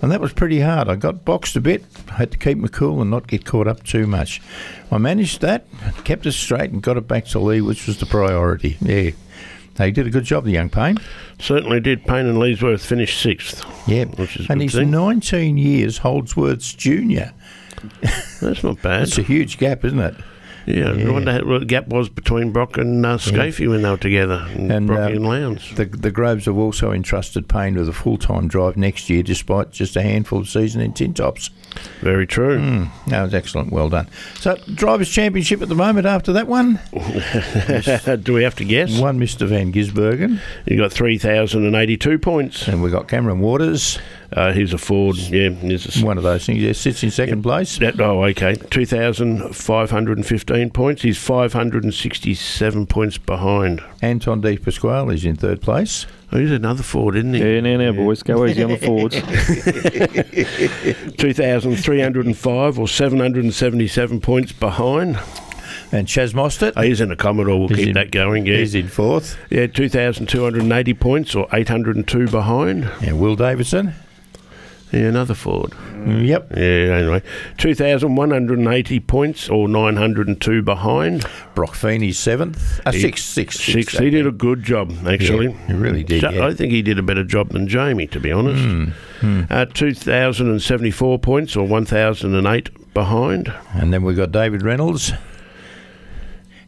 and 0.00 0.10
that 0.10 0.22
was 0.22 0.32
pretty 0.32 0.60
hard. 0.60 0.88
I 0.88 0.96
got 0.96 1.26
boxed 1.26 1.56
a 1.56 1.60
bit, 1.60 1.84
had 2.08 2.30
to 2.30 2.38
keep 2.38 2.56
my 2.56 2.68
cool 2.68 3.02
and 3.02 3.10
not 3.10 3.26
get 3.26 3.44
caught 3.44 3.68
up 3.68 3.82
too 3.82 4.06
much. 4.06 4.40
I 4.90 4.96
managed 4.96 5.42
that, 5.42 5.66
kept 6.04 6.24
it 6.24 6.32
straight 6.32 6.70
and 6.70 6.82
got 6.82 6.96
it 6.96 7.06
back 7.06 7.26
to 7.26 7.38
Lee, 7.38 7.60
which 7.60 7.86
was 7.86 7.98
the 7.98 8.06
priority. 8.06 8.78
Yeah. 8.80 9.10
They 9.80 9.90
did 9.90 10.06
a 10.06 10.10
good 10.10 10.24
job, 10.24 10.44
the 10.44 10.50
young 10.50 10.68
Payne. 10.68 10.98
Certainly 11.38 11.80
did. 11.80 12.04
Payne 12.04 12.26
and 12.26 12.36
Leesworth 12.36 12.84
finished 12.84 13.18
sixth. 13.18 13.64
Yeah, 13.88 14.04
Which 14.04 14.36
is 14.36 14.46
and 14.50 14.60
he's 14.60 14.74
thing. 14.74 14.90
19 14.90 15.56
years 15.56 15.96
Holdsworth's 15.96 16.74
junior. 16.74 17.32
That's 18.42 18.62
not 18.62 18.82
bad. 18.82 19.06
That's 19.06 19.16
a 19.16 19.22
huge 19.22 19.56
gap, 19.56 19.82
isn't 19.86 19.98
it? 19.98 20.14
Yeah, 20.66 20.90
I 20.90 21.10
wonder 21.10 21.44
what 21.44 21.60
the 21.60 21.66
gap 21.66 21.88
was 21.88 22.08
between 22.08 22.52
Brock 22.52 22.76
and 22.76 23.04
uh, 23.04 23.16
Skaife 23.18 23.66
when 23.68 23.82
they 23.82 23.90
were 23.90 23.96
together, 23.96 24.46
and, 24.50 24.70
And, 24.70 24.86
Brocky 24.86 25.12
uh, 25.12 25.16
and 25.16 25.26
Lowndes. 25.26 25.74
The, 25.74 25.86
the 25.86 26.10
Groves 26.10 26.44
have 26.44 26.56
also 26.56 26.92
entrusted 26.92 27.48
Payne 27.48 27.74
with 27.76 27.88
a 27.88 27.92
full 27.92 28.18
time 28.18 28.48
drive 28.48 28.76
next 28.76 29.08
year, 29.10 29.22
despite 29.22 29.72
just 29.72 29.96
a 29.96 30.02
handful 30.02 30.40
of 30.40 30.48
season 30.48 30.80
in 30.80 30.92
tin 30.92 31.14
tops. 31.14 31.50
Very 32.00 32.26
true. 32.26 32.58
Hmm. 32.58 33.10
That 33.10 33.22
was 33.22 33.34
excellent. 33.34 33.72
Well 33.72 33.88
done. 33.88 34.08
So, 34.34 34.56
Drivers' 34.74 35.08
Championship 35.08 35.62
at 35.62 35.68
the 35.68 35.74
moment 35.74 36.06
after 36.06 36.32
that 36.32 36.46
one. 36.46 36.80
Do 38.22 38.34
we 38.34 38.42
have 38.42 38.56
to 38.56 38.64
guess? 38.64 38.98
One 38.98 39.18
Mr. 39.20 39.46
Van 39.46 39.72
Gisbergen. 39.72 40.40
You 40.66 40.76
got 40.76 40.92
three 40.92 41.18
thousand 41.18 41.64
and 41.66 41.76
eighty-two 41.76 42.18
points. 42.18 42.66
And 42.68 42.82
we 42.82 42.90
got 42.90 43.08
Cameron 43.08 43.40
Waters. 43.40 43.98
Uh, 44.32 44.52
he's 44.52 44.72
a 44.72 44.78
Ford. 44.78 45.16
Yeah, 45.16 45.50
he's 45.50 46.02
a, 46.02 46.06
One 46.06 46.16
of 46.16 46.22
those 46.22 46.46
things. 46.46 46.60
Yeah, 46.60 46.72
sits 46.72 47.02
in 47.02 47.10
second 47.10 47.42
place. 47.42 47.78
that, 47.78 48.00
oh, 48.00 48.24
okay. 48.26 48.54
Two 48.70 48.84
thousand 50.50 50.50
five 50.50 50.50
hundred 50.50 50.50
and 50.50 50.50
fifteen 50.50 50.70
points. 50.70 51.02
He's 51.02 51.18
five 51.18 51.52
hundred 51.52 51.84
and 51.84 51.94
sixty-seven 51.94 52.86
points 52.86 53.18
behind. 53.18 53.82
Anton 54.02 54.40
De 54.40 54.56
Pasquale 54.56 55.14
is 55.14 55.24
in 55.24 55.36
third 55.36 55.60
place. 55.62 56.06
Oh, 56.32 56.38
he's 56.38 56.50
another 56.52 56.82
Ford, 56.82 57.16
isn't 57.16 57.34
he? 57.34 57.40
Yeah, 57.40 57.60
now, 57.60 57.76
now, 57.76 57.92
boys, 57.92 58.22
go 58.22 58.46
easy 58.46 58.62
on 58.62 58.70
the 58.70 58.76
Fords. 58.76 59.16
2,305 61.18 62.78
or 62.78 62.88
777 62.88 64.20
points 64.20 64.52
behind. 64.52 65.18
And 65.92 66.06
Chaz 66.06 66.32
Mostert 66.34 66.74
Oh, 66.76 66.82
he's 66.82 67.00
in 67.00 67.10
a 67.10 67.16
Commodore. 67.16 67.58
We'll 67.58 67.68
He's 67.68 67.78
keep 67.78 67.88
in- 67.88 67.94
that 67.94 68.12
going. 68.12 68.46
Yeah, 68.46 68.54
is 68.54 68.76
in 68.76 68.86
fourth. 68.86 69.36
yeah 69.50 69.66
2,280 69.66 70.94
points 70.94 71.34
or 71.34 71.48
802 71.52 72.28
behind. 72.28 72.84
And 73.02 73.18
Will 73.20 73.34
Davidson. 73.34 73.94
Yeah, 74.92 75.02
another 75.02 75.34
Ford. 75.34 75.70
Mm, 75.70 76.26
Yep. 76.26 76.52
Yeah, 76.56 76.96
anyway. 76.96 77.22
2,180 77.58 79.00
points 79.00 79.48
or 79.48 79.68
902 79.68 80.62
behind. 80.62 81.24
Broc 81.54 81.74
Feeney's 81.74 82.18
seventh. 82.18 82.80
Uh, 82.84 82.90
He- 82.92 82.98
sixth, 83.00 83.24
sixth, 83.26 83.60
Six. 83.60 83.98
He 83.98 84.10
did 84.10 84.26
a 84.26 84.32
good 84.32 84.62
job, 84.64 84.92
actually. 85.06 85.48
Yeah, 85.52 85.66
he 85.68 85.72
really 85.74 86.02
did, 86.02 86.22
Ja- 86.22 86.30
yeah. 86.30 86.46
I 86.46 86.54
think 86.54 86.72
he 86.72 86.82
did 86.82 86.98
a 86.98 87.02
better 87.02 87.22
job 87.24 87.50
than 87.50 87.68
Jamie, 87.68 88.06
to 88.08 88.18
be 88.18 88.32
honest. 88.32 88.64
Hmm, 89.20 89.42
Uh, 89.50 89.66
2,074 89.66 91.18
points 91.18 91.54
or 91.56 91.66
1,008 91.66 92.70
behind. 92.94 93.52
And 93.74 93.92
then 93.92 94.02
we've 94.02 94.16
got 94.16 94.32
David 94.32 94.62
Reynolds. 94.62 95.12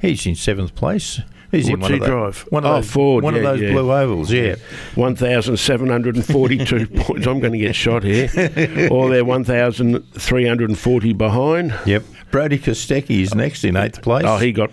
He's 0.00 0.26
in 0.26 0.35
seventh 0.35 0.74
place. 0.74 1.20
He's 1.53 1.69
in 1.69 1.79
What's 1.79 1.91
one 1.91 1.93
he 1.93 1.99
of 2.01 2.07
drive? 2.07 2.38
One 2.51 2.65
of 2.65 2.71
Oh, 2.71 2.75
those, 2.77 2.91
Ford, 2.91 3.23
One 3.25 3.35
of 3.37 3.43
those 3.43 3.61
yeah. 3.61 3.71
blue 3.73 3.93
ovals. 3.93 4.33
Yeah. 4.33 4.57
1,742 4.97 6.87
points. 6.97 7.27
I'm 7.27 7.41
going 7.41 7.53
to 7.53 7.59
get 7.59 7.75
shot 7.77 8.03
here. 8.03 8.29
or 8.91 9.11
they're 9.11 9.25
1,340 9.25 11.12
behind. 11.12 11.75
Yep. 11.87 12.05
Brody 12.31 12.59
Kostecki 12.59 13.21
is 13.21 13.35
next 13.35 13.62
in 13.65 13.77
eighth 13.77 14.01
place. 14.03 14.25
Oh, 14.27 14.38
he 14.38 14.53
got 14.53 14.73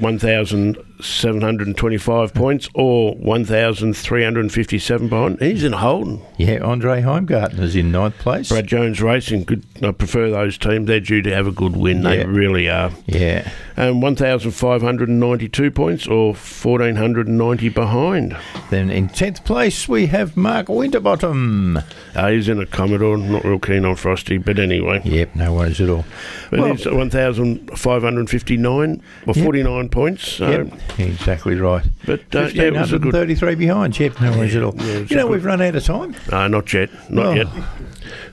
725 1.02 2.34
points 2.34 2.70
or 2.74 3.16
1,357 3.16 5.08
behind. 5.08 5.40
He's 5.42 5.64
in 5.64 5.72
Holden. 5.74 6.22
Yeah, 6.38 6.60
Andre 6.60 7.02
Heimgartner 7.02 7.62
is 7.62 7.76
in 7.76 7.92
ninth 7.92 8.18
place. 8.20 8.50
Brad 8.50 8.68
Jones 8.68 9.02
Racing, 9.02 9.44
good. 9.46 9.64
I 9.82 9.92
prefer 9.92 10.30
those 10.30 10.58
teams. 10.58 10.88
They're 10.88 11.00
due 11.00 11.22
to 11.22 11.34
have 11.34 11.48
a 11.48 11.52
good 11.52 11.76
win. 11.78 12.04
They 12.04 12.18
Yeah. 12.20 12.26
really 12.28 12.70
are. 12.70 12.92
Yeah. 13.06 13.50
And 13.78 14.02
1,592 14.02 15.72
points 15.72 16.06
or 16.08 16.34
1,490 16.34 17.70
behind. 17.70 18.36
Then 18.70 18.90
in 18.90 19.08
tenth 19.08 19.46
place 19.46 19.88
we 19.88 20.08
have 20.08 20.36
Mark 20.36 20.68
Winterbottom. 20.68 21.80
Uh, 22.16 22.30
he's 22.32 22.50
in 22.50 22.60
a 22.60 22.66
Commodore. 22.66 23.18
Not 23.18 23.46
real 23.46 23.60
keen 23.60 23.86
on 23.86 23.96
Frosty, 23.96 24.38
but 24.38 24.60
anyway. 24.60 25.00
Yep, 25.06 25.36
no 25.36 25.54
worries 25.54 25.80
at 25.80 25.90
all. 25.90 26.04
But 26.52 26.60
Well- 26.60 26.74
he's 26.76 26.86
1,559 26.86 29.02
or 29.26 29.34
Yep. 29.36 29.44
49 29.46 29.88
points. 29.90 30.28
So, 30.28 30.50
Yep, 30.50 30.68
exactly 30.98 31.56
right. 31.56 31.86
But 32.06 32.34
uh, 32.36 32.50
yeah, 32.54 32.64
it 32.64 32.74
was 32.74 32.92
a 32.94 33.00
good. 33.00 33.12
33 33.14 33.56
behind. 33.56 34.00
Yep, 34.00 34.22
no 34.22 34.32
worries 34.32 34.56
at 34.56 34.64
all. 34.64 34.74
yeah, 34.78 34.86
you 35.00 35.16
know, 35.16 35.24
good- 35.24 35.32
we've 35.32 35.46
run 35.46 35.62
out 35.62 35.76
of 35.76 35.84
time. 35.84 36.16
No, 36.32 36.48
not 36.48 36.74
yet. 36.74 36.90
Not 37.12 37.26
Oh. 37.28 37.34
yet. 37.34 37.48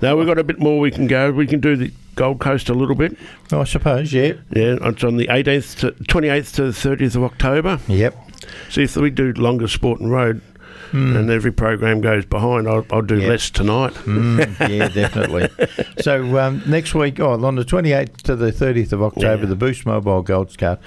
No, 0.03 0.17
we've 0.17 0.27
got 0.27 0.39
a 0.39 0.45
bit 0.45 0.59
more 0.59 0.79
we 0.81 0.91
can 0.91 1.07
go. 1.07 1.31
We 1.33 1.47
can 1.47 1.61
do 1.61 1.77
the 1.77 1.91
Gold 2.15 2.41
Coast 2.41 2.69
a 2.71 2.75
little 2.75 2.95
bit. 2.95 3.17
I 3.53 3.65
suppose, 3.65 4.13
yeah. 4.13 4.33
Yeah, 4.51 4.77
it's 4.81 5.05
on 5.05 5.17
the 5.17 5.27
18th 5.29 5.79
to 5.81 5.91
28th 6.05 6.55
to 6.57 6.63
the 6.65 6.73
30th 6.73 7.17
of 7.17 7.25
October. 7.25 7.79
Yep. 7.89 8.17
See 8.71 8.83
if 8.85 8.97
we 8.97 9.11
do 9.11 9.33
longer 9.35 9.69
sport 9.69 10.01
and 10.01 10.11
road, 10.11 10.41
Hmm. 10.93 11.17
and 11.17 11.31
every 11.31 11.51
program 11.53 12.01
goes 12.01 12.25
behind. 12.25 12.69
I'll, 12.69 12.87
I'll 12.93 13.03
do 13.03 13.19
Yeah. 13.19 13.29
less 13.29 13.51
tonight. 13.51 13.93
Mm, 14.05 14.69
yeah, 14.71 14.89
definitely. 14.95 15.49
so 16.01 16.39
um, 16.39 16.63
next 16.67 16.95
week, 16.95 17.19
oh, 17.21 17.33
on 17.45 17.55
the 17.57 17.65
28th 17.65 18.19
to 18.23 18.37
the 18.37 18.53
30th 18.53 18.93
of 18.93 19.03
October, 19.03 19.43
Yeah. 19.43 19.49
the 19.49 19.57
Boost 19.57 19.85
Mobile 19.85 20.23
Gold 20.23 20.57
Cup. 20.57 20.83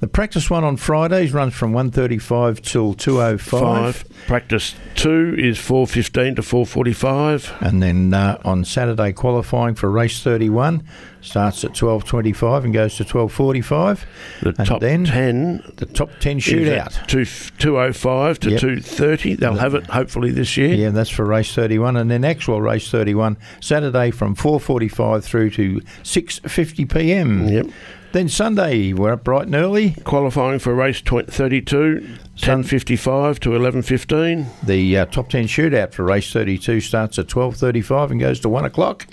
The 0.00 0.06
practice 0.06 0.48
one 0.48 0.62
on 0.62 0.76
Fridays 0.76 1.32
runs 1.32 1.54
from 1.54 1.72
1.35 1.72 2.60
till 2.62 2.94
2.05. 2.94 3.40
Five. 3.40 4.04
Practice 4.28 4.76
two 4.94 5.34
is 5.36 5.58
4:15 5.58 6.36
to 6.36 6.42
4:45. 6.42 7.60
And 7.60 7.82
then 7.82 8.14
uh, 8.14 8.38
on 8.44 8.64
Saturday, 8.64 9.12
qualifying 9.12 9.74
for 9.74 9.90
race 9.90 10.22
31 10.22 10.84
starts 11.20 11.64
at 11.64 11.72
12.25 11.72 12.64
and 12.64 12.72
goes 12.72 12.96
to 12.98 13.04
12.45. 13.04 14.04
The 14.42 14.54
And 14.56 14.68
top 14.68 14.80
then 14.80 15.04
ten 15.04 15.64
The 15.76 15.86
top 15.86 16.10
10 16.20 16.36
is 16.38 16.44
shootout. 16.44 17.06
two 17.08 17.24
two 17.58 17.76
oh 17.80 17.92
five 17.92 18.38
to 18.40 18.50
Yep. 18.50 18.60
two 18.60 18.80
thirty. 18.80 19.34
They'll 19.34 19.54
have 19.56 19.74
it 19.74 19.86
hopefully 19.86 20.30
this 20.30 20.56
year. 20.56 20.74
Yeah, 20.74 20.90
that's 20.90 21.10
for 21.10 21.24
race 21.24 21.52
31, 21.52 21.96
and 21.96 22.08
then 22.08 22.24
actual 22.24 22.62
race 22.62 22.88
31 22.88 23.36
Saturday 23.60 24.12
from 24.12 24.36
4:45 24.36 25.24
through 25.24 25.50
to 25.50 25.80
6:50 26.04 26.88
p.m. 26.94 27.48
Yep. 27.48 27.66
Then 28.12 28.28
Sunday 28.30 28.94
we're 28.94 29.12
up 29.12 29.24
bright 29.24 29.46
and 29.46 29.54
early. 29.54 29.90
Qualifying 30.04 30.58
for 30.60 30.74
race 30.74 31.02
20, 31.02 31.30
32, 31.30 32.16
Sun- 32.36 32.62
10:55 32.64 33.38
to 33.40 33.50
11:15. 33.50 34.46
The 34.62 34.98
uh, 34.98 35.04
top 35.06 35.28
10 35.28 35.44
shootout 35.46 35.92
for 35.92 36.04
race 36.04 36.32
32 36.32 36.80
starts 36.80 37.18
at 37.18 37.26
12:35 37.26 38.10
and 38.12 38.20
goes 38.20 38.40
to 38.40 38.48
one 38.48 38.64
o'clock. 38.64 39.06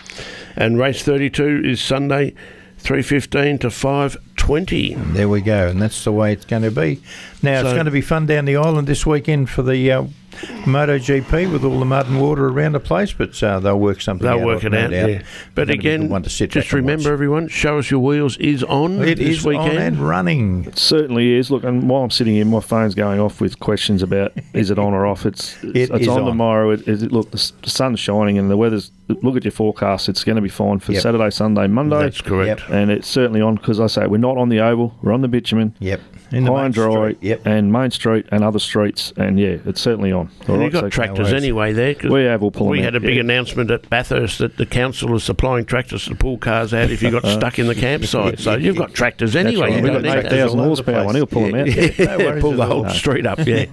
And 0.56 0.80
race 0.80 1.04
32 1.04 1.64
is 1.66 1.82
Sunday, 1.82 2.34
3.15 2.82 3.60
to 3.62 3.68
5.20. 3.68 5.14
There 5.14 5.28
we 5.28 5.42
go, 5.42 5.68
and 5.68 5.82
that's 5.82 6.04
the 6.06 6.12
way 6.14 6.32
it's 6.32 6.46
going 6.46 6.62
to 6.64 6.72
be. 6.72 7.02
Now 7.44 7.60
it's 7.62 7.74
going 7.74 7.86
to 7.86 7.92
be 7.92 8.02
fun 8.02 8.28
down 8.28 8.46
the 8.46 8.56
island 8.56 8.88
this 8.88 9.06
weekend 9.06 9.50
for 9.50 9.62
the 9.62 9.92
uh, 9.92 10.04
MotoGP 10.66 11.52
with 11.52 11.64
all 11.64 11.80
the 11.80 11.86
mud 11.86 12.08
and 12.08 12.22
water 12.22 12.48
around 12.48 12.74
the 12.74 12.80
place, 12.80 13.14
but 13.14 13.42
uh, 13.44 13.60
they'll 13.60 13.80
work 13.80 14.02
something 14.02 14.28
out. 14.28 14.38
They'll 14.38 14.46
work 14.46 14.64
it 14.64 14.72
no 14.72 14.86
out, 14.86 14.92
yeah. 14.92 15.22
But 15.54 15.68
That'll 15.68 15.74
be 15.74 15.80
a 15.80 15.82
good 15.82 16.00
again, 16.02 16.10
one 16.10 16.24
to 16.24 16.30
sit 16.30 16.52
just 16.52 16.74
remember, 16.74 17.12
everyone, 17.12 17.48
Show 17.48 17.80
Us 17.80 17.90
Your 17.92 18.00
Wheels 18.00 18.38
is 18.38 18.64
on 18.64 19.02
it 19.04 19.18
this 19.18 19.40
is 19.40 19.46
weekend. 19.46 19.72
on 19.72 19.78
and 19.78 19.98
running. 19.98 20.66
It 20.66 20.78
certainly 20.78 21.34
is. 21.34 21.52
Look, 21.52 21.64
and 21.64 21.90
while 21.90 22.04
I'm 22.04 22.12
sitting 22.12 22.34
here, 22.36 22.46
my 22.46 22.60
phone's 22.60 22.96
going 22.96 23.20
off 23.20 23.40
with 23.42 23.60
questions 23.60 24.02
about 24.04 24.34
is 24.54 24.72
it 24.72 24.80
on 24.80 24.94
or 24.94 25.06
off. 25.06 25.26
It's 25.26 25.56
it's, 25.64 25.64
It 25.76 25.92
it's 25.92 26.02
is 26.04 26.08
on, 26.08 26.22
on. 26.22 26.28
tomorrow. 26.28 26.72
It, 26.72 26.88
it, 26.88 27.12
look, 27.12 27.32
the 27.32 27.38
sun's 27.38 28.00
shining 28.00 28.38
and 28.38 28.50
the 28.50 28.58
weather's. 28.58 28.92
Look 29.08 29.36
at 29.38 29.44
your 29.44 29.52
forecast. 29.52 30.10
It's 30.10 30.24
going 30.24 30.36
to 30.38 30.42
be 30.42 30.50
fine 30.50 30.80
for 30.80 30.92
Yep. 30.94 31.02
Saturday, 31.04 31.30
Sunday, 31.30 31.68
Monday. 31.68 32.00
That's 32.00 32.22
correct. 32.22 32.62
Yep. 32.62 32.70
And 32.72 32.90
it's 32.92 33.08
certainly 33.08 33.40
on 33.42 33.56
because 33.56 33.80
I 33.80 33.86
say 33.88 34.08
we're 34.08 34.18
not 34.18 34.38
on 34.38 34.50
the 34.50 34.60
oval. 34.62 34.96
We're 35.04 35.14
on 35.14 35.22
the 35.22 35.28
bitumen. 35.28 35.76
Yep. 35.80 36.02
In 36.32 36.44
the 36.44 36.50
High 36.52 36.58
main 36.58 36.66
and 36.66 36.74
dry, 36.74 36.94
street. 37.12 37.18
Yep. 37.22 37.42
and 37.46 37.72
Main 37.72 37.92
Street 37.92 38.26
and 38.32 38.44
other 38.44 38.58
streets, 38.58 39.14
and 39.16 39.40
yeah, 39.40 39.58
it's 39.64 39.80
certainly 39.80 40.12
on. 40.12 40.32
All 40.50 40.56
And 40.56 40.58
right, 40.58 40.64
you've 40.64 40.74
got 40.74 40.82
so- 40.82 40.90
tractors 40.90 41.30
worries. 41.30 41.34
anyway 41.44 41.72
there. 41.72 41.94
'cause 41.94 42.10
We 42.10 42.24
have 42.24 42.42
all 42.42 42.50
pull 42.50 42.66
'em 42.66 42.72
We 42.72 42.80
out, 42.80 42.86
had 42.86 42.96
a 42.96 43.00
big 43.00 43.14
yeah. 43.16 43.22
announcement 43.22 43.70
at 43.70 43.88
Bathurst 43.92 44.40
that 44.40 44.58
the 44.58 44.66
council 44.66 45.16
is 45.16 45.24
supplying 45.24 45.66
tractors 45.66 46.06
to 46.06 46.16
pull 46.16 46.40
cars 46.40 46.74
out 46.74 46.90
if 46.90 47.04
you 47.04 47.12
got 47.12 47.24
uh, 47.26 47.38
stuck 47.38 47.60
in 47.60 47.68
the 47.68 47.76
campsite. 47.76 48.40
So 48.40 48.56
you've 48.56 48.76
got 48.76 48.96
tractors 48.96 49.36
anyway. 49.36 49.70
right. 49.70 49.84
We've 49.84 49.94
don't 49.94 50.02
got 50.02 50.16
need 50.16 50.18
an 50.18 50.24
that. 50.24 50.34
8,000 50.34 50.60
all 50.60 50.66
over 50.66 50.82
the 50.82 50.92
horsepower 50.92 50.96
place. 50.96 51.06
one. 51.06 51.16
He'll 51.16 51.28
pull 51.28 51.44
them 51.46 51.56
out. 51.56 51.68
Yeah, 51.68 52.16
No 52.18 52.42
pull 52.42 52.52
the 52.54 52.64
at 52.64 52.72
all. 52.72 52.84
whole 52.86 52.90
street 52.90 53.28
up, 53.28 53.46
yeah. 53.46 53.66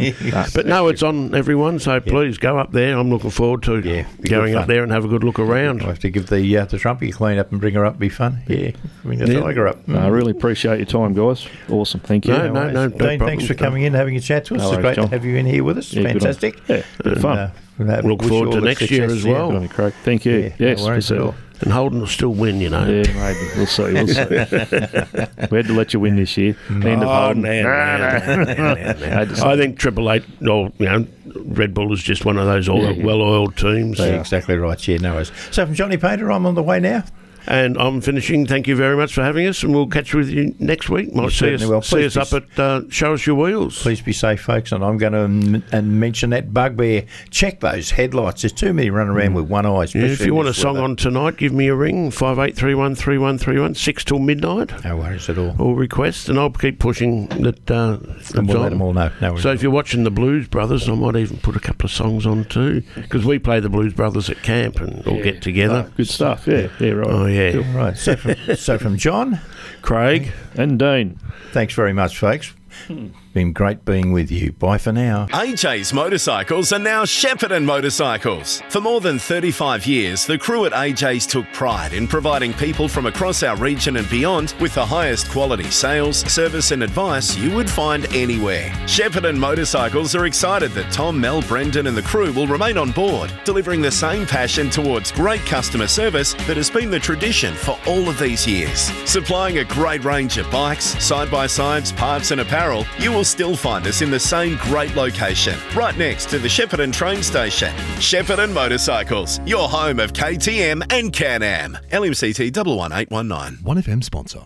but 0.55 0.67
no, 0.67 0.89
it's 0.89 1.03
on 1.03 1.35
everyone, 1.35 1.79
so 1.79 2.01
please 2.01 2.37
go 2.37 2.59
up 2.59 2.73
there. 2.73 2.99
I'm 2.99 3.09
looking 3.09 3.31
forward 3.31 3.63
to 3.63 4.05
going 4.29 4.55
up 4.57 4.67
there 4.67 4.83
and 4.83 4.93
have 4.93 5.07
a 5.07 5.09
good 5.09 5.22
look 5.23 5.39
around. 5.39 5.79
We'll 5.79 5.89
have 5.91 5.99
to 6.01 6.11
give 6.11 6.27
the 6.29 6.57
uh, 6.59 6.65
the 6.67 6.77
trumpy 6.77 7.09
a 7.09 7.13
clean 7.13 7.39
up 7.39 7.51
and 7.53 7.61
bring 7.61 7.75
her 7.75 7.85
up. 7.85 7.99
Be 7.99 8.09
fun. 8.09 8.43
Yeah, 8.49 8.73
bring 9.05 9.19
the 9.19 9.33
Yeah. 9.33 9.41
tiger 9.41 9.69
up. 9.69 9.87
No, 9.89 9.99
I 10.01 10.09
really 10.09 10.33
appreciate 10.33 10.77
your 10.79 10.87
time, 10.87 11.15
guys. 11.15 11.47
Awesome. 11.69 12.01
Thank 12.01 12.27
you. 12.27 12.33
No, 12.33 12.49
no, 12.53 12.53
no, 12.53 12.71
no 12.71 12.89
Dean, 12.89 12.99
problem. 12.99 13.29
thanks 13.29 13.47
for 13.47 13.55
coming 13.55 13.83
in, 13.83 13.89
and 13.89 13.97
having 13.97 14.17
a 14.17 14.21
chat 14.21 14.45
to 14.47 14.57
us. 14.57 14.63
No 14.63 14.73
it's 14.73 14.81
great 14.81 14.97
John. 14.97 15.05
to 15.05 15.11
have 15.11 15.25
you 15.25 15.37
in 15.37 15.47
here 15.47 15.65
with 15.65 15.79
us. 15.79 15.93
Yeah, 15.93 16.03
Fantastic. 16.05 16.59
Yeah, 16.69 16.83
good 17.03 17.13
And, 17.15 17.23
fun. 17.23 17.39
uh, 17.39 17.51
we'll 17.79 18.03
Look 18.03 18.21
wish 18.23 18.29
forward 18.31 18.53
to 18.53 18.61
next 18.61 18.91
year 18.91 19.05
as 19.05 19.25
well. 19.25 19.49
Good 19.49 19.57
on 19.57 19.63
you, 19.63 19.69
Craig. 19.69 19.95
Thank 20.05 20.25
you. 20.25 20.37
Yeah, 20.39 20.49
no 20.59 20.67
yes, 20.69 20.83
worries 20.85 21.09
for 21.09 21.15
at 21.15 21.19
sure. 21.19 21.27
all. 21.29 21.35
And 21.61 21.73
Holden 21.73 22.01
will 22.01 22.09
still 22.09 22.35
win, 22.35 22.61
you 22.61 22.71
know. 22.71 22.85
Yeah, 22.85 23.03
maybe. 23.15 23.39
We'll 23.57 23.67
see. 23.67 23.93
We'll 23.93 24.09
see. 24.09 24.25
we 25.51 25.57
had 25.59 25.67
to 25.69 25.73
let 25.75 25.95
you 25.95 26.01
win 26.01 26.17
this 26.17 26.37
year. 26.37 26.57
End 26.69 26.85
of 26.85 27.03
Oh, 27.05 27.07
Holden. 27.27 27.43
man, 27.43 27.63
man, 27.65 28.27
man, 28.47 28.57
man, 28.57 29.01
man. 29.01 29.31
I 29.41 29.57
think 29.57 29.79
Triple 29.79 30.11
Eight, 30.11 30.25
or 30.45 30.73
you 30.79 30.87
know, 30.87 31.07
Red 31.37 31.75
Bull 31.75 31.93
is 31.93 32.03
just 32.03 32.25
one 32.25 32.39
of 32.39 32.47
those 32.47 32.69
oil, 32.69 32.95
well-oiled 33.03 33.57
teams. 33.57 33.99
Yeah, 33.99 34.21
exactly 34.21 34.57
right. 34.57 34.89
Yeah, 34.89 34.99
no 34.99 35.15
worries. 35.15 35.33
So 35.51 35.65
from 35.67 35.75
Johnny 35.75 35.97
Painter, 35.97 36.31
I'm 36.31 36.47
on 36.47 36.55
the 36.55 36.63
way 36.63 36.81
now. 36.81 37.05
And 37.47 37.77
I'm 37.77 38.01
finishing. 38.01 38.47
Thank 38.47 38.69
you 38.69 38.77
very 38.77 38.97
much 38.97 39.13
for 39.15 39.23
having 39.23 39.47
us, 39.47 39.63
and 39.63 39.75
we'll 39.75 39.87
catch 39.89 40.15
with 40.15 40.29
you 40.31 40.55
next 40.59 40.89
week. 40.89 41.13
Might 41.15 41.23
see 41.25 41.27
us, 41.27 41.61
certainly 41.61 41.67
will. 41.67 41.83
see 41.83 42.05
us 42.07 42.15
be 42.15 42.21
up 42.21 42.33
at 42.33 42.59
uh, 42.59 42.83
Show 42.89 43.15
Us 43.15 43.27
Your 43.27 43.37
Wheels. 43.37 43.83
Please 43.83 44.01
be 44.01 44.13
safe, 44.13 44.41
folks. 44.43 44.71
And 44.73 44.85
I'm 44.85 44.97
going 44.99 45.13
to 45.13 45.19
m- 45.59 45.65
and 45.73 45.99
mention 46.01 46.31
that 46.31 46.55
bugbear. 46.55 47.05
Check 47.31 47.61
those 47.61 47.91
headlights. 47.91 48.43
There's 48.43 48.53
too 48.53 48.73
many 48.73 48.91
running 48.91 49.13
around 49.15 49.35
with 49.35 49.49
one 49.49 49.67
eye. 49.67 49.87
Yeah, 49.95 50.05
if 50.05 50.25
you 50.25 50.35
want 50.35 50.49
a 50.49 50.55
song 50.55 50.75
weather. 50.75 50.85
on 50.85 50.97
tonight, 50.97 51.37
give 51.37 51.53
me 51.53 51.67
a 51.69 51.75
ring 51.75 52.11
five 52.11 52.39
eight 52.39 52.57
three 52.57 52.75
one 52.75 52.95
three 52.95 53.19
one 53.19 53.39
three 53.39 53.59
one 53.59 53.75
six 53.75 54.05
till 54.05 54.19
midnight. 54.21 54.73
no 54.85 54.97
worries 54.97 55.29
at 55.29 55.37
all. 55.39 55.55
Or 55.61 55.75
request, 55.75 56.29
and 56.29 56.39
I'll 56.39 56.51
keep 56.51 56.79
pushing 56.79 57.27
that. 57.29 57.71
Uh, 57.71 57.99
And 58.37 58.47
we'll 58.47 58.57
it's 58.57 58.63
let 58.63 58.69
them 58.71 58.83
all 58.83 58.93
know. 58.93 59.11
No. 59.21 59.37
So 59.37 59.51
if 59.53 59.63
you're 59.63 59.73
watching 59.73 60.05
the 60.05 60.11
Blues 60.11 60.47
Brothers, 60.47 60.89
I 60.89 60.95
might 60.95 61.17
even 61.17 61.39
put 61.39 61.57
a 61.57 61.61
couple 61.61 61.87
of 61.87 61.91
songs 61.93 62.25
on 62.27 62.45
too, 62.45 62.83
because 62.95 63.25
we 63.25 63.39
play 63.39 63.59
the 63.61 63.69
Blues 63.69 63.93
Brothers 63.95 64.31
at 64.31 64.43
camp 64.43 64.77
and 64.81 65.07
all 65.07 65.21
get 65.23 65.43
together. 65.43 65.91
Good 65.97 66.09
stuff. 66.09 66.47
Yeah, 66.47 66.69
yeah, 66.79 66.91
right. 66.93 67.09
Oh 67.09 67.27
yeah, 67.33 67.57
All 67.57 67.63
right. 67.77 67.97
So 67.97 68.17
from, 68.17 68.57
so 68.57 68.79
from 68.79 68.97
John, 68.97 69.41
Craig. 69.83 70.33
And 70.55 70.79
Dean. 70.79 71.19
thanks 71.53 71.75
very 71.75 71.93
much, 71.93 72.19
folks. 72.19 72.53
Hmm. 72.87 73.09
Been 73.33 73.55
great 73.55 73.87
being 73.87 74.13
with 74.13 74.31
you. 74.31 74.53
Bye 74.53 74.77
for 74.77 74.93
now. 74.93 75.27
AJ's 75.29 75.95
Motorcycles 75.95 76.71
are 76.71 76.79
now 76.79 77.05
Shepparton 77.05 77.65
Motorcycles. 77.65 78.63
For 78.69 78.81
more 78.81 79.01
than 79.01 79.19
35 79.19 79.87
years, 79.87 80.27
the 80.27 80.37
crew 80.37 80.67
at 80.67 80.73
AJ's 80.73 81.27
took 81.27 81.47
pride 81.55 81.95
in 81.95 82.07
providing 82.07 82.53
people 82.53 82.89
from 82.89 83.07
across 83.07 83.43
our 83.43 83.57
region 83.57 83.97
and 83.97 84.09
beyond 84.11 84.55
with 84.61 84.75
the 84.75 84.85
highest 84.85 85.31
quality 85.31 85.71
sales, 85.71 86.19
service, 86.31 86.73
and 86.73 86.83
advice 86.83 87.35
you 87.35 87.55
would 87.57 87.71
find 87.71 88.05
anywhere. 88.15 88.69
Shepparton 88.85 89.39
Motorcycles 89.39 90.15
are 90.15 90.27
excited 90.27 90.73
that 90.73 90.93
Tom, 90.93 91.19
Mel, 91.19 91.41
Brendan, 91.41 91.87
and 91.87 91.97
the 91.97 92.03
crew 92.03 92.33
will 92.33 92.47
remain 92.47 92.77
on 92.77 92.91
board, 92.91 93.33
delivering 93.47 93.81
the 93.81 93.91
same 93.91 94.27
passion 94.27 94.69
towards 94.69 95.11
great 95.11 95.41
customer 95.47 95.87
service 95.87 96.35
that 96.47 96.59
has 96.59 96.69
been 96.69 96.91
the 96.91 97.01
tradition 97.01 97.55
for 97.55 97.79
all 97.87 98.11
of 98.11 98.19
these 98.19 98.47
years. 98.47 98.91
Supplying 99.09 99.59
a 99.59 99.65
great 99.65 100.05
range 100.05 100.37
of 100.37 100.51
bikes, 100.51 101.03
side 101.03 101.31
by 101.31 101.47
sides, 101.47 101.93
parts, 101.93 102.31
and 102.31 102.43
apparel, 102.43 102.85
you 102.99 103.11
will 103.11 103.22
still 103.25 103.57
find 103.57 103.87
us 103.87 104.03
in 104.03 104.11
the 104.11 104.21
same 104.21 104.57
great 104.59 104.95
location, 104.95 105.59
right 105.75 105.97
next 105.97 106.29
to 106.31 106.39
the 106.39 106.49
Shepparton 106.49 106.93
train 106.93 107.23
station. 107.23 107.73
Shepparton 107.97 108.53
Motorcycles, 108.53 109.41
your 109.47 109.69
home 109.69 110.01
of 110.01 110.13
KTM 110.13 110.83
and 110.93 111.13
Can 111.13 111.43
Am. 111.43 111.79
LMCT 111.91 112.51
11819. 112.53 113.65
1FM 113.65 114.05
sponsor. 114.05 114.45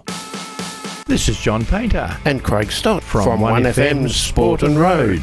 This 1.06 1.28
is 1.28 1.38
John 1.38 1.64
Painter. 1.64 2.16
and 2.24 2.42
Craig 2.42 2.72
Stott 2.72 3.02
From 3.02 3.22
from, 3.24 3.40
1FM 3.40 4.02
1FM 4.04 4.10
Sport 4.10 4.62
and 4.64 4.78
Road. 4.78 5.22